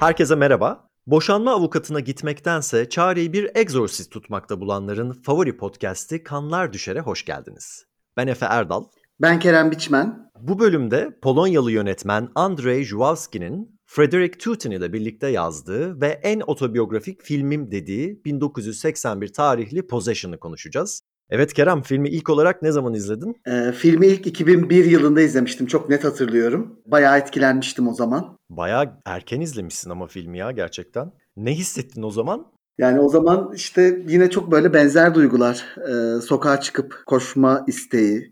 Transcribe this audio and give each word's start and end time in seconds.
Herkese 0.00 0.34
merhaba. 0.34 0.88
Boşanma 1.06 1.52
avukatına 1.52 2.00
gitmektense 2.00 2.88
çareyi 2.88 3.32
bir 3.32 3.50
egzorsiz 3.54 4.08
tutmakta 4.08 4.60
bulanların 4.60 5.12
favori 5.12 5.56
podcast'i 5.56 6.22
Kanlar 6.22 6.72
Düşer'e 6.72 7.00
hoş 7.00 7.24
geldiniz. 7.24 7.86
Ben 8.16 8.26
Efe 8.26 8.46
Erdal. 8.46 8.84
Ben 9.20 9.38
Kerem 9.38 9.70
Biçmen. 9.70 10.30
Bu 10.40 10.58
bölümde 10.58 11.18
Polonyalı 11.22 11.72
yönetmen 11.72 12.28
Andrzej 12.34 12.86
Żuławski'nin 12.86 13.80
Frederick 13.86 14.38
Tutin 14.38 14.70
ile 14.70 14.92
birlikte 14.92 15.28
yazdığı 15.28 16.00
ve 16.00 16.06
en 16.06 16.40
otobiyografik 16.46 17.22
filmim 17.22 17.70
dediği 17.70 18.24
1981 18.24 19.32
tarihli 19.32 19.86
Possession'ı 19.86 20.38
konuşacağız. 20.38 21.02
Evet 21.30 21.52
Kerem, 21.52 21.82
filmi 21.82 22.08
ilk 22.08 22.30
olarak 22.30 22.62
ne 22.62 22.72
zaman 22.72 22.94
izledin? 22.94 23.36
Ee, 23.46 23.72
filmi 23.72 24.06
ilk 24.06 24.26
2001 24.26 24.84
yılında 24.84 25.20
izlemiştim. 25.20 25.66
Çok 25.66 25.88
net 25.88 26.04
hatırlıyorum. 26.04 26.80
Bayağı 26.86 27.18
etkilenmiştim 27.18 27.88
o 27.88 27.94
zaman. 27.94 28.38
Bayağı 28.50 29.00
erken 29.06 29.40
izlemişsin 29.40 29.90
ama 29.90 30.06
filmi 30.06 30.38
ya 30.38 30.50
gerçekten. 30.50 31.12
Ne 31.36 31.54
hissettin 31.54 32.02
o 32.02 32.10
zaman? 32.10 32.46
Yani 32.78 33.00
o 33.00 33.08
zaman 33.08 33.52
işte 33.54 34.02
yine 34.08 34.30
çok 34.30 34.50
böyle 34.50 34.72
benzer 34.72 35.14
duygular. 35.14 35.64
Ee, 35.88 36.20
sokağa 36.20 36.60
çıkıp 36.60 37.02
koşma 37.06 37.64
isteği, 37.66 38.30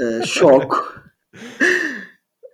e, 0.00 0.26
şok. 0.26 1.02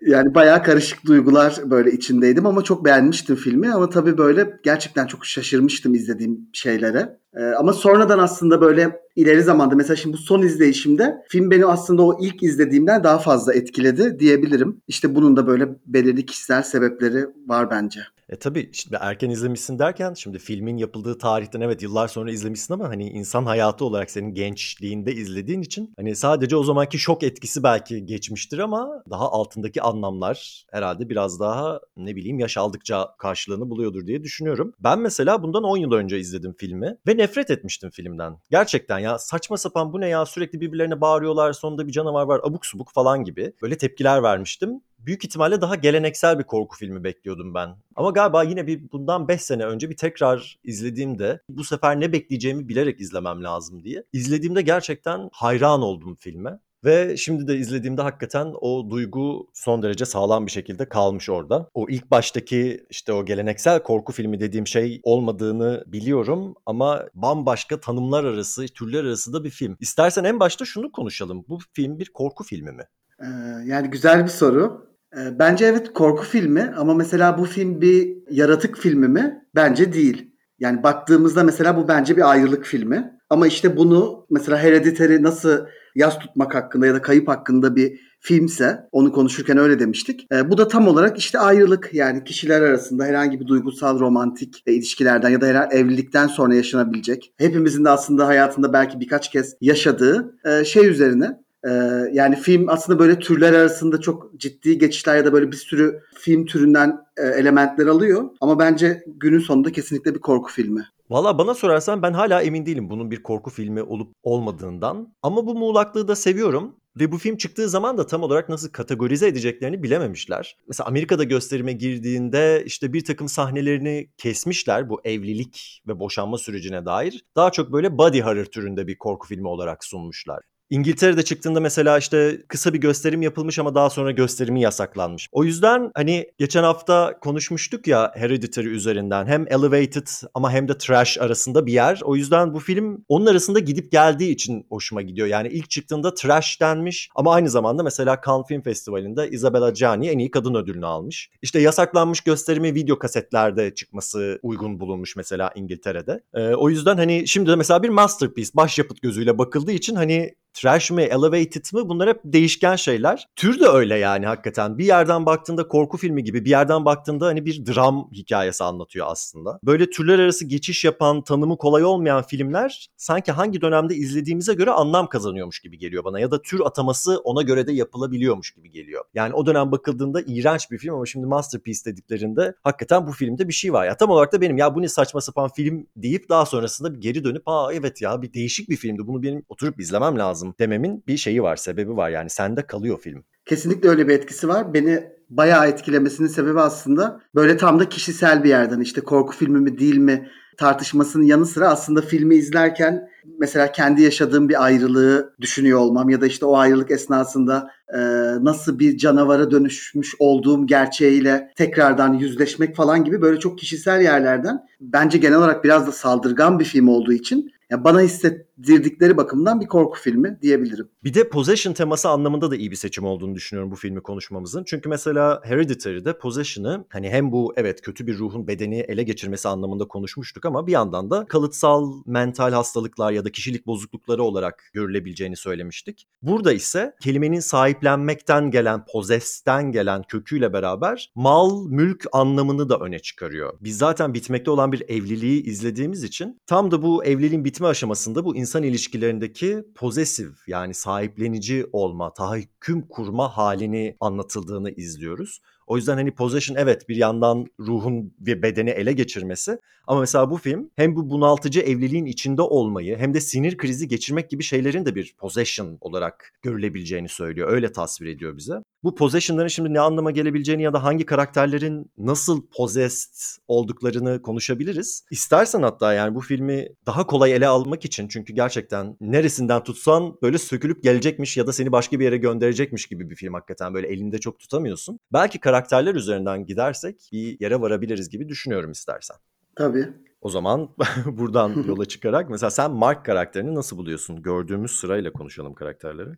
yani 0.06 0.34
bayağı 0.34 0.62
karışık 0.62 1.06
duygular 1.06 1.60
böyle 1.64 1.92
içindeydim 1.92 2.46
ama 2.46 2.62
çok 2.62 2.84
beğenmiştim 2.84 3.36
filmi. 3.36 3.72
Ama 3.72 3.88
tabii 3.88 4.18
böyle 4.18 4.60
gerçekten 4.64 5.06
çok 5.06 5.26
şaşırmıştım 5.26 5.94
izlediğim 5.94 6.48
şeylere. 6.52 7.18
Ee, 7.34 7.42
ama 7.44 7.72
sonradan 7.72 8.18
aslında 8.18 8.60
böyle 8.60 9.00
ileri 9.16 9.42
zamanda 9.42 9.74
mesela 9.74 9.96
şimdi 9.96 10.16
bu 10.16 10.18
son 10.18 10.42
izleyişimde 10.42 11.14
film 11.28 11.50
beni 11.50 11.66
aslında 11.66 12.02
o 12.02 12.18
ilk 12.20 12.42
izlediğimden 12.42 13.04
daha 13.04 13.18
fazla 13.18 13.54
etkiledi 13.54 14.18
diyebilirim. 14.18 14.82
İşte 14.88 15.14
bunun 15.14 15.36
da 15.36 15.46
böyle 15.46 15.68
belirli 15.86 16.26
kişisel 16.26 16.62
sebepleri 16.62 17.26
var 17.46 17.70
bence. 17.70 18.00
E 18.28 18.36
tabii 18.36 18.70
şimdi 18.72 18.96
erken 19.00 19.30
izlemişsin 19.30 19.78
derken 19.78 20.14
şimdi 20.14 20.38
filmin 20.38 20.76
yapıldığı 20.76 21.18
tarihten 21.18 21.60
evet 21.60 21.82
yıllar 21.82 22.08
sonra 22.08 22.30
izlemişsin 22.30 22.74
ama 22.74 22.88
hani 22.88 23.10
insan 23.10 23.44
hayatı 23.46 23.84
olarak 23.84 24.10
senin 24.10 24.34
gençliğinde 24.34 25.12
izlediğin 25.12 25.62
için 25.62 25.92
hani 25.96 26.16
sadece 26.16 26.56
o 26.56 26.62
zamanki 26.62 26.98
şok 26.98 27.22
etkisi 27.22 27.62
belki 27.62 28.06
geçmiştir 28.06 28.58
ama 28.58 29.02
daha 29.10 29.32
altındaki 29.32 29.82
anlamlar 29.82 30.64
herhalde 30.72 31.08
biraz 31.08 31.40
daha 31.40 31.80
ne 31.96 32.16
bileyim 32.16 32.38
yaş 32.38 32.56
aldıkça 32.56 33.14
karşılığını 33.18 33.70
buluyordur 33.70 34.06
diye 34.06 34.22
düşünüyorum. 34.22 34.74
Ben 34.80 34.98
mesela 34.98 35.42
bundan 35.42 35.64
10 35.64 35.76
yıl 35.76 35.92
önce 35.92 36.18
izledim 36.18 36.54
filmi 36.58 36.96
ve 37.06 37.16
nefret 37.16 37.50
etmiştim 37.50 37.90
filmden. 37.90 38.38
Gerçekten 38.50 38.98
ya 38.98 39.18
saçma 39.18 39.56
sapan 39.56 39.92
bu 39.92 40.00
ne 40.00 40.08
ya 40.08 40.26
sürekli 40.26 40.60
birbirlerine 40.60 41.00
bağırıyorlar 41.00 41.52
sonunda 41.52 41.86
bir 41.86 41.92
canavar 41.92 42.26
var 42.26 42.40
abuk 42.44 42.66
subuk 42.66 42.90
falan 42.94 43.24
gibi 43.24 43.52
böyle 43.62 43.78
tepkiler 43.78 44.22
vermiştim 44.22 44.80
büyük 44.98 45.24
ihtimalle 45.24 45.60
daha 45.60 45.74
geleneksel 45.74 46.38
bir 46.38 46.44
korku 46.44 46.76
filmi 46.76 47.04
bekliyordum 47.04 47.54
ben. 47.54 47.68
Ama 47.96 48.10
galiba 48.10 48.42
yine 48.42 48.66
bir 48.66 48.92
bundan 48.92 49.28
5 49.28 49.42
sene 49.42 49.64
önce 49.64 49.90
bir 49.90 49.96
tekrar 49.96 50.58
izlediğimde 50.64 51.40
bu 51.48 51.64
sefer 51.64 52.00
ne 52.00 52.12
bekleyeceğimi 52.12 52.68
bilerek 52.68 53.00
izlemem 53.00 53.44
lazım 53.44 53.84
diye. 53.84 54.04
İzlediğimde 54.12 54.62
gerçekten 54.62 55.28
hayran 55.32 55.82
oldum 55.82 56.14
filme. 56.14 56.58
Ve 56.84 57.16
şimdi 57.16 57.48
de 57.48 57.56
izlediğimde 57.56 58.02
hakikaten 58.02 58.54
o 58.60 58.90
duygu 58.90 59.48
son 59.54 59.82
derece 59.82 60.04
sağlam 60.04 60.46
bir 60.46 60.50
şekilde 60.50 60.88
kalmış 60.88 61.30
orada. 61.30 61.68
O 61.74 61.86
ilk 61.88 62.10
baştaki 62.10 62.86
işte 62.90 63.12
o 63.12 63.24
geleneksel 63.24 63.82
korku 63.82 64.12
filmi 64.12 64.40
dediğim 64.40 64.66
şey 64.66 65.00
olmadığını 65.02 65.84
biliyorum 65.86 66.54
ama 66.66 67.04
bambaşka 67.14 67.80
tanımlar 67.80 68.24
arası, 68.24 68.66
türler 68.66 69.04
arası 69.04 69.32
da 69.32 69.44
bir 69.44 69.50
film. 69.50 69.76
İstersen 69.80 70.24
en 70.24 70.40
başta 70.40 70.64
şunu 70.64 70.92
konuşalım. 70.92 71.44
Bu 71.48 71.58
film 71.72 71.98
bir 71.98 72.06
korku 72.06 72.44
filmi 72.44 72.72
mi? 72.72 72.84
Ee, 73.20 73.26
yani 73.64 73.90
güzel 73.90 74.24
bir 74.24 74.30
soru. 74.30 74.88
Ee, 75.16 75.38
bence 75.38 75.66
evet 75.66 75.92
korku 75.92 76.24
filmi 76.24 76.72
ama 76.76 76.94
mesela 76.94 77.38
bu 77.38 77.44
film 77.44 77.80
bir 77.80 78.16
yaratık 78.30 78.78
filmi 78.78 79.08
mi? 79.08 79.44
Bence 79.54 79.92
değil. 79.92 80.30
Yani 80.58 80.82
baktığımızda 80.82 81.44
mesela 81.44 81.76
bu 81.76 81.88
bence 81.88 82.16
bir 82.16 82.30
ayrılık 82.30 82.64
filmi. 82.64 83.18
Ama 83.30 83.46
işte 83.46 83.76
bunu 83.76 84.26
mesela 84.30 84.58
Hereditary 84.58 85.22
nasıl 85.22 85.66
yaz 85.94 86.18
tutmak 86.18 86.54
hakkında 86.54 86.86
ya 86.86 86.94
da 86.94 87.02
kayıp 87.02 87.28
hakkında 87.28 87.76
bir 87.76 88.00
filmse 88.20 88.88
onu 88.92 89.12
konuşurken 89.12 89.58
öyle 89.58 89.78
demiştik. 89.78 90.26
E, 90.32 90.50
bu 90.50 90.58
da 90.58 90.68
tam 90.68 90.88
olarak 90.88 91.18
işte 91.18 91.38
ayrılık 91.38 91.90
yani 91.92 92.24
kişiler 92.24 92.62
arasında 92.62 93.04
herhangi 93.04 93.40
bir 93.40 93.46
duygusal 93.46 94.00
romantik 94.00 94.62
ilişkilerden 94.66 95.28
ya 95.28 95.40
da 95.40 95.46
herhangi 95.46 95.76
evlilikten 95.76 96.26
sonra 96.26 96.54
yaşanabilecek. 96.54 97.32
Hepimizin 97.38 97.84
de 97.84 97.90
aslında 97.90 98.26
hayatında 98.26 98.72
belki 98.72 99.00
birkaç 99.00 99.30
kez 99.30 99.56
yaşadığı 99.60 100.34
e, 100.44 100.64
şey 100.64 100.88
üzerine 100.88 101.38
ee, 101.66 101.70
yani 102.12 102.36
film 102.36 102.68
aslında 102.68 102.98
böyle 102.98 103.18
türler 103.18 103.52
arasında 103.52 104.00
çok 104.00 104.40
ciddi 104.40 104.78
geçişler 104.78 105.16
ya 105.16 105.24
da 105.24 105.32
böyle 105.32 105.52
bir 105.52 105.56
sürü 105.56 106.00
film 106.14 106.46
türünden 106.46 106.98
e, 107.16 107.22
elementler 107.22 107.86
alıyor. 107.86 108.30
Ama 108.40 108.58
bence 108.58 109.04
günün 109.06 109.38
sonunda 109.38 109.72
kesinlikle 109.72 110.14
bir 110.14 110.20
korku 110.20 110.52
filmi. 110.52 110.84
Valla 111.10 111.38
bana 111.38 111.54
sorarsan 111.54 112.02
ben 112.02 112.12
hala 112.12 112.42
emin 112.42 112.66
değilim 112.66 112.90
bunun 112.90 113.10
bir 113.10 113.22
korku 113.22 113.50
filmi 113.50 113.82
olup 113.82 114.12
olmadığından. 114.22 115.14
Ama 115.22 115.46
bu 115.46 115.54
muğlaklığı 115.54 116.08
da 116.08 116.16
seviyorum. 116.16 116.76
Ve 117.00 117.12
bu 117.12 117.18
film 117.18 117.36
çıktığı 117.36 117.68
zaman 117.68 117.98
da 117.98 118.06
tam 118.06 118.22
olarak 118.22 118.48
nasıl 118.48 118.68
kategorize 118.68 119.28
edeceklerini 119.28 119.82
bilememişler. 119.82 120.56
Mesela 120.68 120.86
Amerika'da 120.86 121.24
gösterime 121.24 121.72
girdiğinde 121.72 122.62
işte 122.66 122.92
bir 122.92 123.04
takım 123.04 123.28
sahnelerini 123.28 124.10
kesmişler 124.16 124.88
bu 124.88 125.00
evlilik 125.04 125.82
ve 125.88 126.00
boşanma 126.00 126.38
sürecine 126.38 126.84
dair. 126.84 127.24
Daha 127.36 127.52
çok 127.52 127.72
böyle 127.72 127.98
body 127.98 128.20
horror 128.20 128.44
türünde 128.44 128.86
bir 128.86 128.98
korku 128.98 129.28
filmi 129.28 129.48
olarak 129.48 129.84
sunmuşlar. 129.84 130.40
İngiltere'de 130.70 131.22
çıktığında 131.22 131.60
mesela 131.60 131.98
işte 131.98 132.42
kısa 132.48 132.72
bir 132.72 132.78
gösterim 132.78 133.22
yapılmış 133.22 133.58
ama 133.58 133.74
daha 133.74 133.90
sonra 133.90 134.10
gösterimi 134.10 134.60
yasaklanmış. 134.60 135.28
O 135.32 135.44
yüzden 135.44 135.90
hani 135.94 136.26
geçen 136.38 136.62
hafta 136.62 137.18
konuşmuştuk 137.20 137.86
ya 137.86 138.12
Hereditary 138.14 138.68
üzerinden 138.68 139.26
hem 139.26 139.46
elevated 139.48 140.06
ama 140.34 140.52
hem 140.52 140.68
de 140.68 140.78
trash 140.78 141.18
arasında 141.18 141.66
bir 141.66 141.72
yer. 141.72 142.00
O 142.04 142.16
yüzden 142.16 142.54
bu 142.54 142.58
film 142.58 143.04
onun 143.08 143.26
arasında 143.26 143.58
gidip 143.58 143.92
geldiği 143.92 144.30
için 144.30 144.66
hoşuma 144.68 145.02
gidiyor. 145.02 145.26
Yani 145.26 145.48
ilk 145.48 145.70
çıktığında 145.70 146.14
trash 146.14 146.60
denmiş 146.60 147.08
ama 147.14 147.34
aynı 147.34 147.50
zamanda 147.50 147.82
mesela 147.82 148.20
Cannes 148.26 148.46
Film 148.46 148.62
Festivali'nde 148.62 149.30
Isabella 149.30 149.70
Gianni 149.70 150.08
en 150.08 150.18
iyi 150.18 150.30
kadın 150.30 150.54
ödülünü 150.54 150.86
almış. 150.86 151.30
İşte 151.42 151.60
yasaklanmış 151.60 152.20
gösterimi 152.20 152.74
video 152.74 152.98
kasetlerde 152.98 153.74
çıkması 153.74 154.38
uygun 154.42 154.80
bulunmuş 154.80 155.16
mesela 155.16 155.50
İngiltere'de. 155.54 156.22
Ee, 156.34 156.54
o 156.54 156.70
yüzden 156.70 156.96
hani 156.96 157.28
şimdi 157.28 157.50
de 157.50 157.56
mesela 157.56 157.82
bir 157.82 157.88
masterpiece 157.88 158.50
başyapıt 158.54 159.02
gözüyle 159.02 159.38
bakıldığı 159.38 159.72
için 159.72 159.94
hani 159.94 160.34
trash 160.60 160.90
mi, 160.90 161.02
elevated 161.02 161.64
mi 161.74 161.88
bunlar 161.88 162.08
hep 162.08 162.20
değişken 162.24 162.76
şeyler. 162.76 163.28
Tür 163.36 163.60
de 163.60 163.66
öyle 163.66 163.98
yani 163.98 164.26
hakikaten. 164.26 164.78
Bir 164.78 164.84
yerden 164.84 165.26
baktığında 165.26 165.68
korku 165.68 165.96
filmi 165.96 166.24
gibi, 166.24 166.44
bir 166.44 166.50
yerden 166.50 166.84
baktığında 166.84 167.26
hani 167.26 167.46
bir 167.46 167.66
dram 167.66 168.10
hikayesi 168.12 168.64
anlatıyor 168.64 169.06
aslında. 169.10 169.58
Böyle 169.64 169.90
türler 169.90 170.18
arası 170.18 170.44
geçiş 170.44 170.84
yapan, 170.84 171.22
tanımı 171.22 171.58
kolay 171.58 171.84
olmayan 171.84 172.22
filmler 172.22 172.88
sanki 172.96 173.32
hangi 173.32 173.60
dönemde 173.60 173.94
izlediğimize 173.94 174.54
göre 174.54 174.70
anlam 174.70 175.06
kazanıyormuş 175.06 175.60
gibi 175.60 175.78
geliyor 175.78 176.04
bana 176.04 176.20
ya 176.20 176.30
da 176.30 176.42
tür 176.42 176.60
ataması 176.60 177.18
ona 177.18 177.42
göre 177.42 177.66
de 177.66 177.72
yapılabiliyormuş 177.72 178.50
gibi 178.50 178.70
geliyor. 178.70 179.04
Yani 179.14 179.34
o 179.34 179.46
dönem 179.46 179.72
bakıldığında 179.72 180.20
iğrenç 180.26 180.70
bir 180.70 180.78
film 180.78 180.94
ama 180.94 181.06
şimdi 181.06 181.26
masterpiece 181.26 181.84
dediklerinde 181.84 182.54
hakikaten 182.62 183.06
bu 183.06 183.12
filmde 183.12 183.48
bir 183.48 183.52
şey 183.52 183.72
var. 183.72 183.86
Ya 183.86 183.96
tam 183.96 184.10
olarak 184.10 184.32
da 184.32 184.40
benim 184.40 184.58
ya 184.58 184.74
bu 184.74 184.82
ne 184.82 184.88
saçma 184.88 185.20
sapan 185.20 185.50
film 185.56 185.86
deyip 185.96 186.28
daha 186.28 186.46
sonrasında 186.46 186.94
bir 186.94 187.00
geri 187.00 187.24
dönüp 187.24 187.42
aa 187.46 187.72
evet 187.72 188.02
ya 188.02 188.22
bir 188.22 188.32
değişik 188.32 188.68
bir 188.68 188.76
filmdi 188.76 189.06
bunu 189.06 189.22
benim 189.22 189.44
oturup 189.48 189.80
izlemem 189.80 190.18
lazım 190.18 190.47
lazım 190.48 190.54
dememin 190.58 191.04
bir 191.06 191.16
şeyi 191.16 191.42
var, 191.42 191.56
sebebi 191.56 191.96
var. 191.96 192.10
Yani 192.10 192.30
sende 192.30 192.62
kalıyor 192.62 193.00
film. 193.00 193.24
Kesinlikle 193.46 193.88
öyle 193.88 194.08
bir 194.08 194.14
etkisi 194.14 194.48
var. 194.48 194.74
Beni 194.74 195.04
bayağı 195.30 195.68
etkilemesinin 195.68 196.28
sebebi 196.28 196.60
aslında 196.60 197.20
böyle 197.34 197.56
tam 197.56 197.78
da 197.78 197.88
kişisel 197.88 198.44
bir 198.44 198.48
yerden 198.48 198.80
işte 198.80 199.00
korku 199.00 199.36
filmi 199.36 199.60
mi 199.60 199.78
değil 199.78 199.98
mi 199.98 200.28
tartışmasının 200.58 201.24
yanı 201.24 201.46
sıra 201.46 201.68
aslında 201.68 202.00
filmi 202.00 202.34
izlerken 202.34 203.08
mesela 203.38 203.72
kendi 203.72 204.02
yaşadığım 204.02 204.48
bir 204.48 204.64
ayrılığı 204.64 205.34
düşünüyor 205.40 205.78
olmam 205.78 206.08
ya 206.08 206.20
da 206.20 206.26
işte 206.26 206.46
o 206.46 206.56
ayrılık 206.56 206.90
esnasında 206.90 207.70
e, 207.94 207.98
nasıl 208.44 208.78
bir 208.78 208.98
canavara 208.98 209.50
dönüşmüş 209.50 210.14
olduğum 210.18 210.66
gerçeğiyle 210.66 211.52
tekrardan 211.56 212.14
yüzleşmek 212.14 212.76
falan 212.76 213.04
gibi 213.04 213.22
böyle 213.22 213.38
çok 213.38 213.58
kişisel 213.58 214.00
yerlerden 214.00 214.58
bence 214.80 215.18
genel 215.18 215.38
olarak 215.38 215.64
biraz 215.64 215.86
da 215.86 215.92
saldırgan 215.92 216.58
bir 216.58 216.64
film 216.64 216.88
olduğu 216.88 217.12
için 217.12 217.50
yani 217.70 217.84
bana 217.84 218.00
hissettirdikleri 218.00 219.16
bakımdan 219.16 219.60
bir 219.60 219.66
korku 219.66 220.00
filmi 220.00 220.38
diyebilirim. 220.42 220.88
Bir 221.04 221.14
de 221.14 221.28
possession 221.28 221.72
teması 221.72 222.08
anlamında 222.08 222.50
da 222.50 222.56
iyi 222.56 222.70
bir 222.70 222.76
seçim 222.76 223.04
olduğunu 223.04 223.34
düşünüyorum 223.34 223.70
bu 223.70 223.76
filmi 223.76 224.00
konuşmamızın. 224.00 224.64
Çünkü 224.64 224.88
mesela 224.88 225.40
Hereditary'de 225.44 226.18
possession'ı 226.18 226.84
hani 226.88 227.10
hem 227.10 227.32
bu 227.32 227.52
evet 227.56 227.80
kötü 227.80 228.06
bir 228.06 228.18
ruhun 228.18 228.46
bedeni 228.46 228.78
ele 228.78 229.02
geçirmesi 229.02 229.48
anlamında 229.48 229.88
konuşmuştuk 229.88 230.44
ama 230.44 230.66
bir 230.66 230.72
yandan 230.72 231.10
da 231.10 231.26
kalıtsal 231.26 231.92
mental 232.06 232.52
hastalıklar 232.52 233.12
ya 233.12 233.24
da 233.24 233.32
kişilik 233.32 233.66
bozuklukları 233.66 234.22
olarak 234.22 234.70
görülebileceğini 234.72 235.36
söylemiştik. 235.36 236.06
Burada 236.22 236.52
ise 236.52 236.94
kelimenin 237.00 237.40
sahiplenmekten 237.40 238.50
gelen, 238.50 238.84
possess'ten 238.92 239.72
gelen 239.72 240.02
köküyle 240.02 240.52
beraber 240.52 241.12
mal, 241.14 241.66
mülk 241.66 242.04
anlamını 242.12 242.68
da 242.68 242.78
öne 242.78 242.98
çıkarıyor. 242.98 243.52
Biz 243.60 243.78
zaten 243.78 244.14
bitmekte 244.14 244.50
olan 244.50 244.72
bir 244.72 244.84
evliliği 244.88 245.42
izlediğimiz 245.42 246.04
için 246.04 246.40
tam 246.46 246.70
da 246.70 246.82
bu 246.82 247.04
evliliğin 247.04 247.44
bitme 247.58 247.68
aşamasında 247.68 248.24
bu 248.24 248.36
insan 248.36 248.62
ilişkilerindeki 248.62 249.64
possessive 249.74 250.34
yani 250.46 250.74
sahiplenici 250.74 251.66
olma, 251.72 252.12
tahakküm 252.14 252.88
kurma 252.88 253.36
halini 253.36 253.96
anlatıldığını 254.00 254.70
izliyoruz. 254.70 255.40
O 255.68 255.76
yüzden 255.76 255.94
hani 255.94 256.10
Possession 256.10 256.56
evet 256.56 256.88
bir 256.88 256.96
yandan 256.96 257.46
ruhun 257.60 258.14
ve 258.20 258.42
bedeni 258.42 258.70
ele 258.70 258.92
geçirmesi 258.92 259.58
ama 259.88 260.00
mesela 260.00 260.30
bu 260.30 260.36
film 260.36 260.70
hem 260.76 260.96
bu 260.96 261.10
bunaltıcı 261.10 261.60
evliliğin 261.60 262.06
içinde 262.06 262.42
olmayı 262.42 262.96
hem 262.96 263.14
de 263.14 263.20
sinir 263.20 263.56
krizi 263.56 263.88
geçirmek 263.88 264.30
gibi 264.30 264.42
şeylerin 264.42 264.86
de 264.86 264.94
bir 264.94 265.14
possession 265.18 265.78
olarak 265.80 266.32
görülebileceğini 266.42 267.08
söylüyor. 267.08 267.52
Öyle 267.52 267.72
tasvir 267.72 268.06
ediyor 268.06 268.36
bize. 268.36 268.54
Bu 268.82 268.94
possession'ların 268.94 269.48
şimdi 269.48 269.74
ne 269.74 269.80
anlama 269.80 270.10
gelebileceğini 270.10 270.62
ya 270.62 270.72
da 270.72 270.84
hangi 270.84 271.06
karakterlerin 271.06 271.90
nasıl 271.98 272.46
possessed 272.56 273.42
olduklarını 273.48 274.22
konuşabiliriz. 274.22 275.04
İstersen 275.10 275.62
hatta 275.62 275.92
yani 275.94 276.14
bu 276.14 276.20
filmi 276.20 276.68
daha 276.86 277.06
kolay 277.06 277.32
ele 277.32 277.46
almak 277.46 277.84
için 277.84 278.08
çünkü 278.08 278.32
gerçekten 278.32 278.96
neresinden 279.00 279.64
tutsan 279.64 280.16
böyle 280.22 280.38
sökülüp 280.38 280.82
gelecekmiş 280.82 281.36
ya 281.36 281.46
da 281.46 281.52
seni 281.52 281.72
başka 281.72 282.00
bir 282.00 282.04
yere 282.04 282.16
gönderecekmiş 282.16 282.86
gibi 282.86 283.10
bir 283.10 283.14
film 283.14 283.34
hakikaten 283.34 283.74
böyle 283.74 283.88
elinde 283.88 284.18
çok 284.18 284.38
tutamıyorsun. 284.38 284.98
Belki 285.12 285.38
karakterler 285.58 285.94
üzerinden 285.94 286.46
gidersek 286.46 287.08
bir 287.12 287.40
yere 287.40 287.60
varabiliriz 287.60 288.08
gibi 288.08 288.28
düşünüyorum 288.28 288.70
istersen. 288.70 289.16
Tabii. 289.56 289.88
O 290.20 290.30
zaman 290.30 290.68
buradan 291.06 291.64
yola 291.68 291.84
çıkarak 291.84 292.30
mesela 292.30 292.50
sen 292.50 292.70
Mark 292.70 293.04
karakterini 293.04 293.54
nasıl 293.54 293.76
buluyorsun? 293.76 294.22
Gördüğümüz 294.22 294.70
sırayla 294.70 295.12
konuşalım 295.12 295.54
karakterleri. 295.54 296.10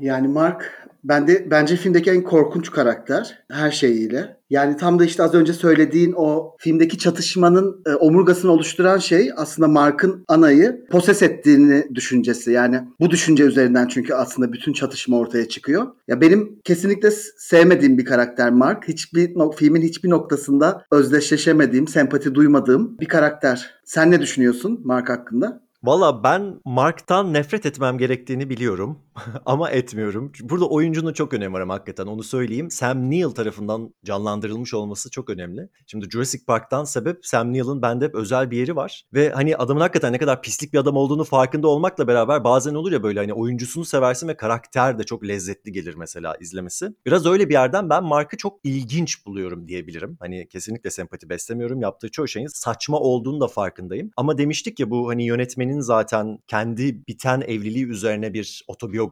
Yani 0.00 0.28
Mark 0.28 0.88
bende 1.04 1.50
bence 1.50 1.76
filmdeki 1.76 2.10
en 2.10 2.22
korkunç 2.22 2.70
karakter 2.70 3.38
her 3.50 3.70
şeyiyle. 3.70 4.38
Yani 4.50 4.76
tam 4.76 4.98
da 4.98 5.04
işte 5.04 5.22
az 5.22 5.34
önce 5.34 5.52
söylediğin 5.52 6.12
o 6.16 6.56
filmdeki 6.58 6.98
çatışmanın 6.98 7.82
e, 7.86 7.94
omurgasını 7.94 8.52
oluşturan 8.52 8.98
şey 8.98 9.30
aslında 9.36 9.68
Mark'ın 9.68 10.24
anayı 10.28 10.86
poses 10.90 11.22
ettiğini 11.22 11.94
düşüncesi. 11.94 12.52
Yani 12.52 12.80
bu 13.00 13.10
düşünce 13.10 13.44
üzerinden 13.44 13.88
çünkü 13.88 14.14
aslında 14.14 14.52
bütün 14.52 14.72
çatışma 14.72 15.18
ortaya 15.18 15.48
çıkıyor. 15.48 15.86
Ya 16.08 16.20
benim 16.20 16.60
kesinlikle 16.64 17.10
sevmediğim 17.38 17.98
bir 17.98 18.04
karakter 18.04 18.50
Mark. 18.52 18.88
Hiçbir 18.88 19.38
no, 19.38 19.50
filmin 19.50 19.82
hiçbir 19.82 20.10
noktasında 20.10 20.84
özdeşleşemediğim, 20.90 21.88
sempati 21.88 22.34
duymadığım 22.34 22.98
bir 23.00 23.08
karakter. 23.08 23.70
Sen 23.84 24.10
ne 24.10 24.20
düşünüyorsun 24.20 24.80
Mark 24.84 25.08
hakkında? 25.08 25.68
Valla 25.82 26.24
ben 26.24 26.54
Mark'tan 26.64 27.32
nefret 27.32 27.66
etmem 27.66 27.98
gerektiğini 27.98 28.50
biliyorum 28.50 28.98
ama 29.46 29.70
etmiyorum. 29.70 30.32
Burada 30.40 30.68
oyuncunun 30.68 31.12
çok 31.12 31.34
önemi 31.34 31.54
var 31.54 31.68
hakikaten 31.68 32.06
onu 32.06 32.22
söyleyeyim. 32.22 32.70
Sam 32.70 33.10
Neill 33.10 33.30
tarafından 33.30 33.94
canlandırılmış 34.04 34.74
olması 34.74 35.10
çok 35.10 35.30
önemli. 35.30 35.68
Şimdi 35.86 36.10
Jurassic 36.10 36.44
Park'tan 36.46 36.84
sebep 36.84 37.26
Sam 37.26 37.52
Neill'ın 37.52 37.82
bende 37.82 38.04
hep 38.04 38.14
özel 38.14 38.50
bir 38.50 38.56
yeri 38.56 38.76
var. 38.76 39.04
Ve 39.14 39.30
hani 39.30 39.56
adamın 39.56 39.80
hakikaten 39.80 40.12
ne 40.12 40.18
kadar 40.18 40.42
pislik 40.42 40.72
bir 40.72 40.78
adam 40.78 40.96
olduğunu 40.96 41.24
farkında 41.24 41.68
olmakla 41.68 42.06
beraber 42.08 42.44
bazen 42.44 42.74
olur 42.74 42.92
ya 42.92 43.02
böyle 43.02 43.20
hani 43.20 43.32
oyuncusunu 43.32 43.84
seversin 43.84 44.28
ve 44.28 44.36
karakter 44.36 44.98
de 44.98 45.04
çok 45.04 45.28
lezzetli 45.28 45.72
gelir 45.72 45.94
mesela 45.94 46.36
izlemesi. 46.40 46.88
Biraz 47.06 47.26
öyle 47.26 47.48
bir 47.48 47.54
yerden 47.54 47.90
ben 47.90 48.04
Mark'ı 48.04 48.36
çok 48.36 48.60
ilginç 48.64 49.26
buluyorum 49.26 49.68
diyebilirim. 49.68 50.16
Hani 50.20 50.48
kesinlikle 50.48 50.90
sempati 50.90 51.28
beslemiyorum. 51.28 51.80
Yaptığı 51.80 52.10
çoğu 52.10 52.28
şeyin 52.28 52.46
saçma 52.46 53.00
olduğunu 53.00 53.40
da 53.40 53.48
farkındayım. 53.48 54.10
Ama 54.16 54.38
demiştik 54.38 54.80
ya 54.80 54.90
bu 54.90 55.08
hani 55.08 55.26
yönetmenin 55.26 55.80
zaten 55.80 56.38
kendi 56.46 57.06
biten 57.06 57.40
evliliği 57.40 57.86
üzerine 57.86 58.34
bir 58.34 58.64
otobiyografik 58.68 59.07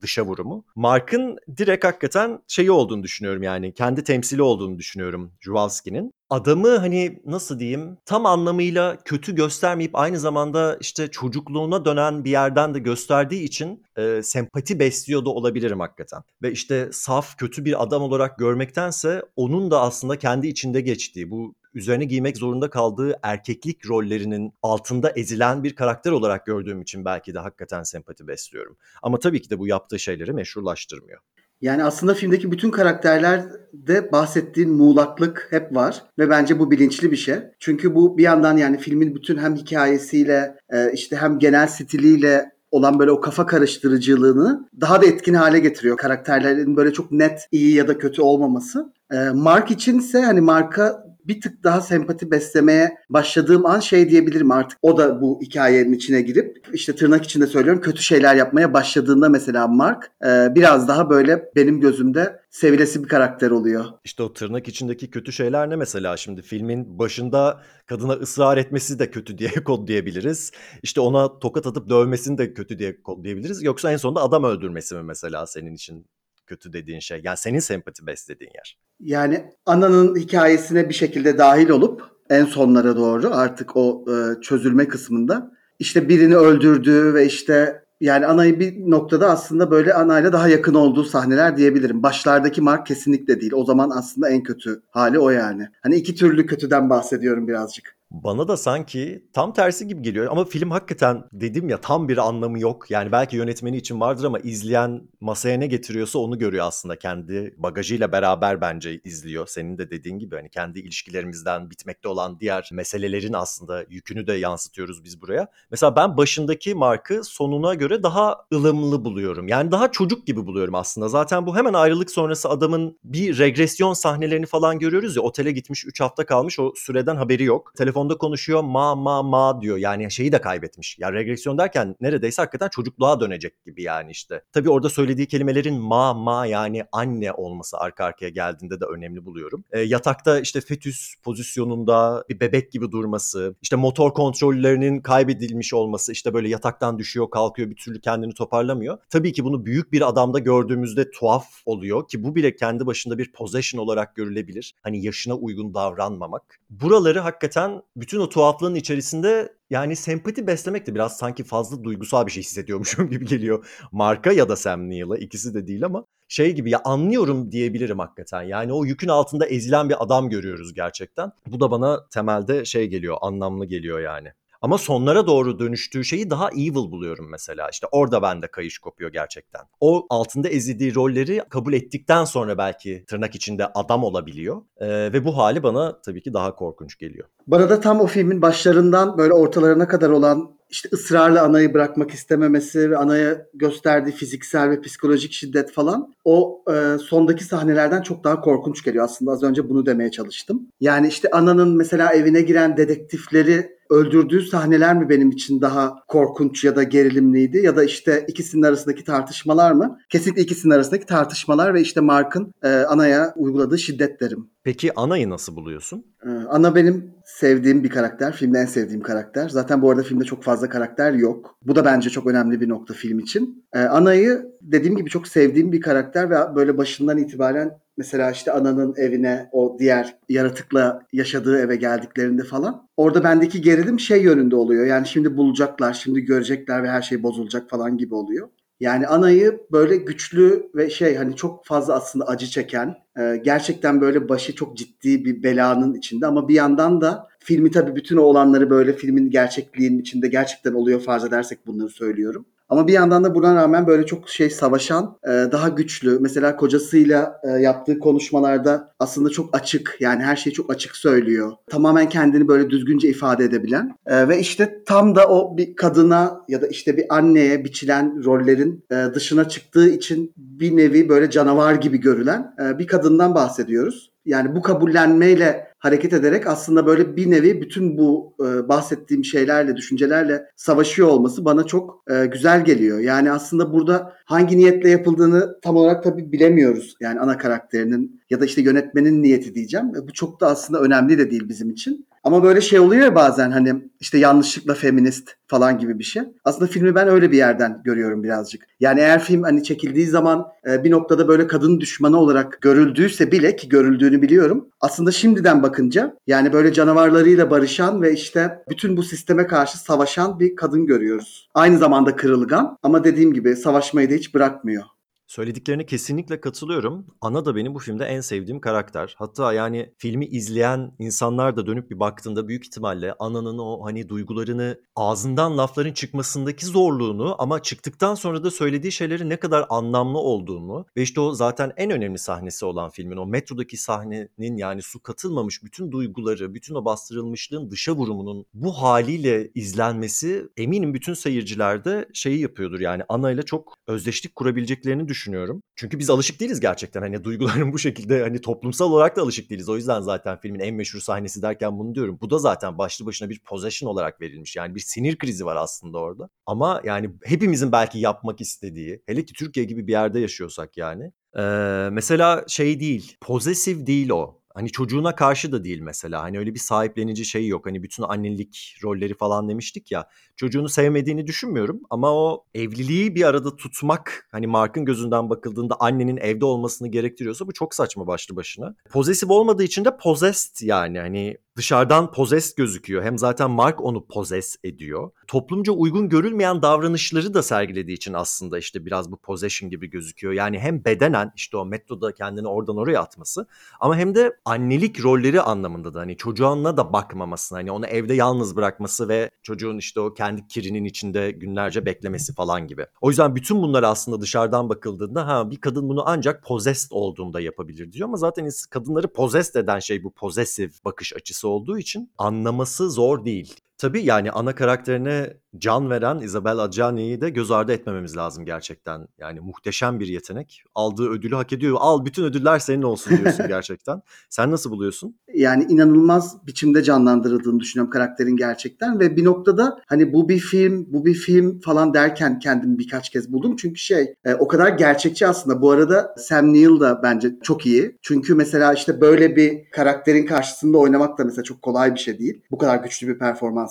dışa 0.00 0.22
vurumu. 0.26 0.64
Mark'ın 0.76 1.38
direkt 1.56 1.84
hakikaten 1.84 2.38
şeyi 2.48 2.70
olduğunu 2.70 3.02
düşünüyorum 3.02 3.42
yani 3.42 3.74
kendi 3.74 4.04
temsili 4.04 4.42
olduğunu 4.42 4.78
düşünüyorum 4.78 5.32
Juvalski'nin 5.40 6.12
adamı 6.30 6.76
hani 6.76 7.22
nasıl 7.26 7.58
diyeyim 7.58 7.98
tam 8.06 8.26
anlamıyla 8.26 8.98
kötü 9.04 9.34
göstermeyip 9.34 9.96
aynı 9.96 10.18
zamanda 10.18 10.76
işte 10.80 11.10
çocukluğuna 11.10 11.84
dönen 11.84 12.24
bir 12.24 12.30
yerden 12.30 12.74
de 12.74 12.78
gösterdiği 12.78 13.42
için 13.42 13.84
e, 13.96 14.22
sempati 14.22 14.78
besliyor 14.78 15.24
da 15.24 15.30
olabilirim 15.30 15.80
hakikaten. 15.80 16.22
Ve 16.42 16.52
işte 16.52 16.88
saf 16.92 17.36
kötü 17.36 17.64
bir 17.64 17.82
adam 17.82 18.02
olarak 18.02 18.38
görmektense 18.38 19.22
onun 19.36 19.70
da 19.70 19.80
aslında 19.80 20.18
kendi 20.18 20.48
içinde 20.48 20.80
geçtiği 20.80 21.30
bu 21.30 21.54
üzerine 21.74 22.04
giymek 22.04 22.36
zorunda 22.36 22.70
kaldığı 22.70 23.18
erkeklik 23.22 23.88
rollerinin 23.88 24.52
altında 24.62 25.10
ezilen 25.10 25.64
bir 25.64 25.74
karakter 25.74 26.10
olarak 26.10 26.46
gördüğüm 26.46 26.82
için 26.82 27.04
belki 27.04 27.34
de 27.34 27.38
hakikaten 27.38 27.82
sempati 27.82 28.28
besliyorum. 28.28 28.76
Ama 29.02 29.18
tabii 29.18 29.42
ki 29.42 29.50
de 29.50 29.58
bu 29.58 29.66
yaptığı 29.66 29.98
şeyleri 29.98 30.32
meşrulaştırmıyor. 30.32 31.20
Yani 31.60 31.84
aslında 31.84 32.14
filmdeki 32.14 32.52
bütün 32.52 32.70
karakterlerde 32.70 34.12
bahsettiğin 34.12 34.70
muğlaklık 34.70 35.46
hep 35.50 35.74
var 35.74 36.02
ve 36.18 36.30
bence 36.30 36.58
bu 36.58 36.70
bilinçli 36.70 37.10
bir 37.10 37.16
şey. 37.16 37.36
Çünkü 37.58 37.94
bu 37.94 38.18
bir 38.18 38.22
yandan 38.22 38.56
yani 38.56 38.78
filmin 38.78 39.14
bütün 39.14 39.38
hem 39.38 39.56
hikayesiyle 39.56 40.56
e, 40.72 40.92
işte 40.92 41.16
hem 41.16 41.38
genel 41.38 41.66
stiliyle 41.66 42.54
olan 42.70 42.98
böyle 42.98 43.10
o 43.10 43.20
kafa 43.20 43.46
karıştırıcılığını 43.46 44.68
daha 44.80 45.02
da 45.02 45.06
etkin 45.06 45.34
hale 45.34 45.58
getiriyor. 45.58 45.96
Karakterlerin 45.96 46.76
böyle 46.76 46.92
çok 46.92 47.12
net 47.12 47.48
iyi 47.52 47.74
ya 47.74 47.88
da 47.88 47.98
kötü 47.98 48.22
olmaması. 48.22 48.92
E, 49.12 49.30
Mark 49.30 49.70
içinse 49.70 50.22
hani 50.22 50.40
Mark'a 50.40 51.03
bir 51.24 51.40
tık 51.40 51.64
daha 51.64 51.80
sempati 51.80 52.30
beslemeye 52.30 52.96
başladığım 53.10 53.66
an 53.66 53.80
şey 53.80 54.10
diyebilirim 54.10 54.50
artık. 54.50 54.78
O 54.82 54.98
da 54.98 55.20
bu 55.20 55.40
hikayenin 55.42 55.92
içine 55.92 56.22
girip 56.22 56.68
işte 56.72 56.94
tırnak 56.94 57.24
içinde 57.24 57.46
söylüyorum 57.46 57.82
kötü 57.82 58.02
şeyler 58.02 58.34
yapmaya 58.34 58.72
başladığında 58.74 59.28
mesela 59.28 59.68
Mark 59.68 60.10
e, 60.24 60.54
biraz 60.54 60.88
daha 60.88 61.10
böyle 61.10 61.50
benim 61.56 61.80
gözümde 61.80 62.44
sevilesi 62.50 63.02
bir 63.02 63.08
karakter 63.08 63.50
oluyor. 63.50 63.84
İşte 64.04 64.22
o 64.22 64.32
tırnak 64.32 64.68
içindeki 64.68 65.10
kötü 65.10 65.32
şeyler 65.32 65.70
ne 65.70 65.76
mesela 65.76 66.16
şimdi 66.16 66.42
filmin 66.42 66.98
başında 66.98 67.62
kadına 67.86 68.12
ısrar 68.12 68.56
etmesi 68.56 68.98
de 68.98 69.10
kötü 69.10 69.38
diye 69.38 69.50
kodlayabiliriz. 69.64 70.52
İşte 70.82 71.00
ona 71.00 71.38
tokat 71.38 71.66
atıp 71.66 71.88
dövmesini 71.88 72.38
de 72.38 72.54
kötü 72.54 72.78
diye 72.78 73.02
kodlayabiliriz. 73.02 73.62
Yoksa 73.62 73.92
en 73.92 73.96
sonunda 73.96 74.22
adam 74.22 74.44
öldürmesi 74.44 74.94
mi 74.94 75.02
mesela 75.02 75.46
senin 75.46 75.74
için 75.74 76.06
kötü 76.46 76.72
dediğin 76.72 77.00
şey? 77.00 77.20
Yani 77.24 77.36
senin 77.36 77.58
sempati 77.58 78.06
beslediğin 78.06 78.52
yer. 78.54 78.78
Yani 79.00 79.44
ananın 79.66 80.16
hikayesine 80.16 80.88
bir 80.88 80.94
şekilde 80.94 81.38
dahil 81.38 81.68
olup 81.68 82.02
en 82.30 82.44
sonlara 82.44 82.96
doğru 82.96 83.34
artık 83.34 83.76
o 83.76 84.04
e, 84.08 84.40
çözülme 84.40 84.88
kısmında 84.88 85.50
işte 85.78 86.08
birini 86.08 86.36
öldürdüğü 86.36 87.14
ve 87.14 87.26
işte 87.26 87.84
yani 88.00 88.26
anayı 88.26 88.60
bir 88.60 88.90
noktada 88.90 89.30
aslında 89.30 89.70
böyle 89.70 89.94
anayla 89.94 90.32
daha 90.32 90.48
yakın 90.48 90.74
olduğu 90.74 91.04
sahneler 91.04 91.56
diyebilirim. 91.56 92.02
Başlardaki 92.02 92.60
Mark 92.60 92.86
kesinlikle 92.86 93.40
değil. 93.40 93.52
O 93.54 93.64
zaman 93.64 93.90
aslında 93.90 94.28
en 94.28 94.42
kötü 94.42 94.82
hali 94.90 95.18
o 95.18 95.30
yani. 95.30 95.68
Hani 95.82 95.96
iki 95.96 96.14
türlü 96.14 96.46
kötüden 96.46 96.90
bahsediyorum 96.90 97.48
birazcık. 97.48 97.96
Bana 98.10 98.48
da 98.48 98.56
sanki 98.56 99.24
tam 99.32 99.52
tersi 99.52 99.88
gibi 99.88 100.02
geliyor 100.02 100.26
ama 100.30 100.44
film 100.44 100.70
hakikaten 100.70 101.24
dedim 101.32 101.68
ya 101.68 101.80
tam 101.80 102.08
bir 102.08 102.18
anlamı 102.18 102.60
yok. 102.60 102.90
Yani 102.90 103.12
belki 103.12 103.36
yönetmeni 103.36 103.76
için 103.76 104.00
vardır 104.00 104.24
ama 104.24 104.38
izleyen 104.38 105.08
masaya 105.20 105.58
ne 105.58 105.66
getiriyorsa 105.66 106.18
onu 106.18 106.38
görüyor 106.38 106.66
aslında 106.66 106.98
kendi 106.98 107.54
bagajıyla 107.56 108.12
beraber 108.12 108.60
bence 108.60 109.00
izliyor. 109.04 109.46
Senin 109.46 109.78
de 109.78 109.90
dediğin 109.90 110.18
gibi 110.18 110.36
hani 110.36 110.48
kendi 110.50 110.80
ilişkilerimizden 110.80 111.70
bitmekte 111.70 112.08
olan 112.08 112.40
diğer 112.40 112.68
meselelerin 112.72 113.32
aslında 113.32 113.84
yükünü 113.88 114.26
de 114.26 114.32
yansıtıyoruz 114.32 115.04
biz 115.04 115.22
buraya. 115.22 115.48
Mesela 115.70 115.96
ben 115.96 116.16
başındaki 116.16 116.74
Mark'ı 116.74 117.24
sonuna 117.24 117.74
göre 117.74 118.02
daha 118.02 118.36
ılımlı 118.52 119.04
buluyorum. 119.04 119.48
Yani 119.48 119.70
daha 119.72 119.90
çocuk 119.92 120.26
gibi 120.26 120.46
buluyorum 120.46 120.74
aslında. 120.74 121.08
Zaten 121.08 121.46
bu 121.46 121.56
hemen 121.56 121.72
ayrılık 121.72 122.10
sonrası 122.10 122.48
adamın 122.48 122.98
bir 123.04 123.38
regresyon 123.38 123.92
sahnelerini 123.92 124.46
falan 124.46 124.78
görüyoruz 124.78 125.16
ya 125.16 125.22
otele 125.22 125.52
gitmiş 125.52 125.86
3 125.86 126.00
hafta 126.00 126.26
kalmış 126.26 126.58
o 126.58 126.72
süreden 126.76 127.16
haberi 127.16 127.44
yok. 127.44 127.72
Telefon 127.76 128.03
telefonda 128.04 128.18
konuşuyor 128.18 128.62
ma 128.62 128.94
ma 128.94 129.22
ma 129.22 129.62
diyor. 129.62 129.76
Yani 129.76 130.10
şeyi 130.10 130.32
de 130.32 130.40
kaybetmiş. 130.40 130.98
Ya 130.98 131.12
regresyon 131.12 131.58
derken 131.58 131.96
neredeyse 132.00 132.42
hakikaten 132.42 132.68
çocukluğa 132.68 133.20
dönecek 133.20 133.64
gibi 133.64 133.82
yani 133.82 134.10
işte. 134.10 134.42
Tabii 134.52 134.70
orada 134.70 134.88
söylediği 134.88 135.26
kelimelerin 135.26 135.74
ma 135.74 136.14
ma 136.14 136.46
yani 136.46 136.84
anne 136.92 137.32
olması 137.32 137.78
arka 137.78 138.04
arkaya 138.04 138.28
geldiğinde 138.28 138.80
de 138.80 138.84
önemli 138.84 139.24
buluyorum. 139.24 139.64
E, 139.72 139.80
yatakta 139.80 140.40
işte 140.40 140.60
fetüs 140.60 141.14
pozisyonunda 141.22 142.24
bir 142.28 142.40
bebek 142.40 142.72
gibi 142.72 142.90
durması, 142.90 143.54
işte 143.62 143.76
motor 143.76 144.14
kontrollerinin 144.14 145.00
kaybedilmiş 145.00 145.74
olması, 145.74 146.12
işte 146.12 146.34
böyle 146.34 146.48
yataktan 146.48 146.98
düşüyor, 146.98 147.30
kalkıyor, 147.30 147.70
bir 147.70 147.76
türlü 147.76 148.00
kendini 148.00 148.34
toparlamıyor. 148.34 148.98
Tabii 149.10 149.32
ki 149.32 149.44
bunu 149.44 149.66
büyük 149.66 149.92
bir 149.92 150.08
adamda 150.08 150.38
gördüğümüzde 150.38 151.10
tuhaf 151.10 151.46
oluyor 151.66 152.08
ki 152.08 152.24
bu 152.24 152.34
bile 152.34 152.56
kendi 152.56 152.86
başında 152.86 153.18
bir 153.18 153.32
possession 153.32 153.82
olarak 153.82 154.16
görülebilir. 154.16 154.74
Hani 154.82 155.04
yaşına 155.04 155.34
uygun 155.34 155.74
davranmamak. 155.74 156.60
Buraları 156.70 157.20
hakikaten 157.20 157.82
bütün 157.96 158.20
o 158.20 158.28
tuhaflığın 158.28 158.74
içerisinde 158.74 159.56
yani 159.70 159.96
sempati 159.96 160.46
beslemek 160.46 160.86
de 160.86 160.94
biraz 160.94 161.16
sanki 161.16 161.44
fazla 161.44 161.84
duygusal 161.84 162.26
bir 162.26 162.32
şey 162.32 162.42
hissediyormuşum 162.42 163.08
gibi 163.10 163.26
geliyor. 163.26 163.66
Marka 163.92 164.32
ya 164.32 164.48
da 164.48 164.56
Sam 164.56 164.90
Neill'a 164.90 165.16
ikisi 165.16 165.54
de 165.54 165.66
değil 165.66 165.84
ama 165.84 166.04
şey 166.28 166.52
gibi 166.52 166.70
ya 166.70 166.80
anlıyorum 166.84 167.52
diyebilirim 167.52 167.98
hakikaten. 167.98 168.42
Yani 168.42 168.72
o 168.72 168.84
yükün 168.84 169.08
altında 169.08 169.46
ezilen 169.46 169.88
bir 169.88 170.04
adam 170.04 170.30
görüyoruz 170.30 170.74
gerçekten. 170.74 171.32
Bu 171.46 171.60
da 171.60 171.70
bana 171.70 172.08
temelde 172.08 172.64
şey 172.64 172.86
geliyor, 172.86 173.16
anlamlı 173.20 173.66
geliyor 173.66 174.00
yani. 174.00 174.32
Ama 174.64 174.78
sonlara 174.78 175.26
doğru 175.26 175.58
dönüştüğü 175.58 176.04
şeyi 176.04 176.30
daha 176.30 176.50
evil 176.50 176.74
buluyorum 176.74 177.30
mesela. 177.30 177.68
İşte 177.72 177.86
orada 177.92 178.22
bende 178.22 178.46
kayış 178.46 178.78
kopuyor 178.78 179.12
gerçekten. 179.12 179.60
O 179.80 180.06
altında 180.10 180.48
ezildiği 180.48 180.94
rolleri 180.94 181.42
kabul 181.48 181.72
ettikten 181.72 182.24
sonra 182.24 182.58
belki 182.58 183.04
tırnak 183.06 183.34
içinde 183.34 183.66
adam 183.74 184.04
olabiliyor. 184.04 184.62
Ee, 184.78 184.88
ve 184.88 185.24
bu 185.24 185.36
hali 185.36 185.62
bana 185.62 186.00
tabii 186.00 186.22
ki 186.22 186.34
daha 186.34 186.54
korkunç 186.54 186.98
geliyor. 186.98 187.28
Bana 187.46 187.70
da 187.70 187.80
tam 187.80 188.00
o 188.00 188.06
filmin 188.06 188.42
başlarından 188.42 189.18
böyle 189.18 189.32
ortalarına 189.32 189.88
kadar 189.88 190.10
olan 190.10 190.54
işte 190.70 190.88
ısrarla 190.92 191.42
anayı 191.42 191.74
bırakmak 191.74 192.10
istememesi 192.10 192.90
ve 192.90 192.96
anaya 192.96 193.46
gösterdiği 193.54 194.12
fiziksel 194.12 194.70
ve 194.70 194.80
psikolojik 194.80 195.32
şiddet 195.32 195.72
falan 195.72 196.14
o 196.24 196.64
e, 196.72 196.98
sondaki 196.98 197.44
sahnelerden 197.44 198.02
çok 198.02 198.24
daha 198.24 198.40
korkunç 198.40 198.84
geliyor. 198.84 199.04
Aslında 199.04 199.32
az 199.32 199.42
önce 199.42 199.68
bunu 199.68 199.86
demeye 199.86 200.10
çalıştım. 200.10 200.68
Yani 200.80 201.08
işte 201.08 201.30
ananın 201.30 201.76
mesela 201.76 202.12
evine 202.12 202.40
giren 202.40 202.76
dedektifleri 202.76 203.74
öldürdüğü 203.90 204.42
sahneler 204.42 204.98
mi 204.98 205.08
benim 205.08 205.30
için 205.30 205.60
daha 205.60 205.94
korkunç 206.08 206.64
ya 206.64 206.76
da 206.76 206.82
gerilimliydi 206.82 207.58
ya 207.58 207.76
da 207.76 207.84
işte 207.84 208.24
ikisinin 208.28 208.62
arasındaki 208.62 209.04
tartışmalar 209.04 209.72
mı? 209.72 209.98
Kesinlikle 210.10 210.42
ikisinin 210.42 210.74
arasındaki 210.74 211.06
tartışmalar 211.06 211.74
ve 211.74 211.80
işte 211.80 212.00
Mark'ın 212.00 212.52
e, 212.62 212.68
anaya 212.68 213.32
uyguladığı 213.36 213.78
şiddet 213.78 214.20
derim. 214.20 214.50
Peki 214.64 214.92
Ana'yı 214.96 215.30
nasıl 215.30 215.56
buluyorsun? 215.56 216.04
Ee, 216.26 216.28
Ana 216.28 216.74
benim 216.74 217.14
sevdiğim 217.24 217.84
bir 217.84 217.90
karakter. 217.90 218.32
Filmde 218.32 218.58
en 218.58 218.66
sevdiğim 218.66 219.02
karakter. 219.02 219.48
Zaten 219.48 219.82
bu 219.82 219.90
arada 219.90 220.02
filmde 220.02 220.24
çok 220.24 220.42
fazla 220.42 220.68
karakter 220.68 221.12
yok. 221.12 221.58
Bu 221.62 221.76
da 221.76 221.84
bence 221.84 222.10
çok 222.10 222.26
önemli 222.26 222.60
bir 222.60 222.68
nokta 222.68 222.94
film 222.94 223.18
için. 223.18 223.64
Ee, 223.72 223.78
Ana'yı 223.78 224.53
dediğim 224.72 224.96
gibi 224.96 225.10
çok 225.10 225.28
sevdiğim 225.28 225.72
bir 225.72 225.80
karakter 225.80 226.30
ve 226.30 226.36
böyle 226.56 226.78
başından 226.78 227.18
itibaren 227.18 227.78
mesela 227.96 228.30
işte 228.30 228.52
ananın 228.52 228.94
evine 228.96 229.48
o 229.52 229.76
diğer 229.78 230.16
yaratıkla 230.28 231.02
yaşadığı 231.12 231.58
eve 231.58 231.76
geldiklerinde 231.76 232.42
falan. 232.44 232.88
Orada 232.96 233.24
bendeki 233.24 233.60
gerilim 233.60 234.00
şey 234.00 234.22
yönünde 234.22 234.56
oluyor. 234.56 234.86
Yani 234.86 235.06
şimdi 235.06 235.36
bulacaklar, 235.36 235.92
şimdi 235.92 236.20
görecekler 236.20 236.82
ve 236.82 236.88
her 236.88 237.02
şey 237.02 237.22
bozulacak 237.22 237.70
falan 237.70 237.98
gibi 237.98 238.14
oluyor. 238.14 238.48
Yani 238.80 239.06
anayı 239.06 239.60
böyle 239.72 239.96
güçlü 239.96 240.70
ve 240.74 240.90
şey 240.90 241.16
hani 241.16 241.36
çok 241.36 241.66
fazla 241.66 241.94
aslında 241.94 242.24
acı 242.24 242.46
çeken, 242.46 242.94
e, 243.18 243.40
gerçekten 243.44 244.00
böyle 244.00 244.28
başı 244.28 244.54
çok 244.54 244.76
ciddi 244.76 245.24
bir 245.24 245.42
belanın 245.42 245.94
içinde 245.94 246.26
ama 246.26 246.48
bir 246.48 246.54
yandan 246.54 247.00
da 247.00 247.28
filmi 247.38 247.70
tabii 247.70 247.96
bütün 247.96 248.16
o 248.16 248.22
olanları 248.22 248.70
böyle 248.70 248.92
filmin 248.92 249.30
gerçekliğinin 249.30 249.98
içinde 249.98 250.28
gerçekten 250.28 250.72
oluyor 250.72 251.00
farz 251.00 251.24
edersek 251.24 251.66
bunları 251.66 251.88
söylüyorum. 251.88 252.46
Ama 252.68 252.86
bir 252.88 252.92
yandan 252.92 253.24
da 253.24 253.34
buna 253.34 253.54
rağmen 253.54 253.86
böyle 253.86 254.06
çok 254.06 254.28
şey 254.28 254.50
savaşan, 254.50 255.18
e, 255.24 255.28
daha 255.28 255.68
güçlü. 255.68 256.18
Mesela 256.20 256.56
kocasıyla 256.56 257.40
e, 257.44 257.48
yaptığı 257.48 257.98
konuşmalarda 257.98 258.94
aslında 258.98 259.30
çok 259.30 259.56
açık. 259.56 259.96
Yani 260.00 260.22
her 260.22 260.36
şeyi 260.36 260.54
çok 260.54 260.70
açık 260.72 260.96
söylüyor. 260.96 261.52
Tamamen 261.70 262.08
kendini 262.08 262.48
böyle 262.48 262.70
düzgünce 262.70 263.08
ifade 263.08 263.44
edebilen. 263.44 263.96
E, 264.06 264.28
ve 264.28 264.38
işte 264.38 264.82
tam 264.86 265.14
da 265.14 265.28
o 265.28 265.56
bir 265.56 265.76
kadına 265.76 266.40
ya 266.48 266.62
da 266.62 266.66
işte 266.66 266.96
bir 266.96 267.16
anneye 267.16 267.64
biçilen 267.64 268.24
rollerin 268.24 268.84
dışına 269.14 269.48
çıktığı 269.48 269.88
için 269.88 270.32
bir 270.36 270.76
nevi 270.76 271.08
böyle 271.08 271.30
canavar 271.30 271.74
gibi 271.74 271.98
görülen 271.98 272.54
bir 272.78 272.86
kadından 272.86 273.34
bahsediyoruz. 273.34 274.10
Yani 274.24 274.54
bu 274.54 274.62
kabullenmeyle 274.62 275.73
hareket 275.84 276.12
ederek 276.12 276.46
aslında 276.46 276.86
böyle 276.86 277.16
bir 277.16 277.30
nevi 277.30 277.60
bütün 277.60 277.98
bu 277.98 278.34
e, 278.40 278.68
bahsettiğim 278.68 279.24
şeylerle, 279.24 279.76
düşüncelerle 279.76 280.46
savaşıyor 280.56 281.08
olması 281.08 281.44
bana 281.44 281.64
çok 281.64 282.04
e, 282.10 282.26
güzel 282.26 282.64
geliyor. 282.64 282.98
Yani 282.98 283.32
aslında 283.32 283.72
burada 283.72 284.12
hangi 284.24 284.58
niyetle 284.58 284.90
yapıldığını 284.90 285.60
tam 285.62 285.76
olarak 285.76 286.04
tabii 286.04 286.32
bilemiyoruz. 286.32 286.96
Yani 287.00 287.20
ana 287.20 287.38
karakterinin 287.38 288.20
ya 288.30 288.40
da 288.40 288.44
işte 288.44 288.62
yönetmenin 288.62 289.22
niyeti 289.22 289.54
diyeceğim. 289.54 289.92
Bu 290.08 290.12
çok 290.12 290.40
da 290.40 290.46
aslında 290.46 290.80
önemli 290.80 291.18
de 291.18 291.30
değil 291.30 291.48
bizim 291.48 291.70
için. 291.70 292.06
Ama 292.24 292.42
böyle 292.42 292.60
şey 292.60 292.78
oluyor 292.78 293.02
ya 293.02 293.14
bazen 293.14 293.50
hani 293.50 293.74
işte 294.00 294.18
yanlışlıkla 294.18 294.74
feminist 294.74 295.30
falan 295.46 295.78
gibi 295.78 295.98
bir 295.98 296.04
şey. 296.04 296.22
Aslında 296.44 296.70
filmi 296.70 296.94
ben 296.94 297.08
öyle 297.08 297.32
bir 297.32 297.36
yerden 297.36 297.80
görüyorum 297.84 298.22
birazcık. 298.22 298.66
Yani 298.80 299.00
eğer 299.00 299.22
film 299.22 299.42
hani 299.42 299.64
çekildiği 299.64 300.06
zaman 300.06 300.46
e, 300.66 300.84
bir 300.84 300.90
noktada 300.90 301.28
böyle 301.28 301.46
kadın 301.46 301.80
düşmanı 301.80 302.18
olarak 302.18 302.58
görüldüyse 302.60 303.32
bile 303.32 303.56
ki 303.56 303.68
görüldüğünü 303.68 304.22
biliyorum. 304.22 304.68
Aslında 304.80 305.10
şimdiden 305.10 305.62
bakınca 305.62 306.16
yani 306.26 306.52
böyle 306.52 306.72
canavarlarıyla 306.72 307.50
barışan 307.50 308.02
ve 308.02 308.12
işte 308.12 308.64
bütün 308.70 308.96
bu 308.96 309.02
sisteme 309.02 309.46
karşı 309.46 309.78
savaşan 309.78 310.40
bir 310.40 310.56
kadın 310.56 310.86
görüyoruz. 310.86 311.48
Aynı 311.54 311.78
zamanda 311.78 312.16
kırılgan 312.16 312.78
ama 312.82 313.04
dediğim 313.04 313.32
gibi 313.34 313.56
savaşmayı 313.56 314.10
da 314.10 314.14
hiç 314.14 314.34
bırakmıyor. 314.34 314.82
Söylediklerine 315.26 315.86
kesinlikle 315.86 316.40
katılıyorum. 316.40 317.06
Ana 317.20 317.44
da 317.44 317.56
benim 317.56 317.74
bu 317.74 317.78
filmde 317.78 318.04
en 318.04 318.20
sevdiğim 318.20 318.60
karakter. 318.60 319.14
Hatta 319.18 319.52
yani 319.52 319.92
filmi 319.98 320.26
izleyen 320.26 320.92
insanlar 320.98 321.56
da 321.56 321.66
dönüp 321.66 321.90
bir 321.90 322.00
baktığında 322.00 322.48
büyük 322.48 322.66
ihtimalle 322.66 323.14
Ana'nın 323.18 323.58
o 323.58 323.84
hani 323.84 324.08
duygularını 324.08 324.80
ağzından 324.96 325.58
lafların 325.58 325.92
çıkmasındaki 325.92 326.66
zorluğunu 326.66 327.36
ama 327.38 327.62
çıktıktan 327.62 328.14
sonra 328.14 328.44
da 328.44 328.50
söylediği 328.50 328.92
şeylerin 328.92 329.30
ne 329.30 329.36
kadar 329.36 329.66
anlamlı 329.68 330.18
olduğunu 330.18 330.86
ve 330.96 331.02
işte 331.02 331.20
o 331.20 331.32
zaten 331.32 331.72
en 331.76 331.90
önemli 331.90 332.18
sahnesi 332.18 332.64
olan 332.64 332.90
filmin 332.90 333.16
o 333.16 333.26
metrodaki 333.26 333.76
sahnenin 333.76 334.56
yani 334.56 334.82
su 334.82 335.02
katılmamış 335.02 335.62
bütün 335.62 335.92
duyguları, 335.92 336.54
bütün 336.54 336.74
o 336.74 336.84
bastırılmışlığın 336.84 337.70
dışa 337.70 337.92
vurumunun 337.92 338.46
bu 338.54 338.72
haliyle 338.72 339.50
izlenmesi 339.54 340.48
eminim 340.56 340.94
bütün 340.94 341.14
seyircilerde 341.14 342.08
şeyi 342.12 342.40
yapıyordur 342.40 342.80
yani 342.80 343.02
Ana 343.08 343.30
ile 343.30 343.42
çok 343.42 343.74
özdeşlik 343.86 344.36
kurabileceklerini 344.36 345.08
düşünüyorum. 345.14 345.62
Çünkü 345.76 345.98
biz 345.98 346.10
alışık 346.10 346.40
değiliz 346.40 346.60
gerçekten. 346.60 347.00
Hani 347.00 347.24
duyguların 347.24 347.72
bu 347.72 347.78
şekilde 347.78 348.22
hani 348.22 348.40
toplumsal 348.40 348.92
olarak 348.92 349.16
da 349.16 349.22
alışık 349.22 349.50
değiliz. 349.50 349.68
O 349.68 349.76
yüzden 349.76 350.00
zaten 350.00 350.38
filmin 350.40 350.60
en 350.60 350.74
meşhur 350.74 351.00
sahnesi 351.00 351.42
derken 351.42 351.78
bunu 351.78 351.94
diyorum. 351.94 352.18
Bu 352.20 352.30
da 352.30 352.38
zaten 352.38 352.78
başlı 352.78 353.06
başına 353.06 353.30
bir 353.30 353.40
possession 353.40 353.90
olarak 353.90 354.20
verilmiş. 354.20 354.56
Yani 354.56 354.74
bir 354.74 354.80
sinir 354.80 355.18
krizi 355.18 355.46
var 355.46 355.56
aslında 355.56 355.98
orada. 355.98 356.28
Ama 356.46 356.80
yani 356.84 357.10
hepimizin 357.24 357.72
belki 357.72 357.98
yapmak 357.98 358.40
istediği, 358.40 359.02
hele 359.06 359.24
ki 359.24 359.32
Türkiye 359.32 359.66
gibi 359.66 359.86
bir 359.86 359.92
yerde 359.92 360.20
yaşıyorsak 360.20 360.76
yani. 360.76 361.12
Ee, 361.38 361.88
mesela 361.92 362.44
şey 362.48 362.80
değil, 362.80 363.16
possessive 363.20 363.86
değil 363.86 364.10
o. 364.10 364.43
Hani 364.54 364.72
çocuğuna 364.72 365.14
karşı 365.14 365.52
da 365.52 365.64
değil 365.64 365.80
mesela. 365.80 366.22
Hani 366.22 366.38
öyle 366.38 366.54
bir 366.54 366.58
sahiplenici 366.58 367.24
şey 367.24 367.46
yok. 367.46 367.66
Hani 367.66 367.82
bütün 367.82 368.02
annelik 368.02 368.76
rolleri 368.82 369.14
falan 369.14 369.48
demiştik 369.48 369.92
ya. 369.92 370.08
Çocuğunu 370.36 370.68
sevmediğini 370.68 371.26
düşünmüyorum 371.26 371.80
ama 371.90 372.12
o 372.12 372.44
evliliği 372.54 373.14
bir 373.14 373.24
arada 373.24 373.56
tutmak 373.56 374.28
hani 374.32 374.46
Mark'ın 374.46 374.84
gözünden 374.84 375.30
bakıldığında 375.30 375.76
annenin 375.80 376.16
evde 376.16 376.44
olmasını 376.44 376.88
gerektiriyorsa 376.88 377.46
bu 377.46 377.52
çok 377.52 377.74
saçma 377.74 378.06
başlı 378.06 378.36
başına. 378.36 378.74
Possessive 378.90 379.32
olmadığı 379.32 379.64
için 379.64 379.84
de 379.84 379.96
possessed 379.96 380.66
yani 380.66 380.98
hani 380.98 381.36
dışarıdan 381.56 382.12
possessed 382.12 382.56
gözüküyor. 382.56 383.02
Hem 383.02 383.18
zaten 383.18 383.50
Mark 383.50 383.80
onu 383.80 384.06
possess 384.06 384.56
ediyor. 384.64 385.10
Toplumca 385.26 385.72
uygun 385.72 386.08
görülmeyen 386.08 386.62
davranışları 386.62 387.34
da 387.34 387.42
sergilediği 387.42 387.96
için 387.96 388.12
aslında 388.12 388.58
işte 388.58 388.86
biraz 388.86 389.12
bu 389.12 389.16
possession 389.16 389.70
gibi 389.70 389.90
gözüküyor. 389.90 390.32
Yani 390.32 390.58
hem 390.58 390.84
bedenen 390.84 391.32
işte 391.36 391.56
o 391.56 391.66
metroda 391.66 392.12
kendini 392.12 392.48
oradan 392.48 392.76
oraya 392.76 393.00
atması 393.00 393.46
ama 393.80 393.96
hem 393.96 394.14
de 394.14 394.36
annelik 394.44 395.04
rolleri 395.04 395.40
anlamında 395.40 395.94
da 395.94 396.00
hani 396.00 396.16
çocuğuna 396.16 396.76
da 396.76 396.92
bakmaması, 396.92 397.54
hani 397.54 397.72
onu 397.72 397.86
evde 397.86 398.14
yalnız 398.14 398.56
bırakması 398.56 399.08
ve 399.08 399.30
çocuğun 399.42 399.78
işte 399.78 400.00
o 400.00 400.14
kendi 400.14 400.46
kirinin 400.48 400.84
içinde 400.84 401.30
günlerce 401.30 401.86
beklemesi 401.86 402.34
falan 402.34 402.66
gibi. 402.66 402.86
O 403.00 403.08
yüzden 403.08 403.36
bütün 403.36 403.62
bunlar 403.62 403.82
aslında 403.82 404.20
dışarıdan 404.20 404.68
bakıldığında 404.68 405.26
ha 405.26 405.50
bir 405.50 405.56
kadın 405.56 405.88
bunu 405.88 406.02
ancak 406.06 406.44
possessed 406.44 406.88
olduğunda 406.90 407.40
yapabilir 407.40 407.92
diyor 407.92 408.08
ama 408.08 408.16
zaten 408.16 408.48
kadınları 408.70 409.12
possessed 409.12 409.54
eden 409.54 409.78
şey 409.78 410.04
bu 410.04 410.10
possessive 410.10 410.70
bakış 410.84 411.12
açısı 411.12 411.48
olduğu 411.48 411.78
için 411.78 412.12
anlaması 412.18 412.90
zor 412.90 413.24
değil. 413.24 413.54
Tabii 413.84 414.04
yani 414.04 414.30
ana 414.30 414.54
karakterine 414.54 415.36
can 415.58 415.90
veren 415.90 416.20
Isabel 416.20 416.58
Adjani'yi 416.58 417.20
de 417.20 417.30
göz 417.30 417.50
ardı 417.50 417.72
etmememiz 417.72 418.16
lazım 418.16 418.44
gerçekten. 418.44 419.08
Yani 419.18 419.40
muhteşem 419.40 420.00
bir 420.00 420.06
yetenek. 420.06 420.64
Aldığı 420.74 421.08
ödülü 421.08 421.34
hak 421.34 421.52
ediyor. 421.52 421.76
Al 421.80 422.04
bütün 422.04 422.24
ödüller 422.24 422.58
senin 422.58 422.82
olsun 422.82 423.18
diyorsun 423.18 423.46
gerçekten. 423.48 424.02
Sen 424.30 424.50
nasıl 424.50 424.70
buluyorsun? 424.70 425.16
Yani 425.34 425.64
inanılmaz 425.68 426.46
biçimde 426.46 426.82
canlandırıldığını 426.82 427.60
düşünüyorum 427.60 427.90
karakterin 427.90 428.36
gerçekten 428.36 429.00
ve 429.00 429.16
bir 429.16 429.24
noktada 429.24 429.78
hani 429.86 430.12
bu 430.12 430.28
bir 430.28 430.38
film, 430.38 430.86
bu 430.88 431.04
bir 431.04 431.14
film 431.14 431.60
falan 431.60 431.94
derken 431.94 432.38
kendimi 432.38 432.78
birkaç 432.78 433.10
kez 433.10 433.32
buldum. 433.32 433.56
Çünkü 433.56 433.76
şey 433.76 434.14
e, 434.24 434.34
o 434.34 434.48
kadar 434.48 434.68
gerçekçi 434.68 435.26
aslında. 435.26 435.62
Bu 435.62 435.70
arada 435.70 436.14
Sam 436.18 436.52
Neill 436.52 436.80
da 436.80 437.00
bence 437.02 437.34
çok 437.42 437.66
iyi. 437.66 437.98
Çünkü 438.02 438.34
mesela 438.34 438.72
işte 438.72 439.00
böyle 439.00 439.36
bir 439.36 439.70
karakterin 439.70 440.26
karşısında 440.26 440.78
oynamak 440.78 441.18
da 441.18 441.24
mesela 441.24 441.42
çok 441.42 441.62
kolay 441.62 441.94
bir 441.94 442.00
şey 442.00 442.18
değil. 442.18 442.42
Bu 442.50 442.58
kadar 442.58 442.76
güçlü 442.76 443.08
bir 443.08 443.18